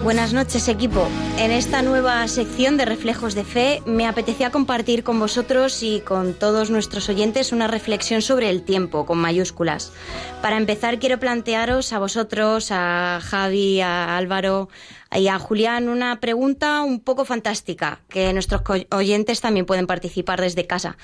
Buenas 0.09 0.33
noches 0.33 0.69
equipo. 0.69 1.07
En 1.37 1.51
esta 1.51 1.83
nueva 1.83 2.27
sección 2.29 2.79
de 2.79 2.87
Reflejos 2.87 3.35
de 3.35 3.45
Fe 3.45 3.83
me 3.85 4.07
apetecía 4.07 4.51
compartir 4.51 5.05
con 5.05 5.21
vosotros 5.21 5.83
y 5.83 6.01
con 6.01 6.33
todos 6.33 6.71
nuestros 6.71 7.11
oyentes 7.11 7.53
una 7.53 7.67
reflexión 7.67 8.23
sobre 8.23 8.49
el 8.49 8.63
tiempo, 8.63 9.05
con 9.05 9.19
mayúsculas. 9.19 9.93
Para 10.41 10.57
empezar 10.57 10.99
quiero 10.99 11.21
plantearos 11.21 11.93
a 11.93 11.99
vosotros, 11.99 12.69
a 12.71 13.21
Javi, 13.23 13.83
a 13.83 14.17
Álvaro 14.17 14.71
y 15.15 15.29
a 15.29 15.39
Julián 15.39 15.91
una 15.91 16.21
pregunta 16.21 16.81
un 16.85 17.01
poco 17.01 17.27
fantástica, 17.27 18.01
que 18.09 18.33
nuestros 18.33 18.63
oyentes 18.91 19.43
también 19.43 19.67
pueden 19.67 19.87
participar 19.87 20.41
desde 20.41 20.67
casa. 20.67 20.97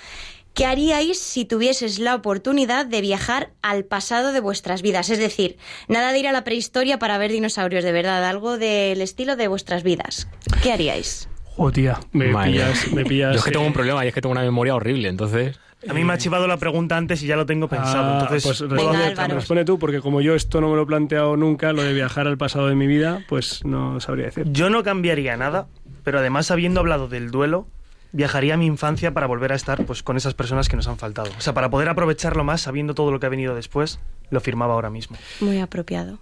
¿Qué 0.54 0.66
haríais 0.66 1.18
si 1.18 1.44
tuvieses 1.44 1.98
la 1.98 2.14
oportunidad 2.14 2.86
de 2.86 3.00
viajar 3.00 3.50
al 3.60 3.84
pasado 3.84 4.32
de 4.32 4.38
vuestras 4.38 4.82
vidas? 4.82 5.10
Es 5.10 5.18
decir, 5.18 5.56
nada 5.88 6.12
de 6.12 6.20
ir 6.20 6.28
a 6.28 6.32
la 6.32 6.44
prehistoria 6.44 6.96
para 7.00 7.18
ver 7.18 7.32
dinosaurios, 7.32 7.82
de 7.82 7.90
verdad, 7.90 8.24
algo 8.24 8.56
del 8.56 9.00
estilo 9.00 9.34
de 9.34 9.48
vuestras 9.48 9.82
vidas. 9.82 10.28
¿Qué 10.62 10.72
haríais? 10.72 11.28
Oh, 11.56 11.72
tía, 11.72 11.98
me 12.12 12.28
Madre 12.28 12.52
pillas, 12.52 12.92
me 12.92 13.04
pillas. 13.04 13.32
Yo 13.32 13.38
es 13.40 13.44
que 13.44 13.50
tengo 13.50 13.64
eh, 13.64 13.68
un 13.68 13.72
problema 13.72 14.04
y 14.04 14.08
es 14.08 14.14
que 14.14 14.20
tengo 14.20 14.30
una 14.30 14.42
memoria 14.42 14.76
horrible, 14.76 15.08
entonces... 15.08 15.58
A 15.88 15.92
mí 15.92 16.04
me 16.04 16.12
ha 16.12 16.18
chivado 16.18 16.46
la 16.46 16.56
pregunta 16.56 16.96
antes 16.96 17.20
y 17.24 17.26
ya 17.26 17.34
lo 17.34 17.46
tengo 17.46 17.68
pensado. 17.68 18.12
ah, 18.12 18.18
entonces, 18.22 18.62
pues 18.70 19.30
responde 19.30 19.64
tú, 19.64 19.80
porque 19.80 20.00
como 20.00 20.20
yo 20.20 20.36
esto 20.36 20.60
no 20.60 20.70
me 20.70 20.76
lo 20.76 20.82
he 20.82 20.86
planteado 20.86 21.36
nunca, 21.36 21.72
lo 21.72 21.82
de 21.82 21.92
viajar 21.92 22.28
al 22.28 22.38
pasado 22.38 22.68
de 22.68 22.76
mi 22.76 22.86
vida, 22.86 23.24
pues 23.28 23.64
no 23.64 24.00
sabría 24.00 24.26
decir. 24.26 24.44
Yo 24.52 24.70
no 24.70 24.84
cambiaría 24.84 25.36
nada, 25.36 25.66
pero 26.04 26.20
además 26.20 26.52
habiendo 26.52 26.78
hablado 26.80 27.08
del 27.08 27.30
duelo, 27.30 27.66
viajaría 28.14 28.54
a 28.54 28.56
mi 28.56 28.66
infancia 28.66 29.12
para 29.12 29.26
volver 29.26 29.52
a 29.52 29.56
estar 29.56 29.84
pues 29.84 30.02
con 30.02 30.16
esas 30.16 30.32
personas 30.34 30.68
que 30.68 30.76
nos 30.76 30.88
han 30.88 30.96
faltado. 30.96 31.30
O 31.36 31.40
sea, 31.40 31.52
para 31.52 31.68
poder 31.68 31.88
aprovecharlo 31.90 32.44
más 32.44 32.62
sabiendo 32.62 32.94
todo 32.94 33.10
lo 33.12 33.20
que 33.20 33.26
ha 33.26 33.28
venido 33.28 33.54
después, 33.54 33.98
lo 34.30 34.40
firmaba 34.40 34.72
ahora 34.74 34.88
mismo. 34.88 35.16
Muy 35.40 35.58
apropiado. 35.60 36.18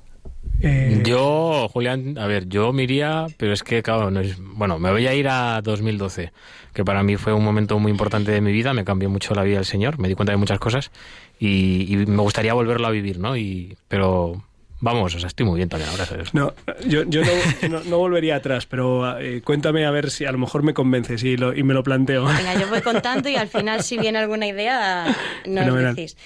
Eh, 0.61 1.03
Yo, 1.05 1.69
Julián, 1.73 2.17
a 2.19 2.27
ver, 2.27 2.49
yo 2.49 2.73
me 2.73 2.85
iría, 2.85 3.27
pero 3.37 3.53
es 3.53 3.63
que, 3.63 3.83
claro, 3.83 4.11
no 4.11 4.21
es- 4.21 4.39
bueno, 4.41 4.79
me 4.79 4.91
voy 4.91 5.07
a 5.07 5.15
ir 5.15 5.29
a 5.29 5.61
2012, 5.63 6.33
que 6.73 6.85
para 6.85 7.03
mí 7.03 7.17
fue 7.17 7.33
un 7.33 7.45
momento 7.45 7.79
muy 7.79 7.91
importante 7.91 8.31
de 8.33 8.41
mi 8.41 8.53
vida, 8.53 8.73
me 8.73 8.85
cambió 8.85 9.11
mucho 9.11 9.35
la 9.35 9.43
vida 9.43 9.57
del 9.57 9.65
Señor, 9.65 9.99
me 9.99 10.09
di 10.09 10.15
cuenta 10.15 10.33
de 10.33 10.37
muchas 10.39 10.59
cosas 10.59 10.91
y, 11.39 11.93
y 11.93 11.97
me 12.07 12.23
gustaría 12.23 12.55
volverlo 12.55 12.87
a 12.87 12.91
vivir, 12.91 13.19
¿no? 13.19 13.37
Y, 13.37 13.77
pero, 13.89 14.43
vamos, 14.83 15.15
o 15.15 15.19
sea, 15.19 15.29
estoy 15.29 15.47
muy 15.47 15.57
bien 15.57 15.71
también 15.71 15.89
ahora, 15.91 16.05
¿sabes? 16.05 16.35
No, 16.35 16.53
yo, 16.87 17.05
yo 17.05 17.23
no, 17.23 17.69
no- 17.71 17.85
no 17.85 17.97
volvería 17.99 18.37
atrás, 18.37 18.67
pero 18.67 19.19
eh, 19.19 19.41
cuéntame 19.43 19.87
a 19.87 19.91
ver 19.91 20.11
si 20.11 20.27
a 20.27 20.33
lo 20.33 20.37
mejor 20.39 20.63
me 20.63 20.75
convences 20.75 21.25
y, 21.25 21.39
lo- 21.39 21.55
y 21.57 21.63
me 21.63 21.73
lo 21.73 21.83
planteo. 21.83 22.25
Venga, 22.27 22.61
yo 22.61 22.69
voy 22.69 22.83
contando 22.83 23.31
y 23.31 23.37
al 23.37 23.49
final, 23.49 23.83
si 23.83 23.97
viene 23.97 24.19
alguna 24.19 24.47
idea, 24.47 25.07
nos 25.47 25.65
Fenomenal. 25.65 25.95
decís. 25.95 26.17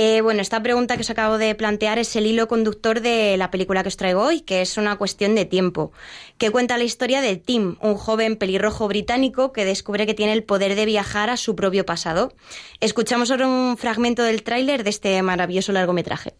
Eh, 0.00 0.20
bueno, 0.20 0.42
esta 0.42 0.62
pregunta 0.62 0.94
que 0.94 1.00
os 1.00 1.10
acabo 1.10 1.38
de 1.38 1.54
plantear 1.56 1.98
es 1.98 2.14
el 2.14 2.26
hilo 2.26 2.46
conductor 2.46 3.00
de 3.00 3.36
la 3.36 3.50
película 3.50 3.82
que 3.82 3.88
os 3.88 3.96
traigo 3.96 4.22
hoy, 4.22 4.42
que 4.42 4.60
es 4.62 4.76
una 4.76 4.94
cuestión 4.96 5.34
de 5.34 5.44
tiempo, 5.44 5.90
que 6.36 6.50
cuenta 6.50 6.78
la 6.78 6.84
historia 6.84 7.20
de 7.20 7.34
Tim, 7.36 7.76
un 7.80 7.94
joven 7.96 8.36
pelirrojo 8.36 8.86
británico 8.86 9.52
que 9.52 9.64
descubre 9.64 10.06
que 10.06 10.14
tiene 10.14 10.34
el 10.34 10.44
poder 10.44 10.76
de 10.76 10.86
viajar 10.86 11.30
a 11.30 11.36
su 11.36 11.56
propio 11.56 11.84
pasado. 11.84 12.32
Escuchamos 12.80 13.32
ahora 13.32 13.48
un 13.48 13.76
fragmento 13.76 14.22
del 14.22 14.44
tráiler 14.44 14.84
de 14.84 14.90
este 14.90 15.20
maravilloso 15.22 15.72
largometraje. 15.72 16.34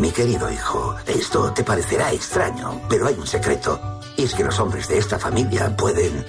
Mi 0.00 0.10
querido 0.12 0.50
hijo, 0.50 0.96
esto 1.06 1.52
te 1.52 1.62
parecerá 1.62 2.10
extraño, 2.10 2.80
pero 2.88 3.06
hay 3.06 3.16
un 3.16 3.26
secreto. 3.26 4.00
Y 4.16 4.24
es 4.24 4.34
que 4.34 4.42
los 4.42 4.58
hombres 4.58 4.88
de 4.88 4.96
esta 4.96 5.18
familia 5.18 5.76
pueden 5.76 6.24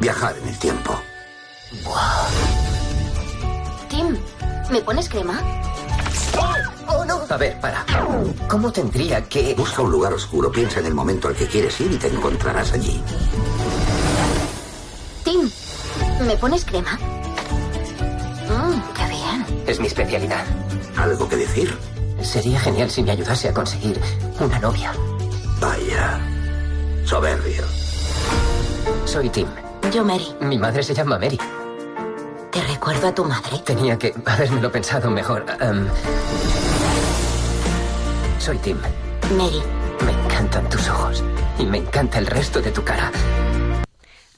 viajar 0.00 0.34
en 0.38 0.48
el 0.48 0.58
tiempo. 0.58 0.98
Tim, 3.90 4.16
¿me 4.70 4.80
pones 4.80 5.10
crema? 5.10 5.42
¡Oh, 6.88 7.04
no! 7.04 7.20
A 7.28 7.36
ver, 7.36 7.60
para. 7.60 7.84
¿Cómo 8.48 8.72
tendría 8.72 9.22
que...? 9.28 9.54
Busca 9.54 9.82
un 9.82 9.90
lugar 9.90 10.14
oscuro, 10.14 10.50
piensa 10.50 10.80
en 10.80 10.86
el 10.86 10.94
momento 10.94 11.28
al 11.28 11.34
que 11.34 11.46
quieres 11.46 11.78
ir 11.82 11.92
y 11.92 11.98
te 11.98 12.08
encontrarás 12.08 12.72
allí. 12.72 13.04
Tim, 15.22 15.50
¿me 16.26 16.34
pones 16.38 16.64
crema? 16.64 16.98
Mmm, 18.48 18.80
qué 18.94 19.06
bien. 19.10 19.64
Es 19.66 19.78
mi 19.78 19.86
especialidad. 19.86 20.46
¿Algo 20.96 21.28
que 21.28 21.36
decir? 21.36 21.93
Sería 22.24 22.58
genial 22.58 22.90
si 22.90 23.02
me 23.02 23.12
ayudase 23.12 23.48
a 23.48 23.54
conseguir 23.54 24.00
una 24.40 24.58
novia. 24.58 24.92
Vaya. 25.60 26.18
Soberbio. 27.04 27.62
Soy 29.04 29.28
Tim. 29.28 29.46
Yo, 29.92 30.04
Mary. 30.04 30.34
Mi 30.40 30.58
madre 30.58 30.82
se 30.82 30.94
llama 30.94 31.18
Mary. 31.18 31.38
¿Te 32.50 32.60
recuerdo 32.62 33.08
a 33.08 33.14
tu 33.14 33.24
madre? 33.24 33.58
Tenía 33.64 33.98
que 33.98 34.14
habérmelo 34.24 34.72
pensado 34.72 35.10
mejor. 35.10 35.44
Em, 35.60 35.86
soy 38.38 38.58
Tim. 38.58 38.78
Mary. 39.36 39.62
Me 40.04 40.12
encantan 40.24 40.68
tus 40.68 40.88
ojos. 40.88 41.22
Y 41.58 41.64
me 41.66 41.78
encanta 41.78 42.18
el 42.18 42.26
resto 42.26 42.60
de 42.60 42.70
tu 42.70 42.82
cara. 42.82 43.12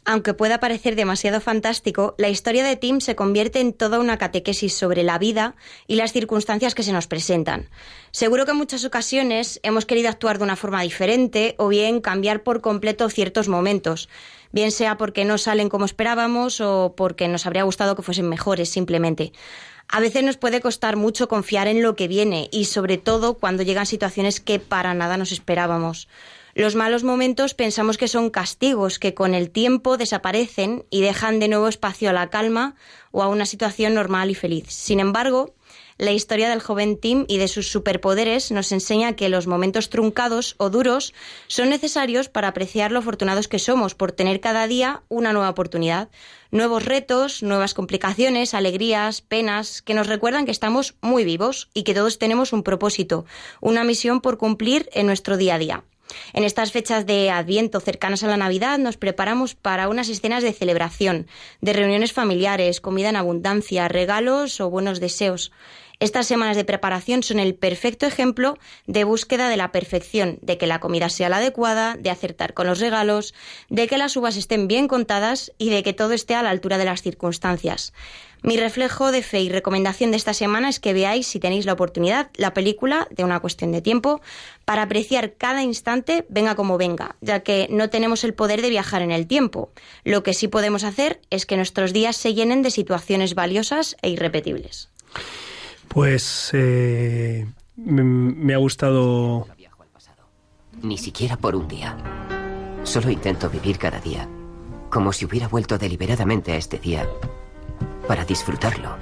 Aunque 0.08 0.34
pueda 0.34 0.60
parecer 0.60 0.94
demasiado 0.94 1.40
fantástico, 1.40 2.14
la 2.16 2.28
historia 2.28 2.62
de 2.62 2.76
Tim 2.76 3.00
se 3.00 3.16
convierte 3.16 3.58
en 3.58 3.72
toda 3.72 3.98
una 3.98 4.18
catequesis 4.18 4.72
sobre 4.72 5.02
la 5.02 5.18
vida 5.18 5.56
y 5.88 5.96
las 5.96 6.12
circunstancias 6.12 6.76
que 6.76 6.84
se 6.84 6.92
nos 6.92 7.08
presentan. 7.08 7.68
Seguro 8.12 8.44
que 8.44 8.52
en 8.52 8.56
muchas 8.56 8.84
ocasiones 8.84 9.58
hemos 9.64 9.84
querido 9.84 10.08
actuar 10.08 10.38
de 10.38 10.44
una 10.44 10.54
forma 10.54 10.82
diferente 10.82 11.56
o 11.58 11.66
bien 11.66 12.00
cambiar 12.00 12.44
por 12.44 12.60
completo 12.60 13.10
ciertos 13.10 13.48
momentos, 13.48 14.08
bien 14.52 14.70
sea 14.70 14.96
porque 14.96 15.24
no 15.24 15.38
salen 15.38 15.68
como 15.68 15.86
esperábamos 15.86 16.60
o 16.60 16.94
porque 16.96 17.26
nos 17.26 17.44
habría 17.44 17.64
gustado 17.64 17.96
que 17.96 18.02
fuesen 18.02 18.28
mejores 18.28 18.68
simplemente. 18.68 19.32
A 19.88 19.98
veces 19.98 20.22
nos 20.22 20.36
puede 20.36 20.60
costar 20.60 20.94
mucho 20.94 21.26
confiar 21.26 21.66
en 21.66 21.82
lo 21.82 21.96
que 21.96 22.06
viene 22.06 22.48
y 22.52 22.66
sobre 22.66 22.96
todo 22.96 23.34
cuando 23.34 23.64
llegan 23.64 23.86
situaciones 23.86 24.40
que 24.40 24.60
para 24.60 24.94
nada 24.94 25.16
nos 25.16 25.32
esperábamos. 25.32 26.06
Los 26.56 26.74
malos 26.74 27.04
momentos 27.04 27.52
pensamos 27.52 27.98
que 27.98 28.08
son 28.08 28.30
castigos 28.30 28.98
que 28.98 29.12
con 29.12 29.34
el 29.34 29.50
tiempo 29.50 29.98
desaparecen 29.98 30.86
y 30.88 31.02
dejan 31.02 31.38
de 31.38 31.48
nuevo 31.48 31.68
espacio 31.68 32.08
a 32.08 32.14
la 32.14 32.30
calma 32.30 32.76
o 33.10 33.22
a 33.22 33.28
una 33.28 33.44
situación 33.44 33.92
normal 33.92 34.30
y 34.30 34.34
feliz. 34.34 34.64
Sin 34.70 34.98
embargo, 34.98 35.54
la 35.98 36.12
historia 36.12 36.48
del 36.48 36.62
joven 36.62 36.98
Tim 36.98 37.26
y 37.28 37.36
de 37.36 37.48
sus 37.48 37.68
superpoderes 37.70 38.52
nos 38.52 38.72
enseña 38.72 39.16
que 39.16 39.28
los 39.28 39.46
momentos 39.46 39.90
truncados 39.90 40.54
o 40.56 40.70
duros 40.70 41.12
son 41.46 41.68
necesarios 41.68 42.30
para 42.30 42.48
apreciar 42.48 42.90
lo 42.90 43.00
afortunados 43.00 43.48
que 43.48 43.58
somos 43.58 43.94
por 43.94 44.12
tener 44.12 44.40
cada 44.40 44.66
día 44.66 45.02
una 45.08 45.34
nueva 45.34 45.50
oportunidad, 45.50 46.08
nuevos 46.50 46.86
retos, 46.86 47.42
nuevas 47.42 47.74
complicaciones, 47.74 48.54
alegrías, 48.54 49.20
penas, 49.20 49.82
que 49.82 49.92
nos 49.92 50.06
recuerdan 50.06 50.46
que 50.46 50.52
estamos 50.52 50.94
muy 51.02 51.26
vivos 51.26 51.68
y 51.74 51.82
que 51.82 51.92
todos 51.92 52.18
tenemos 52.18 52.54
un 52.54 52.62
propósito, 52.62 53.26
una 53.60 53.84
misión 53.84 54.22
por 54.22 54.38
cumplir 54.38 54.88
en 54.94 55.04
nuestro 55.04 55.36
día 55.36 55.56
a 55.56 55.58
día. 55.58 55.84
En 56.32 56.44
estas 56.44 56.72
fechas 56.72 57.06
de 57.06 57.30
Adviento 57.30 57.80
cercanas 57.80 58.22
a 58.22 58.28
la 58.28 58.36
Navidad 58.36 58.78
nos 58.78 58.96
preparamos 58.96 59.54
para 59.54 59.88
unas 59.88 60.08
escenas 60.08 60.42
de 60.42 60.52
celebración, 60.52 61.26
de 61.60 61.72
reuniones 61.72 62.12
familiares, 62.12 62.80
comida 62.80 63.08
en 63.08 63.16
abundancia, 63.16 63.88
regalos 63.88 64.60
o 64.60 64.70
buenos 64.70 65.00
deseos. 65.00 65.52
Estas 65.98 66.26
semanas 66.26 66.56
de 66.56 66.64
preparación 66.64 67.22
son 67.22 67.38
el 67.38 67.54
perfecto 67.54 68.04
ejemplo 68.04 68.58
de 68.86 69.04
búsqueda 69.04 69.48
de 69.48 69.56
la 69.56 69.72
perfección, 69.72 70.38
de 70.42 70.58
que 70.58 70.66
la 70.66 70.78
comida 70.78 71.08
sea 71.08 71.30
la 71.30 71.38
adecuada, 71.38 71.96
de 71.98 72.10
acertar 72.10 72.52
con 72.52 72.66
los 72.66 72.80
regalos, 72.80 73.32
de 73.70 73.86
que 73.86 73.96
las 73.96 74.14
uvas 74.14 74.36
estén 74.36 74.68
bien 74.68 74.88
contadas 74.88 75.52
y 75.56 75.70
de 75.70 75.82
que 75.82 75.94
todo 75.94 76.12
esté 76.12 76.34
a 76.34 76.42
la 76.42 76.50
altura 76.50 76.76
de 76.76 76.84
las 76.84 77.00
circunstancias. 77.00 77.94
Mi 78.42 78.58
reflejo 78.58 79.10
de 79.10 79.22
fe 79.22 79.40
y 79.40 79.48
recomendación 79.48 80.10
de 80.10 80.18
esta 80.18 80.34
semana 80.34 80.68
es 80.68 80.80
que 80.80 80.92
veáis, 80.92 81.26
si 81.26 81.40
tenéis 81.40 81.64
la 81.64 81.72
oportunidad, 81.72 82.28
la 82.36 82.52
película 82.52 83.08
de 83.10 83.24
una 83.24 83.40
cuestión 83.40 83.72
de 83.72 83.80
tiempo 83.80 84.20
para 84.66 84.82
apreciar 84.82 85.32
cada 85.32 85.62
instante, 85.62 86.26
venga 86.28 86.56
como 86.56 86.76
venga, 86.76 87.16
ya 87.22 87.40
que 87.40 87.68
no 87.70 87.88
tenemos 87.88 88.22
el 88.22 88.34
poder 88.34 88.60
de 88.60 88.68
viajar 88.68 89.00
en 89.00 89.12
el 89.12 89.26
tiempo. 89.26 89.72
Lo 90.04 90.22
que 90.22 90.34
sí 90.34 90.46
podemos 90.46 90.84
hacer 90.84 91.22
es 91.30 91.46
que 91.46 91.56
nuestros 91.56 91.94
días 91.94 92.16
se 92.16 92.34
llenen 92.34 92.60
de 92.60 92.70
situaciones 92.70 93.34
valiosas 93.34 93.96
e 94.02 94.10
irrepetibles. 94.10 94.90
Pues 95.96 96.50
eh, 96.52 97.46
me, 97.76 98.52
ha 98.52 98.58
gustado 98.58 99.46
Ni 100.82 100.98
siquiera 100.98 101.38
por 101.38 101.56
un 101.56 101.66
día. 101.66 101.96
Solo 102.82 103.08
intento 103.08 103.48
vivir 103.48 103.78
cada 103.78 103.98
día 103.98 104.28
como 104.90 105.14
si 105.14 105.24
hubiera 105.24 105.48
vuelto 105.48 105.78
deliberadamente 105.78 106.52
a 106.52 106.56
este 106.56 106.78
día 106.78 107.08
para 108.06 108.26
disfrutarlo, 108.26 108.98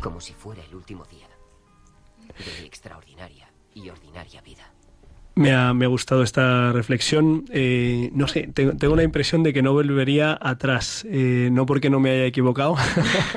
como 0.00 0.20
si 0.20 0.32
fuera 0.32 0.62
el 0.62 0.72
último 0.76 1.04
día 1.06 1.26
mi 2.60 2.64
extraordinaria 2.64 3.50
y 3.74 3.88
ordinaria 3.88 4.40
vida. 4.40 4.72
Me 5.34 5.52
ha, 5.52 5.72
me 5.72 5.84
ha 5.84 5.88
gustado 5.88 6.22
esta 6.22 6.72
reflexión. 6.72 7.44
Eh, 7.50 8.10
no 8.12 8.28
sé, 8.28 8.48
tengo, 8.52 8.76
tengo 8.76 8.96
la 8.96 9.02
impresión 9.02 9.42
de 9.42 9.52
que 9.52 9.62
no 9.62 9.72
volvería 9.72 10.36
atrás. 10.40 11.06
Eh, 11.08 11.48
no 11.52 11.66
porque 11.66 11.90
no 11.90 12.00
me 12.00 12.10
haya 12.10 12.24
equivocado, 12.24 12.76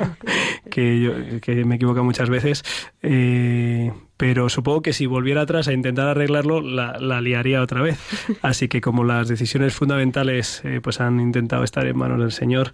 que, 0.70 1.02
yo, 1.02 1.14
que 1.42 1.66
me 1.66 1.76
equivoco 1.76 2.04
muchas 2.04 2.30
veces, 2.30 2.64
eh, 3.02 3.92
pero 4.24 4.48
supongo 4.48 4.82
que 4.82 4.94
si 4.94 5.06
volviera 5.06 5.42
atrás 5.42 5.68
a 5.68 5.74
intentar 5.74 6.08
arreglarlo, 6.08 6.62
la, 6.62 6.98
la 6.98 7.20
liaría 7.20 7.62
otra 7.62 7.82
vez. 7.82 8.00
Así 8.42 8.70
que 8.70 8.80
como 8.80 9.04
las 9.04 9.28
decisiones 9.28 9.74
fundamentales 9.74 10.62
eh, 10.64 10.80
pues 10.82 11.02
han 11.02 11.20
intentado 11.20 11.66
estar 11.66 11.86
en 11.86 11.98
manos 11.98 12.22
del 12.22 12.32
Señor, 12.32 12.72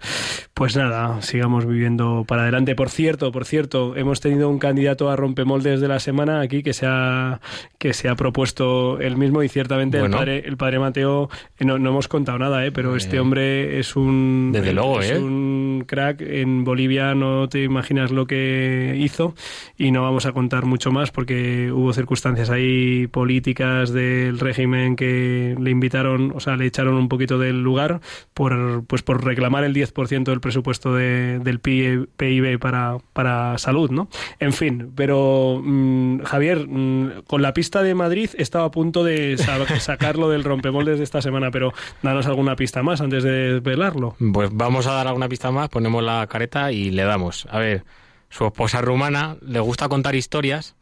pues 0.54 0.76
nada, 0.76 1.20
sigamos 1.22 1.66
viviendo 1.66 2.24
para 2.24 2.42
adelante. 2.42 2.76
Por 2.76 2.88
cierto, 2.88 3.32
por 3.32 3.46
cierto, 3.46 3.96
hemos 3.96 4.20
tenido 4.20 4.48
un 4.48 4.60
candidato 4.60 5.10
a 5.10 5.16
rompemoldes 5.16 5.80
de 5.80 5.88
la 5.88 5.98
semana 5.98 6.40
aquí 6.40 6.62
que 6.62 6.72
se 6.72 6.86
ha, 6.86 7.40
que 7.78 7.94
se 7.94 8.08
ha 8.08 8.14
propuesto 8.14 9.00
él 9.00 9.16
mismo 9.16 9.42
y 9.42 9.48
ciertamente 9.48 9.98
Bueno. 9.98 10.14
el, 10.14 10.20
padre, 10.20 10.42
el 10.46 10.56
padre 10.56 10.78
Mateo, 10.78 11.30
eh, 11.58 11.64
no, 11.64 11.80
no 11.80 11.90
hemos 11.90 12.06
contado 12.06 12.38
nada, 12.38 12.64
eh, 12.64 12.70
pero 12.70 12.94
este 12.94 13.18
hombre 13.18 13.80
es 13.80 13.96
un... 13.96 14.50
Desde 14.52 14.72
luego, 14.72 15.00
es 15.00 15.10
¿eh? 15.10 15.18
un 15.18 15.82
crack. 15.84 16.20
En 16.20 16.62
Bolivia 16.62 17.16
no 17.16 17.48
te 17.48 17.64
imaginas 17.64 18.12
lo 18.12 18.28
que 18.28 18.94
hizo 18.96 19.34
y 19.76 19.90
no 19.90 20.02
vamos 20.02 20.26
a 20.26 20.32
contar 20.32 20.64
mucho 20.64 20.92
más 20.92 21.10
porque 21.10 21.39
hubo 21.72 21.92
circunstancias 21.92 22.50
ahí 22.50 23.06
políticas 23.08 23.92
del 23.92 24.38
régimen 24.38 24.96
que 24.96 25.56
le 25.60 25.70
invitaron, 25.70 26.32
o 26.34 26.40
sea, 26.40 26.56
le 26.56 26.66
echaron 26.66 26.94
un 26.94 27.08
poquito 27.08 27.38
del 27.38 27.62
lugar 27.62 28.00
por, 28.34 28.84
pues 28.86 29.02
por 29.02 29.24
reclamar 29.24 29.64
el 29.64 29.74
10% 29.74 30.24
del 30.30 30.40
presupuesto 30.40 30.94
de- 30.94 31.38
del 31.40 31.60
PI- 31.60 32.06
PIB 32.16 32.58
para, 32.58 32.98
para 33.12 33.58
salud, 33.58 33.90
¿no? 33.90 34.08
En 34.38 34.52
fin, 34.52 34.92
pero 34.94 35.60
mm, 35.64 36.20
Javier, 36.22 36.66
mm, 36.68 37.22
con 37.26 37.42
la 37.42 37.52
pista 37.54 37.82
de 37.82 37.94
Madrid 37.94 38.30
estaba 38.38 38.64
a 38.66 38.70
punto 38.70 39.04
de 39.04 39.36
sa- 39.38 39.58
sacarlo 39.80 40.28
del 40.28 40.44
rompemoldes 40.44 40.98
de 40.98 41.04
esta 41.04 41.22
semana, 41.22 41.50
pero 41.50 41.72
danos 42.02 42.26
alguna 42.26 42.56
pista 42.56 42.82
más 42.82 43.00
antes 43.00 43.22
de 43.24 43.60
velarlo. 43.60 44.16
Pues 44.32 44.50
vamos 44.52 44.86
a 44.86 44.92
dar 44.92 45.06
alguna 45.06 45.28
pista 45.28 45.50
más, 45.50 45.68
ponemos 45.68 46.02
la 46.02 46.26
careta 46.26 46.72
y 46.72 46.90
le 46.90 47.02
damos. 47.04 47.46
A 47.50 47.58
ver, 47.58 47.84
su 48.28 48.46
esposa 48.46 48.80
rumana 48.80 49.36
le 49.44 49.60
gusta 49.60 49.88
contar 49.88 50.14
historias 50.14 50.76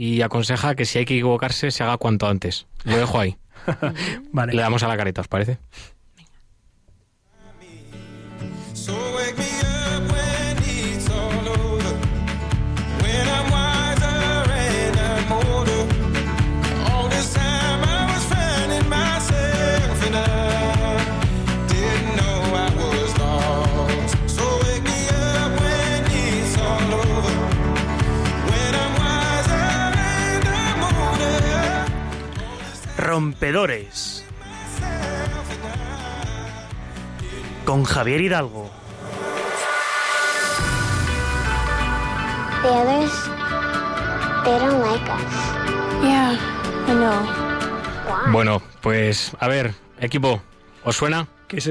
y 0.00 0.22
aconseja 0.22 0.76
que 0.76 0.84
si 0.84 1.00
hay 1.00 1.04
que 1.06 1.14
equivocarse 1.14 1.72
se 1.72 1.82
haga 1.82 1.96
cuanto 1.96 2.28
antes. 2.28 2.68
Lo 2.84 2.96
dejo 2.96 3.18
ahí. 3.18 3.36
Vale. 4.32 4.52
Le 4.52 4.62
damos 4.62 4.84
a 4.84 4.88
la 4.88 4.96
careta, 4.96 5.22
¿os 5.22 5.26
parece? 5.26 5.58
Rompedores. 33.18 34.24
Con 37.64 37.82
Javier 37.82 38.20
Hidalgo. 38.20 38.70
The 42.62 42.68
others, 42.68 43.10
they 44.44 44.58
don't 44.60 44.80
like 44.82 45.10
us. 45.10 45.34
Yeah, 46.00 46.38
I 46.86 46.94
know. 46.94 48.30
Bueno, 48.30 48.62
pues 48.82 49.32
a 49.40 49.48
ver, 49.48 49.74
equipo, 49.98 50.40
¿os 50.84 50.94
suena? 50.94 51.26
Que 51.48 51.56
es, 51.56 51.66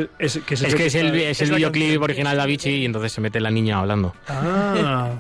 que 0.46 0.54
Es 0.56 0.76
que 0.76 0.86
es 0.88 0.96
el, 0.96 1.16
es 1.16 1.40
el 1.42 1.52
videoclip 1.52 1.84
canción. 1.84 2.04
original 2.04 2.36
de 2.38 2.42
Avicii 2.44 2.76
y 2.82 2.86
entonces 2.86 3.12
se 3.12 3.22
mete 3.22 3.40
la 3.40 3.52
niña 3.52 3.78
hablando. 3.80 4.16
Ah, 4.28 5.12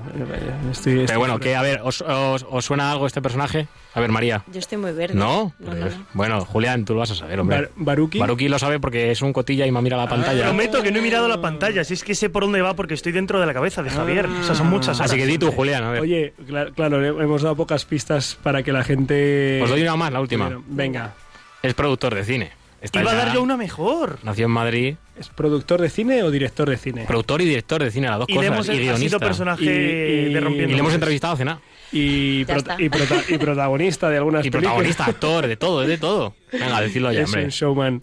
estoy, 0.72 0.94
estoy 0.94 1.06
Pero 1.08 1.20
bueno, 1.20 1.40
que 1.40 1.56
a 1.56 1.62
ver, 1.62 1.82
¿os, 1.84 2.02
os, 2.02 2.46
os 2.50 2.66
suena 2.66 2.92
algo 2.92 3.06
este 3.06 3.22
personaje? 3.22 3.68
A 3.94 4.00
ver, 4.00 4.12
María. 4.12 4.44
Yo 4.52 4.60
estoy 4.60 4.78
muy 4.80 4.92
verde. 4.94 5.14
¿No? 5.16 5.54
No, 5.60 5.74
no, 5.74 5.80
Pues, 5.82 5.98
no. 5.98 6.06
Bueno, 6.14 6.46
Julián, 6.46 6.86
tú 6.86 6.94
lo 6.94 7.00
vas 7.00 7.12
a 7.12 7.16
saber, 7.16 7.40
hombre. 7.40 7.58
Bar- 7.58 7.72
Baruki. 7.76 8.20
Baruki 8.20 8.48
lo 8.50 8.60
sabe 8.60 8.80
porque 8.80 9.12
es 9.12 9.22
un 9.22 9.32
cotilla 9.34 9.66
y 9.66 9.72
me 9.72 9.82
mira 9.82 9.96
la 9.98 10.10
pantalla. 10.10 10.44
Prometo 10.46 10.82
que 10.82 10.92
no 10.92 11.00
he 11.00 11.02
mirado 11.02 11.28
la 11.28 11.40
pantalla, 11.42 11.84
si 11.84 11.94
es 11.94 12.04
que 12.04 12.16
sé 12.16 12.30
por 12.30 12.44
dónde 12.44 12.62
va 12.62 12.76
porque 12.76 12.94
estoy 12.96 13.12
dentro 13.12 13.40
de 13.40 13.46
la 13.46 13.54
cabeza 13.54 13.84
de 13.84 13.90
Javier. 13.92 14.26
O 14.26 14.44
sea, 14.44 14.56
son 14.56 14.68
muchas 14.68 14.98
horas. 15.00 15.12
Así 15.12 15.20
que 15.20 15.26
di 15.28 15.38
tú, 15.38 15.52
Julián, 15.52 15.84
a 15.84 15.92
ver. 15.92 16.02
Oye, 16.02 16.34
cla- 16.48 16.74
claro, 16.74 17.04
hemos 17.22 17.42
dado 17.44 17.56
pocas 17.56 17.86
pistas 17.86 18.38
para 18.42 18.64
que 18.64 18.72
la 18.72 18.84
gente. 18.84 19.62
Os 19.64 19.70
doy 19.70 19.82
una 19.84 19.96
más, 19.96 20.12
la 20.12 20.20
última. 20.20 20.46
Bueno, 20.46 20.64
venga. 20.68 21.14
Es 21.62 21.74
productor 21.74 22.14
de 22.16 22.24
cine. 22.24 22.52
Está 22.82 23.02
Iba 23.02 23.12
a 23.12 23.16
dar 23.16 23.34
yo 23.34 23.42
una 23.42 23.58
mejor. 23.58 24.20
Nació 24.24 24.46
en 24.46 24.52
Madrid. 24.52 24.96
¿Es 25.20 25.30
productor 25.30 25.82
de 25.82 25.90
cine 25.90 26.22
o 26.22 26.30
director 26.30 26.70
de 26.70 26.78
cine? 26.78 27.06
Productor 27.06 27.42
y 27.42 27.46
director 27.46 27.84
de 27.84 27.90
cine, 27.90 28.08
las 28.08 28.20
dos 28.20 28.30
Y 28.30 28.34
le 28.34 28.38
cosas. 28.38 28.54
hemos 28.54 28.68
y 28.68 28.70
ha 28.70 28.74
sido 28.76 28.84
guionista. 28.94 29.20
personaje 29.20 29.64
Y- 29.64 29.68
y- 29.68 29.72
de 29.72 30.32
Y 30.32 30.40
rompiendo. 30.40 30.74
le 30.76 30.80
hemos 30.80 30.94
entrevistado 30.94 31.34
a 31.34 31.38
cenar. 31.38 31.58
Y, 31.92 32.46
Ya 32.46 32.56
prota- 32.56 32.72
está. 32.74 32.84
y, 32.84 32.90
prota- 32.90 33.24
y 33.30 33.38
protagonista 33.38 34.10
de 34.10 34.18
algunas 34.18 34.46
Y 34.46 34.50
películas. 34.52 34.74
protagonista, 34.74 35.06
actor, 35.06 35.48
de 35.48 35.56
todo, 35.58 35.82
de 35.82 35.98
todo. 35.98 36.34
Venga, 36.52 36.82
decirlo 36.82 37.12
ya, 37.12 37.22
es 37.22 37.26
hombre. 37.28 37.44
un 37.46 37.50
showman. 37.50 38.02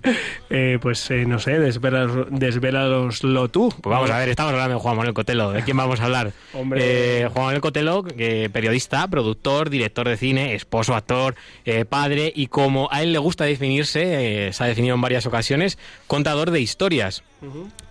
Eh, 0.51 0.79
pues 0.81 1.11
eh, 1.11 1.25
no 1.27 1.39
sé, 1.39 1.59
desvélaloslo 1.59 3.49
tú. 3.49 3.69
Pues 3.81 3.91
vamos 3.95 4.11
a 4.11 4.19
ver, 4.19 4.29
estamos 4.29 4.53
hablando 4.53 4.75
de 4.75 4.81
Juan 4.81 4.97
Manuel 4.97 5.15
Cotelo. 5.15 5.53
¿De 5.53 5.63
quién 5.63 5.77
vamos 5.77 6.01
a 6.01 6.05
hablar? 6.05 6.33
Hombre. 6.53 7.23
Eh, 7.23 7.29
Juan 7.29 7.47
Manuel 7.47 7.61
Cotelo, 7.61 8.05
eh, 8.19 8.49
periodista, 8.53 9.07
productor, 9.09 9.71
director 9.71 10.09
de 10.09 10.17
cine, 10.17 10.55
esposo, 10.55 10.95
actor, 10.95 11.35
eh, 11.65 11.85
padre 11.85 12.33
y 12.35 12.49
como 12.49 12.89
a 12.93 13.03
él 13.03 13.13
le 13.13 13.19
gusta 13.19 13.45
definirse, 13.45 14.49
eh, 14.49 14.53
se 14.53 14.65
ha 14.65 14.67
definido 14.67 14.95
en 14.95 15.01
varias 15.01 15.27
ocasiones, 15.27 15.79
contador 16.07 16.51
de 16.51 16.61
historias. 16.61 17.23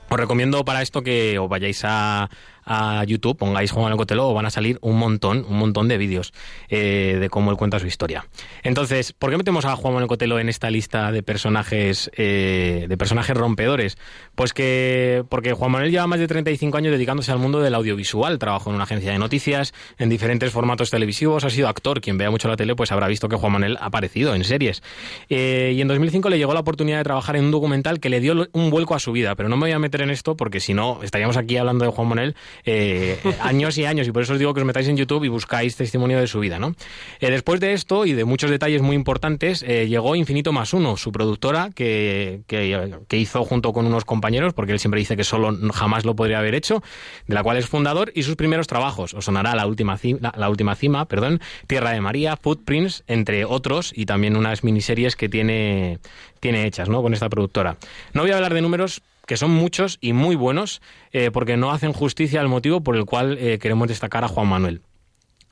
Os 0.09 0.19
recomiendo 0.19 0.63
para 0.63 0.81
esto 0.83 1.01
que 1.01 1.39
os 1.39 1.49
vayáis 1.49 1.81
a, 1.85 2.29
a 2.65 3.03
YouTube, 3.05 3.37
pongáis 3.37 3.71
Juan 3.71 3.83
Manuel 3.83 3.97
Cotelo, 3.97 4.33
van 4.33 4.45
a 4.45 4.49
salir 4.49 4.77
un 4.81 4.97
montón, 4.97 5.45
un 5.47 5.57
montón 5.57 5.87
de 5.87 5.97
vídeos 5.97 6.33
eh, 6.69 7.17
de 7.19 7.29
cómo 7.29 7.51
él 7.51 7.57
cuenta 7.57 7.79
su 7.79 7.87
historia. 7.87 8.25
Entonces, 8.63 9.13
¿por 9.13 9.29
qué 9.31 9.37
metemos 9.37 9.65
a 9.65 9.75
Juan 9.75 9.93
Manuel 9.93 10.07
Cotelo 10.07 10.39
en 10.39 10.49
esta 10.49 10.69
lista 10.69 11.11
de 11.11 11.23
personajes 11.23 12.11
eh, 12.15 12.85
de 12.87 12.97
personajes 12.97 13.35
rompedores? 13.35 13.97
Pues 14.35 14.53
que 14.53 15.23
porque 15.29 15.53
Juan 15.53 15.71
Manuel 15.71 15.91
lleva 15.91 16.07
más 16.07 16.19
de 16.19 16.27
35 16.27 16.77
años 16.77 16.91
dedicándose 16.91 17.31
al 17.31 17.39
mundo 17.39 17.61
del 17.61 17.75
audiovisual, 17.75 18.39
trabajó 18.39 18.69
en 18.69 18.75
una 18.75 18.83
agencia 18.85 19.11
de 19.11 19.19
noticias, 19.19 19.73
en 19.97 20.09
diferentes 20.09 20.51
formatos 20.51 20.89
televisivos, 20.89 21.43
ha 21.43 21.49
sido 21.49 21.67
actor, 21.67 22.01
quien 22.01 22.17
vea 22.17 22.31
mucho 22.31 22.47
la 22.47 22.55
tele 22.55 22.75
pues 22.75 22.91
habrá 22.91 23.07
visto 23.07 23.29
que 23.29 23.35
Juan 23.35 23.53
Manuel 23.53 23.77
ha 23.79 23.85
aparecido 23.85 24.35
en 24.35 24.43
series. 24.43 24.83
Eh, 25.29 25.73
y 25.75 25.81
en 25.81 25.87
2005 25.87 26.29
le 26.29 26.37
llegó 26.37 26.53
la 26.53 26.61
oportunidad 26.61 26.97
de 26.97 27.03
trabajar 27.03 27.35
en 27.35 27.45
un 27.45 27.51
documental 27.51 27.99
que 27.99 28.09
le 28.09 28.19
dio 28.19 28.47
un 28.51 28.69
vuelco 28.69 28.95
a 28.95 28.99
su 28.99 29.11
vida, 29.11 29.35
pero 29.35 29.49
no 29.49 29.57
me 29.57 29.61
voy 29.61 29.71
a 29.71 29.79
meter 29.79 30.01
en 30.01 30.09
esto 30.09 30.35
porque 30.35 30.59
si 30.59 30.73
no 30.73 31.01
estaríamos 31.03 31.37
aquí 31.37 31.57
hablando 31.57 31.85
de 31.85 31.91
Juan 31.91 32.07
Manuel 32.07 32.35
eh, 32.65 33.19
años 33.41 33.77
y 33.77 33.85
años 33.85 34.07
y 34.07 34.11
por 34.11 34.23
eso 34.23 34.33
os 34.33 34.39
digo 34.39 34.53
que 34.53 34.61
os 34.61 34.65
metáis 34.65 34.87
en 34.87 34.97
YouTube 34.97 35.23
y 35.23 35.27
buscáis 35.27 35.75
testimonio 35.75 36.19
de 36.19 36.27
su 36.27 36.39
vida, 36.39 36.59
¿no? 36.59 36.75
Eh, 37.19 37.29
después 37.31 37.59
de 37.59 37.73
esto 37.73 38.05
y 38.05 38.13
de 38.13 38.25
muchos 38.25 38.49
detalles 38.49 38.81
muy 38.81 38.95
importantes 38.95 39.63
eh, 39.63 39.87
llegó 39.87 40.15
Infinito 40.15 40.51
más 40.51 40.73
uno, 40.73 40.97
su 40.97 41.11
productora 41.11 41.69
que, 41.73 42.41
que, 42.47 43.17
hizo 43.17 43.43
junto 43.45 43.73
con 43.73 43.85
unos 43.85 44.05
compañeros, 44.05 44.53
porque 44.53 44.73
él 44.73 44.79
siempre 44.79 44.99
dice 44.99 45.15
que 45.15 45.23
solo 45.23 45.55
jamás 45.73 46.05
lo 46.05 46.15
podría 46.15 46.39
haber 46.39 46.55
hecho, 46.55 46.83
de 47.27 47.35
la 47.35 47.43
cual 47.43 47.57
es 47.57 47.67
fundador 47.67 48.11
y 48.15 48.23
sus 48.23 48.35
primeros 48.35 48.67
trabajos. 48.67 49.13
Os 49.13 49.25
sonará 49.25 49.55
la 49.55 49.67
última 49.67 49.97
cima, 49.97 50.33
la 50.35 50.49
última 50.49 50.75
cima, 50.75 51.05
perdón, 51.05 51.41
Tierra 51.67 51.91
de 51.91 52.01
María, 52.01 52.37
Footprints, 52.37 53.03
entre 53.07 53.45
otros, 53.45 53.93
y 53.95 54.05
también 54.05 54.35
unas 54.35 54.63
miniseries 54.63 55.15
que 55.15 55.29
tiene, 55.29 55.99
tiene 56.39 56.65
hechas, 56.65 56.89
¿no? 56.89 57.01
Con 57.01 57.13
esta 57.13 57.29
productora. 57.29 57.77
No 58.13 58.21
voy 58.21 58.31
a 58.31 58.35
hablar 58.35 58.53
de 58.53 58.61
números 58.61 59.01
que 59.25 59.37
son 59.37 59.51
muchos 59.51 59.97
y 60.01 60.13
muy 60.13 60.35
buenos, 60.35 60.81
eh, 61.11 61.31
porque 61.31 61.57
no 61.57 61.71
hacen 61.71 61.93
justicia 61.93 62.41
al 62.41 62.49
motivo 62.49 62.81
por 62.81 62.95
el 62.95 63.05
cual 63.05 63.37
eh, 63.39 63.59
queremos 63.59 63.87
destacar 63.87 64.23
a 64.23 64.27
Juan 64.27 64.47
Manuel. 64.47 64.81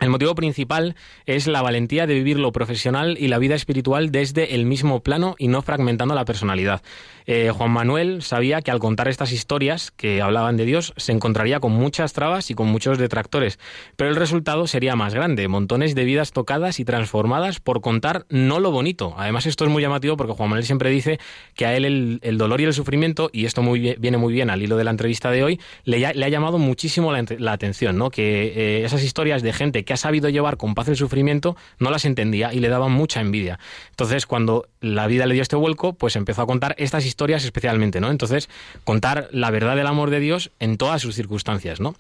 El 0.02 0.10
motivo 0.10 0.34
principal 0.34 0.96
es 1.28 1.46
la 1.46 1.62
valentía 1.62 2.08
de 2.08 2.16
vivir 2.16 2.40
lo 2.40 2.52
profesional 2.52 3.18
y 3.20 3.28
la 3.28 3.38
vida 3.38 3.54
espiritual 3.54 4.12
desde 4.12 4.56
el 4.56 4.66
mismo 4.66 5.02
plano 5.04 5.36
y 5.38 5.48
no 5.48 5.62
fragmentando 5.62 6.16
la 6.16 6.26
personalidad. 6.26 6.82
Eh, 7.28 7.52
Juan 7.56 7.70
Manuel 7.70 8.24
sabía 8.24 8.64
que 8.64 8.72
al 8.72 8.80
contar 8.80 9.08
estas 9.08 9.32
historias 9.32 9.92
que 9.92 10.24
hablaban 10.24 10.58
de 10.58 10.66
Dios 10.66 10.96
se 10.98 11.12
encontraría 11.12 11.60
con 11.60 11.74
muchas 11.74 12.14
trabas 12.14 12.50
y 12.50 12.56
con 12.56 12.68
muchos 12.68 12.98
detractores, 12.98 13.60
pero 13.96 14.10
el 14.10 14.16
resultado 14.16 14.66
sería 14.66 14.96
más 14.96 15.14
grande, 15.14 15.48
montones 15.48 15.94
de 15.94 16.04
vidas 16.04 16.32
tocadas 16.32 16.80
y 16.80 16.86
transformadas 16.86 17.60
por 17.60 17.82
contar 17.82 18.26
no 18.30 18.60
lo 18.60 18.72
bonito. 18.72 19.14
Además 19.18 19.46
esto 19.46 19.66
es 19.66 19.70
muy 19.70 19.84
llamativo 19.84 20.18
porque 20.18 20.34
Juan 20.34 20.50
Manuel 20.50 20.66
siempre 20.66 20.90
dice 20.90 21.20
que 21.54 21.68
a 21.68 21.78
él 21.78 22.20
el, 22.24 22.38
dolor 22.40 22.60
y 22.60 22.64
el 22.64 22.74
sufrimiento, 22.74 23.30
y 23.32 23.46
esto 23.46 23.62
muy 23.62 23.96
viene 24.00 24.18
muy 24.18 24.34
bien 24.34 24.50
al 24.50 24.64
hilo 24.64 24.78
de 24.78 24.84
la 24.84 24.90
entrevista 24.90 25.30
de 25.30 25.44
hoy, 25.44 25.60
le, 25.84 26.04
ha 26.08 26.30
llamado 26.30 26.58
muchísimo 26.58 27.14
la 27.14 27.52
atención, 27.52 28.00
¿no? 28.00 28.10
que 28.10 28.80
eh, 28.80 28.84
esas 28.84 29.04
historias 29.04 29.44
de 29.44 29.54
gente 29.54 29.86
que 29.86 29.91
ha 29.94 29.98
sabido 29.98 30.30
llevar 30.30 30.58
con 30.58 30.76
paz 30.76 30.88
el 30.88 30.98
sufrimiento 30.98 31.56
no 31.80 31.92
las 31.92 32.06
entendía 32.06 32.54
y 32.54 32.60
le 32.60 32.70
daban 32.70 32.92
mucha 32.92 33.22
envidia. 33.22 33.60
Entonces 33.92 34.26
cuando 34.26 34.68
la 34.82 35.08
vida 35.08 35.26
le 35.26 35.34
dio 35.34 35.44
este 35.44 35.56
vuelco, 35.56 35.94
pues 35.94 36.16
empezó 36.16 36.42
a 36.42 36.48
contar 36.48 36.76
estas 36.78 37.06
historias 37.06 37.46
especialmente, 37.46 38.02
¿no? 38.02 38.10
Entonces, 38.10 38.50
contar 38.84 39.30
la 39.32 39.52
verdad 39.52 39.76
del 39.76 39.88
amor 39.88 40.10
de 40.10 40.20
Dios 40.20 40.52
en 40.60 40.78
todas 40.78 41.02
sus 41.02 41.16
circunstancias, 41.16 41.80
¿no? 41.80 41.96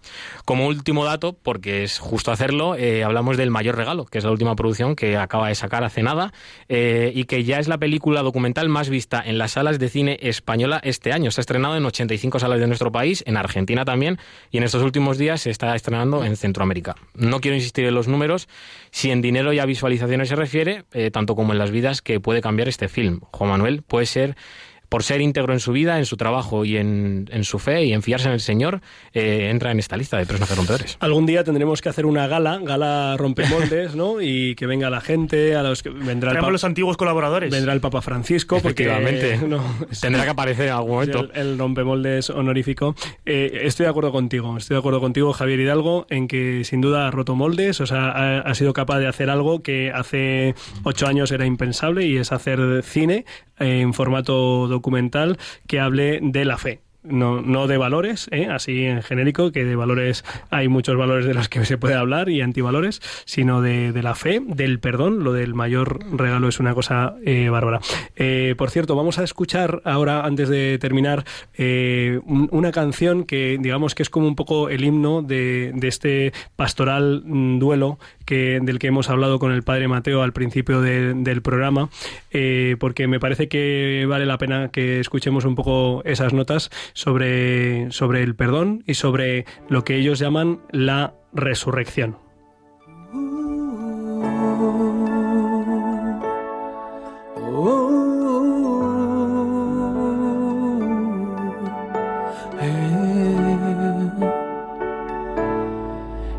Como 0.45 0.67
último 0.67 1.05
dato, 1.05 1.33
porque 1.33 1.83
es 1.83 1.99
justo 1.99 2.31
hacerlo, 2.31 2.75
eh, 2.75 3.03
hablamos 3.03 3.37
del 3.37 3.51
Mayor 3.51 3.75
Regalo, 3.75 4.05
que 4.05 4.17
es 4.17 4.23
la 4.23 4.31
última 4.31 4.55
producción 4.55 4.95
que 4.95 5.17
acaba 5.17 5.49
de 5.49 5.55
sacar 5.55 5.83
hace 5.83 6.01
nada 6.01 6.33
eh, 6.69 7.11
y 7.13 7.25
que 7.25 7.43
ya 7.43 7.59
es 7.59 7.67
la 7.67 7.77
película 7.77 8.21
documental 8.23 8.67
más 8.69 8.89
vista 8.89 9.21
en 9.23 9.37
las 9.37 9.51
salas 9.51 9.77
de 9.77 9.89
cine 9.89 10.17
española 10.21 10.81
este 10.83 11.13
año. 11.13 11.29
Se 11.31 11.41
ha 11.41 11.43
estrenado 11.43 11.77
en 11.77 11.85
85 11.85 12.39
salas 12.39 12.59
de 12.59 12.67
nuestro 12.67 12.91
país, 12.91 13.23
en 13.27 13.37
Argentina 13.37 13.85
también, 13.85 14.17
y 14.49 14.57
en 14.57 14.63
estos 14.63 14.81
últimos 14.81 15.17
días 15.17 15.41
se 15.41 15.51
está 15.51 15.75
estrenando 15.75 16.25
en 16.25 16.35
Centroamérica. 16.35 16.95
No 17.13 17.39
quiero 17.41 17.55
insistir 17.55 17.80
en 17.88 17.95
los 17.95 18.07
números, 18.07 18.47
si 18.91 19.11
en 19.11 19.21
dinero 19.21 19.53
y 19.53 19.59
a 19.59 19.65
visualizaciones 19.65 20.29
se 20.29 20.36
refiere, 20.36 20.86
eh, 20.93 21.11
tanto 21.11 21.36
como 21.36 21.53
en 21.53 21.59
las 21.59 21.71
vidas 21.71 22.01
que 22.01 22.19
puede 22.19 22.41
cambiar 22.41 22.67
este 22.67 22.88
film. 22.88 23.21
Juan 23.32 23.49
Manuel 23.49 23.82
puede 23.84 24.05
ser 24.05 24.36
por 24.91 25.03
ser 25.03 25.21
íntegro 25.21 25.53
en 25.53 25.61
su 25.61 25.71
vida, 25.71 25.99
en 25.99 26.05
su 26.05 26.17
trabajo 26.17 26.65
y 26.65 26.75
en, 26.75 27.29
en 27.31 27.45
su 27.45 27.59
fe 27.59 27.85
y 27.85 27.93
en 27.93 28.03
fiarse 28.03 28.27
en 28.27 28.33
el 28.33 28.41
Señor, 28.41 28.81
eh, 29.13 29.47
entra 29.49 29.71
en 29.71 29.79
esta 29.79 29.95
lista 29.95 30.17
de 30.17 30.25
personajes 30.25 30.57
rompedores. 30.57 30.97
Algún 30.99 31.25
día 31.25 31.45
tendremos 31.45 31.81
que 31.81 31.87
hacer 31.87 32.05
una 32.05 32.27
gala, 32.27 32.59
gala 32.61 33.15
rompemoldes, 33.15 33.95
¿no? 33.95 34.21
Y 34.21 34.53
que 34.55 34.65
venga 34.65 34.89
la 34.89 34.99
gente, 34.99 35.55
a 35.55 35.63
los 35.63 35.81
que 35.81 35.91
vendrá 35.91 36.33
el, 36.33 36.51
los 36.51 36.65
antiguos 36.65 36.97
colaboradores. 36.97 37.49
vendrá 37.49 37.71
el 37.71 37.79
Papa 37.79 38.01
Francisco, 38.01 38.59
porque 38.61 38.83
Efectivamente. 38.83 39.37
no, 39.47 39.63
Tendrá 40.01 40.25
que 40.25 40.31
aparecer 40.31 40.67
en 40.67 40.73
algún 40.73 40.91
momento. 40.91 41.19
El, 41.33 41.51
el 41.51 41.57
rompemoldes 41.57 42.29
honorífico. 42.29 42.93
Eh, 43.25 43.61
estoy 43.63 43.85
de 43.85 43.91
acuerdo 43.91 44.11
contigo, 44.11 44.57
estoy 44.57 44.75
de 44.75 44.79
acuerdo 44.79 44.99
contigo, 44.99 45.31
Javier 45.31 45.61
Hidalgo, 45.61 46.05
en 46.09 46.27
que 46.27 46.65
sin 46.65 46.81
duda 46.81 47.07
ha 47.07 47.11
roto 47.11 47.35
moldes, 47.35 47.79
o 47.79 47.85
sea, 47.85 48.09
ha, 48.09 48.39
ha 48.39 48.55
sido 48.55 48.73
capaz 48.73 48.99
de 48.99 49.07
hacer 49.07 49.29
algo 49.29 49.63
que 49.63 49.89
hace 49.95 50.53
ocho 50.83 51.07
años 51.07 51.31
era 51.31 51.45
impensable 51.45 52.05
y 52.05 52.17
es 52.17 52.33
hacer 52.33 52.83
cine 52.83 53.23
eh, 53.61 53.81
en 53.81 53.93
formato 53.93 54.67
documental 54.67 54.80
que 55.67 55.79
hable 55.79 56.19
de 56.21 56.45
la 56.45 56.57
fe. 56.57 56.82
No, 57.04 57.41
no 57.41 57.66
de 57.66 57.78
valores, 57.78 58.28
¿eh? 58.32 58.47
así 58.47 58.86
en 58.86 59.02
genérico, 59.02 59.52
que 59.52 59.66
de 59.66 59.76
valores 59.76 60.24
hay 60.52 60.68
muchos 60.68 60.95
valores 60.95 61.26
de 61.26 61.34
los 61.34 61.49
que 61.49 61.66
se 61.66 61.80
puede 61.80 61.95
hablar 61.95 62.30
y 62.30 62.41
antivalores, 62.41 63.02
sino 63.26 63.60
de, 63.64 63.91
de 63.91 64.04
la 64.04 64.14
fe, 64.14 64.39
del 64.45 64.80
perdón. 64.80 65.24
Lo 65.24 65.34
del 65.34 65.56
mayor 65.56 65.99
regalo 66.16 66.47
es 66.47 66.60
una 66.60 66.76
cosa 66.76 67.16
eh, 67.26 67.49
bárbara. 67.49 67.80
Eh, 68.16 68.54
por 68.56 68.70
cierto, 68.70 68.95
vamos 68.95 69.18
a 69.18 69.24
escuchar 69.24 69.82
ahora, 69.84 70.26
antes 70.26 70.47
de 70.47 70.78
terminar, 70.78 71.26
eh, 71.58 72.20
un- 72.26 72.47
una 72.52 72.72
canción 72.72 73.24
que 73.24 73.58
digamos 73.60 73.95
que 73.95 74.04
es 74.04 74.12
como 74.12 74.28
un 74.28 74.36
poco 74.36 74.70
el 74.70 74.84
himno 74.84 75.24
de, 75.24 75.72
de 75.74 75.88
este 75.88 76.34
pastoral 76.56 77.24
mm, 77.26 77.58
duelo 77.58 77.97
que, 78.26 78.60
del 78.62 78.78
que 78.78 78.88
hemos 78.88 79.10
hablado 79.10 79.39
con 79.39 79.52
el 79.52 79.64
padre 79.64 79.88
Mateo 79.88 80.22
al 80.22 80.34
principio 80.34 80.82
de- 80.82 81.16
del 81.16 81.41
programa, 81.41 81.89
porque 82.80 83.08
me 83.08 83.20
parece 83.20 83.47
que 83.47 84.06
vale 84.08 84.26
la 84.28 84.38
pena 84.38 84.70
que 84.70 84.99
escuchemos 84.99 85.45
un 85.45 85.56
poco 85.56 86.02
esas 86.06 86.32
notas 86.34 86.70
sobre, 86.93 87.91
sobre 87.91 88.23
el 88.23 88.35
perdón 88.35 88.83
y 88.85 88.95
sobre 88.95 89.45
lo 89.69 89.83
que 89.83 89.95
ellos 89.95 90.19
llaman 90.19 90.61
la 90.71 91.13
resurrección. 91.33 92.17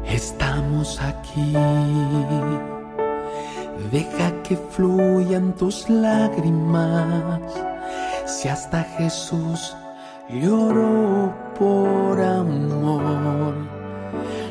Estamos 0.06 1.00
aquí. 1.00 1.52
Deja 3.90 4.42
que 4.42 4.56
fluyan 4.56 5.52
tus 5.54 5.88
lágrimas. 5.88 7.40
Si 8.26 8.48
hasta 8.48 8.84
Jesús 8.84 9.76
lloró 10.40 11.34
por 11.58 12.20
amor, 12.20 13.54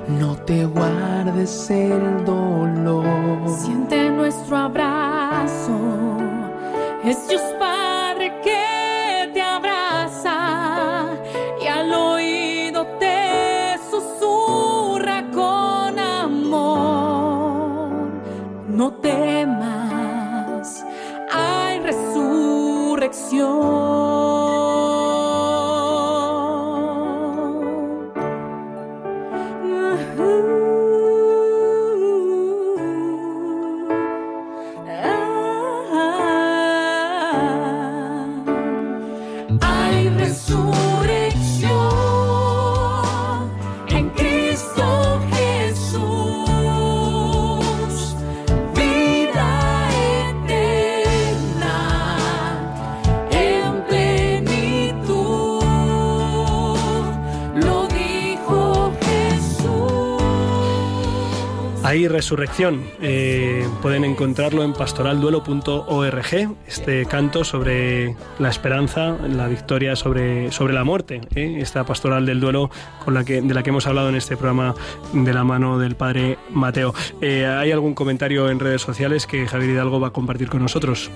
no 0.07 0.35
te 0.45 0.65
guardes 0.65 1.69
el 1.69 2.25
dolor. 2.25 3.05
Siente 3.47 4.09
nuestro 4.09 4.57
abrazo. 4.57 5.77
Es 7.03 7.27
Dios 7.27 7.41
Padre 7.59 8.31
que 8.43 9.31
te 9.33 9.41
abraza 9.41 11.07
y 11.61 11.67
al 11.67 11.91
oído 11.91 12.85
te 12.99 13.77
susurra 13.89 15.25
con 15.31 15.97
amor. 15.97 17.89
No 18.67 18.93
temas, 18.93 20.85
hay 21.31 21.79
resurrección. 21.79 24.30
Hay 61.91 62.07
resurrección. 62.07 62.85
Eh, 63.01 63.67
pueden 63.81 64.05
encontrarlo 64.05 64.63
en 64.63 64.71
pastoralduelo.org, 64.71 66.55
este 66.65 67.05
canto 67.05 67.43
sobre 67.43 68.15
la 68.39 68.47
esperanza, 68.47 69.17
la 69.27 69.49
victoria 69.49 69.97
sobre, 69.97 70.53
sobre 70.53 70.73
la 70.73 70.85
muerte. 70.85 71.19
¿eh? 71.35 71.57
Esta 71.59 71.83
pastoral 71.83 72.25
del 72.25 72.39
duelo 72.39 72.71
con 73.03 73.13
la 73.13 73.25
que, 73.25 73.41
de 73.41 73.53
la 73.53 73.61
que 73.61 73.71
hemos 73.71 73.87
hablado 73.87 74.07
en 74.07 74.15
este 74.15 74.37
programa 74.37 74.73
de 75.11 75.33
la 75.33 75.43
mano 75.43 75.79
del 75.79 75.95
padre 75.95 76.37
Mateo. 76.49 76.93
Eh, 77.19 77.45
¿Hay 77.45 77.73
algún 77.73 77.93
comentario 77.93 78.49
en 78.49 78.61
redes 78.61 78.81
sociales 78.81 79.27
que 79.27 79.45
Javier 79.45 79.71
Hidalgo 79.71 79.99
va 79.99 80.07
a 80.07 80.13
compartir 80.13 80.47
con 80.47 80.61
nosotros? 80.61 81.11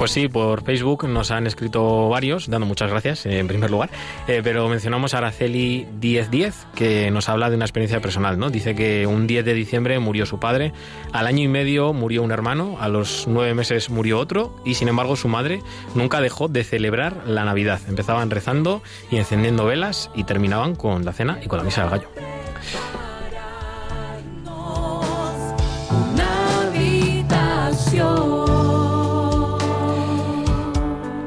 Pues 0.00 0.12
sí, 0.12 0.28
por 0.28 0.64
Facebook 0.64 1.06
nos 1.06 1.30
han 1.30 1.46
escrito 1.46 2.08
varios, 2.08 2.48
dando 2.48 2.66
muchas 2.66 2.88
gracias 2.88 3.26
eh, 3.26 3.38
en 3.38 3.46
primer 3.46 3.70
lugar, 3.70 3.90
Eh, 4.28 4.40
pero 4.42 4.66
mencionamos 4.66 5.12
a 5.12 5.18
Araceli 5.18 5.86
1010, 6.00 6.68
que 6.74 7.10
nos 7.10 7.28
habla 7.28 7.50
de 7.50 7.56
una 7.56 7.66
experiencia 7.66 8.00
personal, 8.00 8.38
¿no? 8.38 8.48
Dice 8.48 8.74
que 8.74 9.06
un 9.06 9.26
10 9.26 9.44
de 9.44 9.52
diciembre 9.52 9.98
murió 9.98 10.24
su 10.24 10.40
padre, 10.40 10.72
al 11.12 11.26
año 11.26 11.42
y 11.42 11.48
medio 11.48 11.92
murió 11.92 12.22
un 12.22 12.32
hermano, 12.32 12.78
a 12.80 12.88
los 12.88 13.26
nueve 13.28 13.52
meses 13.52 13.90
murió 13.90 14.18
otro, 14.18 14.56
y 14.64 14.72
sin 14.72 14.88
embargo 14.88 15.16
su 15.16 15.28
madre 15.28 15.60
nunca 15.94 16.22
dejó 16.22 16.48
de 16.48 16.64
celebrar 16.64 17.26
la 17.26 17.44
Navidad. 17.44 17.78
Empezaban 17.86 18.30
rezando 18.30 18.82
y 19.10 19.18
encendiendo 19.18 19.66
velas 19.66 20.10
y 20.14 20.24
terminaban 20.24 20.76
con 20.76 21.04
la 21.04 21.12
cena 21.12 21.40
y 21.44 21.46
con 21.46 21.58
la 21.58 21.64
misa 21.64 21.82
del 21.82 21.90
gallo. 21.90 22.39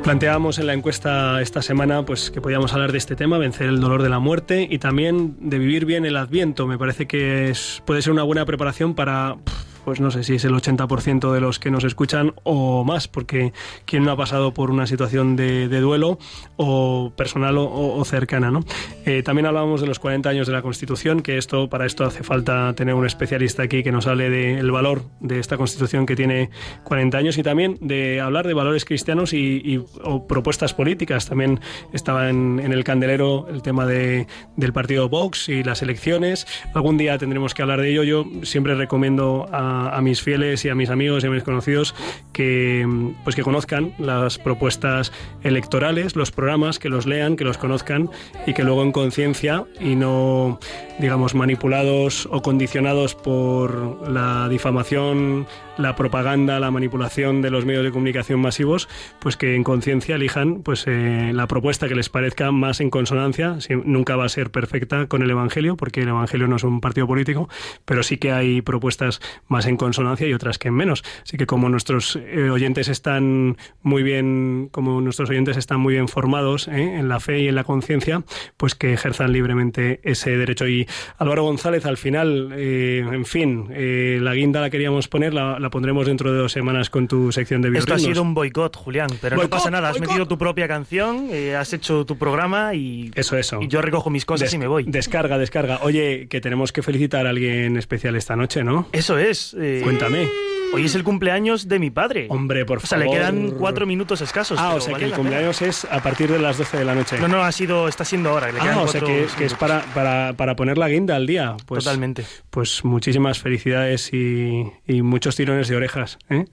Planteábamos 0.04 0.60
en 0.60 0.68
la 0.68 0.74
encuesta 0.74 1.42
esta 1.42 1.62
semana 1.62 2.06
pues 2.06 2.30
que 2.30 2.42
podíamos 2.42 2.74
hablar 2.74 2.92
de 2.92 2.98
este 2.98 3.16
tema, 3.16 3.38
vencer 3.38 3.68
el 3.70 3.80
dolor 3.80 4.04
de 4.04 4.10
la 4.10 4.20
muerte 4.20 4.68
y 4.70 4.78
también 4.78 5.38
de 5.40 5.58
vivir 5.60 5.86
bien 5.86 6.06
el 6.06 6.18
Adviento. 6.18 6.68
Me 6.68 6.78
parece 6.78 7.08
que 7.08 7.50
es- 7.50 7.82
puede 7.86 8.02
ser 8.02 8.12
una 8.12 8.24
buena 8.24 8.46
preparación 8.46 8.96
para 8.96 9.38
pues 9.84 10.00
no 10.00 10.12
sé 10.12 10.24
si 10.24 10.36
es 10.36 10.46
el 10.46 10.54
80% 10.54 11.32
de 11.32 11.42
los 11.42 11.60
que 11.60 11.72
nos 11.72 11.84
escuchan 11.84 12.34
o 12.44 12.84
más, 12.84 13.08
porque 13.08 13.54
quien 13.86 14.04
no 14.04 14.12
ha 14.12 14.18
pasado 14.18 14.54
por 14.54 14.72
una 14.72 14.88
situación 14.88 15.36
de, 15.36 15.68
duelo 15.68 16.18
o 16.56 17.12
personal 17.16 17.56
o, 17.58 18.04
cercana, 18.06 18.52
¿no? 18.52 18.62
Eh, 19.06 19.24
también 19.24 19.46
hablábamos 19.46 19.82
de 19.82 19.88
los 19.88 20.00
40 20.00 20.30
años 20.30 20.48
de 20.48 20.54
la 20.54 20.62
Constitución, 20.62 21.22
que 21.22 21.38
esto 21.38 21.70
para 21.70 21.86
esto 21.86 22.06
hace 22.06 22.24
falta 22.24 22.74
tener 22.74 22.96
un 22.96 23.06
especialista 23.06 23.64
aquí 23.64 23.84
que 23.84 23.92
nos 23.92 24.08
hable 24.08 24.30
del 24.30 24.72
valor 24.72 25.04
de 25.20 25.40
esta 25.40 25.58
Constitución 25.58 26.06
que 26.06 26.16
tiene 26.16 26.50
40 26.84 27.18
años 27.18 27.38
y 27.38 27.44
también 27.44 27.78
de 27.82 28.22
hablar 28.22 28.48
de 28.48 28.54
valores 28.54 28.86
cristianos 28.86 29.34
y, 29.34 29.84
propuestas 30.28 30.74
políticas. 30.74 31.28
También 31.28 31.60
estaba 31.92 32.30
en, 32.30 32.60
en 32.60 32.72
el 32.72 32.84
candelero 32.84 33.48
el 33.50 33.62
tema 33.62 33.86
de, 33.86 34.28
del 34.56 34.74
partido 34.74 35.10
Vox 35.10 35.50
y 35.50 35.64
las 35.64 35.82
elecciones. 35.82 36.46
Algún 36.74 36.98
día 36.98 37.18
tendremos 37.18 37.54
que 37.54 37.62
hablar 37.62 37.82
de 37.82 37.92
ello. 37.92 38.04
Yo 38.04 38.26
siempre 38.44 38.76
recomiendo 38.76 39.48
a, 39.52 39.73
a 39.74 40.02
mis 40.02 40.22
fieles 40.22 40.64
y 40.66 40.70
a 40.70 40.76
mis 40.76 40.90
amigos 40.90 41.24
y 41.24 41.28
a 41.28 41.30
mis 41.30 41.44
conocidos 41.44 41.96
que, 42.32 42.88
pues 43.24 43.36
que 43.36 43.44
conozcan 43.44 43.94
las 43.98 44.38
propuestas 44.38 45.12
electorales, 45.44 46.16
los 46.16 46.32
programas, 46.32 46.80
que 46.80 46.90
los 46.90 47.06
lean, 47.06 47.36
que 47.36 47.44
los 47.44 47.58
conozcan 47.58 48.10
y 48.46 48.54
que 48.54 48.64
luego 48.64 48.84
en 48.84 48.92
conciencia 48.92 49.66
y 49.80 49.96
no, 49.96 50.60
digamos, 51.00 51.36
manipulados 51.36 52.28
o 52.32 52.42
condicionados 52.42 53.16
por 53.16 54.10
la 54.10 54.48
difamación, 54.50 55.48
la 55.78 55.96
propaganda, 55.96 56.60
la 56.60 56.72
manipulación 56.72 57.42
de 57.42 57.50
los 57.50 57.66
medios 57.66 57.84
de 57.84 57.92
comunicación 57.92 58.40
masivos, 58.40 58.88
pues 59.20 59.38
que 59.38 59.56
en 59.56 59.64
conciencia 59.64 60.16
elijan 60.16 60.62
pues 60.64 60.86
eh, 60.88 61.32
la 61.34 61.48
propuesta 61.48 61.88
que 61.88 61.96
les 61.96 62.10
parezca 62.10 62.52
más 62.52 62.80
en 62.80 62.90
consonancia. 62.90 63.58
Nunca 63.84 64.16
va 64.16 64.26
a 64.26 64.30
ser 64.30 64.52
perfecta 64.52 65.08
con 65.08 65.22
el 65.22 65.32
Evangelio, 65.32 65.76
porque 65.76 66.02
el 66.02 66.10
Evangelio 66.10 66.48
no 66.48 66.58
es 66.58 66.64
un 66.64 66.82
partido 66.82 67.08
político, 67.08 67.50
pero 67.86 68.04
sí 68.04 68.18
que 68.18 68.32
hay 68.32 68.62
propuestas 68.62 69.20
más 69.48 69.66
en 69.66 69.78
consonancia 69.78 70.28
y 70.28 70.34
otras 70.34 70.58
que 70.58 70.68
en 70.68 70.76
menos. 70.76 71.04
Así 71.24 71.38
que 71.38 71.46
como 71.46 71.70
nuestros 71.70 72.16
eh, 72.16 72.50
oyentes 72.50 72.88
están 72.88 73.58
muy 73.82 74.04
bien, 74.04 74.70
como 74.72 75.02
nuestros 75.02 75.30
oyentes 75.30 75.58
están 75.58 75.80
muy 75.80 75.94
bien 75.94 76.08
formados 76.08 76.68
¿eh? 76.68 76.98
en 76.98 77.10
la 77.10 77.20
fe 77.20 77.40
y 77.40 77.48
en 77.48 77.56
la 77.56 77.64
conciencia, 77.64 78.24
pues 78.58 78.76
que 78.76 78.94
ejerzan 78.94 79.32
libremente 79.32 80.00
ese 80.04 80.38
derecho. 80.38 80.68
Y 80.68 80.88
Álvaro 81.18 81.44
González, 81.44 81.86
al 81.86 81.98
final, 81.98 82.54
en 82.54 83.26
fin, 83.26 83.68
la 83.70 84.34
guinda 84.34 84.62
la 84.62 84.70
queríamos 84.70 85.08
poner, 85.08 85.34
la, 85.34 85.63
la 85.64 85.70
pondremos 85.72 86.06
dentro 86.06 86.32
de 86.32 86.38
dos 86.38 86.52
semanas 86.52 86.90
con 86.92 87.08
tu 87.08 87.32
sección 87.32 87.62
de 87.62 87.70
Esto 87.70 87.80
ha 87.80 87.96
biorritmos. 87.96 88.02
sido 88.04 88.22
un 88.22 88.34
boicot, 88.34 88.76
Julián, 88.76 89.10
pero 89.22 89.36
Boicot, 89.38 89.52
no 89.52 89.58
pasa 89.58 89.72
nada. 89.72 89.90
Has 89.90 89.94
boicot. 89.96 90.08
metido 90.10 90.28
tu 90.28 90.38
propia 90.38 90.68
canción, 90.68 91.28
eh, 91.32 91.56
has 91.56 91.74
hecho 91.74 92.06
tu 92.06 92.18
programa 92.18 92.76
y, 92.76 93.12
Eso, 93.16 93.38
eso. 93.38 93.60
y 93.62 93.68
yo 93.68 93.82
recojo 93.82 94.10
mis 94.10 94.26
cosas 94.26 94.48
Des- 94.48 94.54
y 94.54 94.58
me 94.60 94.68
voy. 94.68 94.84
Descarga, 94.84 95.38
descarga. 95.38 95.80
Oye, 95.82 96.28
que 96.30 96.40
tenemos 96.42 96.72
que 96.72 96.84
felicitar 96.84 97.26
a 97.26 97.30
alguien 97.32 97.78
especial 97.78 98.16
esta 98.16 98.36
noche, 98.36 98.64
¿no? 98.64 98.88
Eso 98.92 99.18
es. 99.18 99.56
eh, 99.60 99.82
Cuéntame. 99.84 100.28
Hoy 100.74 100.86
es 100.86 100.96
el 100.96 101.04
cumpleaños 101.04 101.68
de 101.68 101.78
mi 101.80 101.92
padre. 101.92 102.26
Hombre, 102.30 102.66
por 102.66 102.80
O 102.80 102.82
sea, 102.82 102.98
favor. 102.98 103.06
le 103.14 103.20
quedan 103.20 103.52
cuatro 103.52 103.86
minutos 103.86 104.22
escasos. 104.22 104.58
Ah, 104.60 104.74
o 104.76 104.82
sea 104.82 104.94
vale 104.94 105.06
que 105.06 105.12
el 105.12 105.16
cumpleaños 105.16 105.62
es 105.62 105.86
a 105.86 106.02
partir 106.02 106.32
de 106.32 106.40
las 106.40 106.58
12 106.58 106.78
de 106.78 106.86
la 106.86 106.96
noche. 106.96 107.20
No, 107.20 107.28
no, 107.28 107.44
ha 107.44 107.52
sido, 107.52 107.88
está 107.88 108.04
siendo 108.04 108.30
ahora. 108.32 108.52
Le 108.52 108.60
quedan 108.60 108.78
Ah, 108.80 108.82
o 108.82 108.88
sea 108.88 109.02
que, 109.02 109.28
que 109.38 109.46
es 109.46 109.54
para, 109.54 109.82
para, 109.94 110.34
para 110.34 110.56
poner 110.56 110.78
la 110.80 110.90
guinda 110.90 111.16
al 111.16 111.28
día. 111.28 111.56
Pues, 111.68 111.84
Totalmente. 111.84 112.26
Pues 112.50 112.84
muchísimas 112.84 113.40
felicidades 113.40 114.12
y, 114.14 114.64
y 114.88 115.02
muchos 115.04 115.36
tirones 115.36 115.68
de 115.68 115.76
orejas. 115.76 116.18
¿eh? 116.30 116.46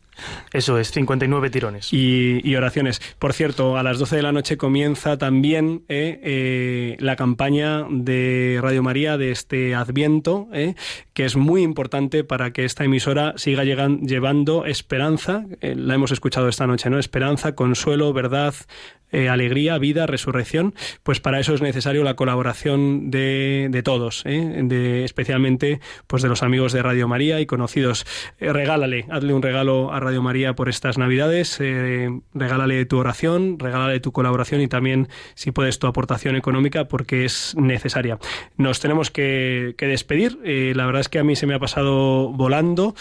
Eso 0.53 0.79
es, 0.79 0.91
59 0.91 1.51
tirones. 1.51 1.93
y, 1.93 2.41
y 2.43 2.57
oraciones. 2.57 3.01
Por 3.19 3.33
cierto, 3.33 3.77
a 3.77 3.83
las 3.83 3.99
12 3.99 4.17
de 4.17 4.23
la 4.23 4.33
noche 4.33 4.57
comienza 4.57 5.17
también 5.19 5.85
eh, 5.89 6.21
eh, 6.23 6.97
la 7.01 7.17
campaña 7.17 7.85
de 7.91 8.59
Radio 8.63 8.83
María 8.83 9.17
de 9.17 9.31
este 9.31 9.75
Adviento, 9.75 10.49
eh, 10.53 10.75
que 11.13 11.25
es 11.25 11.37
muy 11.37 11.63
importante 11.63 12.25
para 12.25 12.53
que 12.53 12.65
esta 12.65 12.85
emisora 12.85 13.35
siga 13.37 13.65
llegan- 13.65 14.07
llevando 14.07 14.65
esperanza, 14.67 15.45
eh, 15.61 15.75
la 15.77 15.95
hemos 15.95 16.11
escuchado 16.13 16.49
esta 16.49 16.67
noche, 16.67 16.91
¿no? 16.91 16.99
Esperanza, 16.99 17.55
consuelo, 17.55 18.13
verdad, 18.13 18.55
eh, 19.13 19.29
alegría, 19.29 19.77
vida, 19.79 20.07
resurrección, 20.07 20.75
pues 21.03 21.19
para 21.19 21.41
eso 21.41 21.53
es 21.53 21.63
necesario 21.63 22.05
la 22.05 22.15
colaboración 22.15 23.11
de, 23.11 23.67
de 23.71 23.83
todos, 23.83 24.23
¿eh? 24.25 24.61
de, 24.63 25.05
especialmente 25.05 25.81
pues 26.07 26.23
de 26.23 26.29
los 26.29 26.45
amigos 26.45 26.73
de 26.73 26.83
Radio 26.83 27.09
María 27.09 27.41
y 27.41 27.47
conocidos. 27.47 28.07
Eh, 28.39 28.53
regálale, 28.53 29.07
hazle 29.11 29.35
un 29.35 29.43
regalo 29.43 29.93
a 29.93 29.99
Radio 29.99 30.23
María 30.23 30.55
por 30.55 30.69
estas 30.69 30.97
Navidades, 30.97 31.59
regálale 32.35 32.85
tu 32.85 32.99
oración, 32.99 33.59
regálale 33.59 33.99
tu 33.99 34.13
colaboración 34.13 34.61
y 34.61 34.69
también, 34.69 35.09
si 35.35 35.51
puedes, 35.51 35.79
tu 35.79 35.87
aportación 35.87 36.37
económica 36.37 36.87
porque 36.87 37.25
es 37.25 37.57
necesaria. 37.57 38.19
Nos 38.57 38.81
tenemos 38.81 39.11
que, 39.11 39.75
que 39.77 39.87
despedir. 39.87 40.39
La 40.45 40.87
verdad 40.87 41.01
es 41.01 41.09
que 41.09 41.19
a 41.19 41.25
mí 41.25 41.37
se 41.37 41.47
me 41.47 41.55
ha 41.55 41.59
pasado 41.59 42.29
volando. 42.29 42.95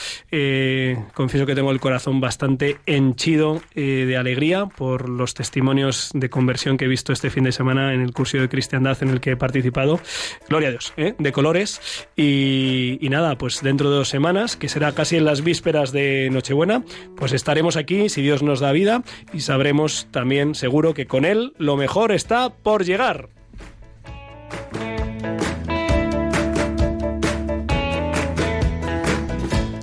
Confieso 1.14 1.46
que 1.46 1.56
tengo 1.56 1.72
el 1.72 1.80
corazón 1.80 2.20
bastante 2.22 2.78
henchido 2.86 3.62
de 3.76 4.18
alegría 4.18 4.66
por 4.66 5.10
los 5.10 5.34
testimonios 5.34 5.99
de 6.14 6.30
conversión 6.30 6.78
que 6.78 6.86
he 6.86 6.88
visto 6.88 7.14
este 7.14 7.30
fin 7.30 7.44
de 7.44 7.52
semana 7.52 7.94
en 7.94 8.02
el 8.02 8.14
curso 8.14 8.38
de 8.38 8.50
cristiandad 8.50 8.98
en 9.02 9.10
el 9.10 9.20
que 9.20 9.32
he 9.32 9.38
participado. 9.38 10.00
Gloria 10.48 10.70
a 10.70 10.72
Dios, 10.72 10.94
¿eh? 10.98 11.16
de 11.18 11.32
colores. 11.32 11.82
Y, 12.16 12.98
y 13.02 13.10
nada, 13.10 13.38
pues 13.38 13.62
dentro 13.62 13.90
de 13.90 13.98
dos 13.98 14.10
semanas, 14.10 14.56
que 14.56 14.70
será 14.70 14.92
casi 14.94 15.18
en 15.18 15.26
las 15.26 15.44
vísperas 15.44 15.92
de 15.92 16.30
Nochebuena, 16.32 16.84
pues 17.16 17.34
estaremos 17.34 17.78
aquí, 17.78 18.10
si 18.10 18.22
Dios 18.22 18.44
nos 18.44 18.60
da 18.60 18.72
vida, 18.72 19.04
y 19.34 19.42
sabremos 19.42 20.08
también, 20.12 20.56
seguro, 20.56 20.94
que 20.94 21.06
con 21.06 21.26
Él 21.26 21.54
lo 21.58 21.78
mejor 21.78 22.12
está 22.12 22.50
por 22.50 22.86
llegar. 22.86 23.30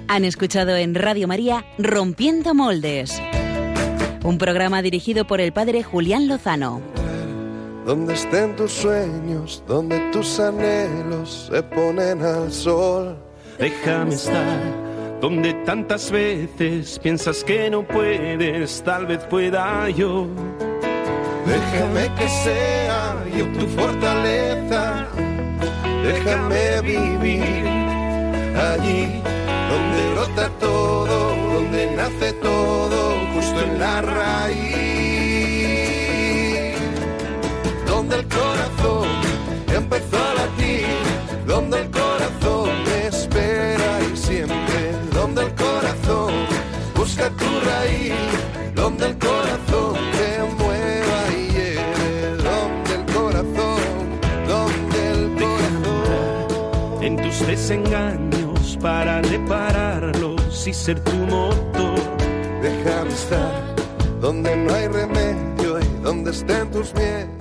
Han 0.08 0.24
escuchado 0.24 0.74
en 0.76 0.94
Radio 0.94 1.28
María 1.28 1.66
Rompiendo 1.78 2.54
Moldes, 2.54 3.20
un 4.26 4.38
programa 4.38 4.82
dirigido 4.82 5.24
por 5.24 5.40
el 5.40 5.52
padre 5.52 5.84
Julián 5.84 6.26
Lozano. 6.26 6.82
Donde 7.84 8.14
estén 8.14 8.56
tus 8.56 8.72
sueños, 8.72 9.62
donde 9.68 10.00
tus 10.10 10.40
anhelos 10.40 11.48
se 11.50 11.62
ponen 11.62 12.20
al 12.22 12.52
sol. 12.52 13.16
Déjame 13.58 14.14
estar 14.14 14.86
donde 15.20 15.54
tantas 15.64 16.10
veces 16.10 16.98
piensas 16.98 17.44
que 17.44 17.70
no 17.70 17.86
puedes, 17.86 18.82
tal 18.82 19.06
vez 19.06 19.24
pueda 19.30 19.88
yo. 19.90 20.26
Déjame 21.46 22.12
que 22.16 22.28
sea 22.28 23.24
yo 23.36 23.46
tu 23.52 23.66
fortaleza. 23.68 25.06
Déjame 26.02 26.80
vivir 26.82 27.66
allí 28.56 29.22
donde 29.70 30.12
brota 30.14 30.48
todo, 30.58 31.25
donde 31.56 31.86
nace 31.96 32.32
todo, 32.34 33.00
justo 33.32 33.58
en 33.62 33.78
la 33.78 34.02
raíz. 34.02 34.66
Donde 37.86 38.16
el 38.16 38.26
corazón 38.28 39.08
empezó 39.74 40.16
a 40.18 40.34
latir, 40.34 40.86
donde 41.46 41.80
el 41.80 41.90
corazón 41.90 42.68
me 42.84 43.06
espera 43.06 43.90
y 44.12 44.16
siempre, 44.16 44.80
donde 45.14 45.44
el 45.44 45.54
corazón 45.54 46.32
busca 46.94 47.30
tu 47.30 47.48
raíz, 47.70 48.12
donde 48.74 49.06
el 49.06 49.16
corazón 49.16 49.94
te 50.18 50.30
mueva 50.60 51.20
y 51.40 51.42
lleve, 51.56 52.36
donde 52.50 52.92
el 52.98 53.04
corazón, 53.16 53.80
donde 54.52 54.98
el 55.14 55.22
corazón. 55.42 57.02
En 57.02 57.16
tus 57.16 57.46
desengaños 57.46 58.76
para 58.82 59.22
repararlos 59.22 60.45
y 60.66 60.72
ser 60.72 60.98
tu 61.00 61.12
motor. 61.12 62.00
Déjame 62.60 63.10
estar 63.10 63.76
donde 64.20 64.56
no 64.56 64.74
hay 64.74 64.88
remedio 64.88 65.78
y 65.80 66.02
donde 66.02 66.32
estén 66.32 66.70
tus 66.70 66.92
miedos 66.94 67.35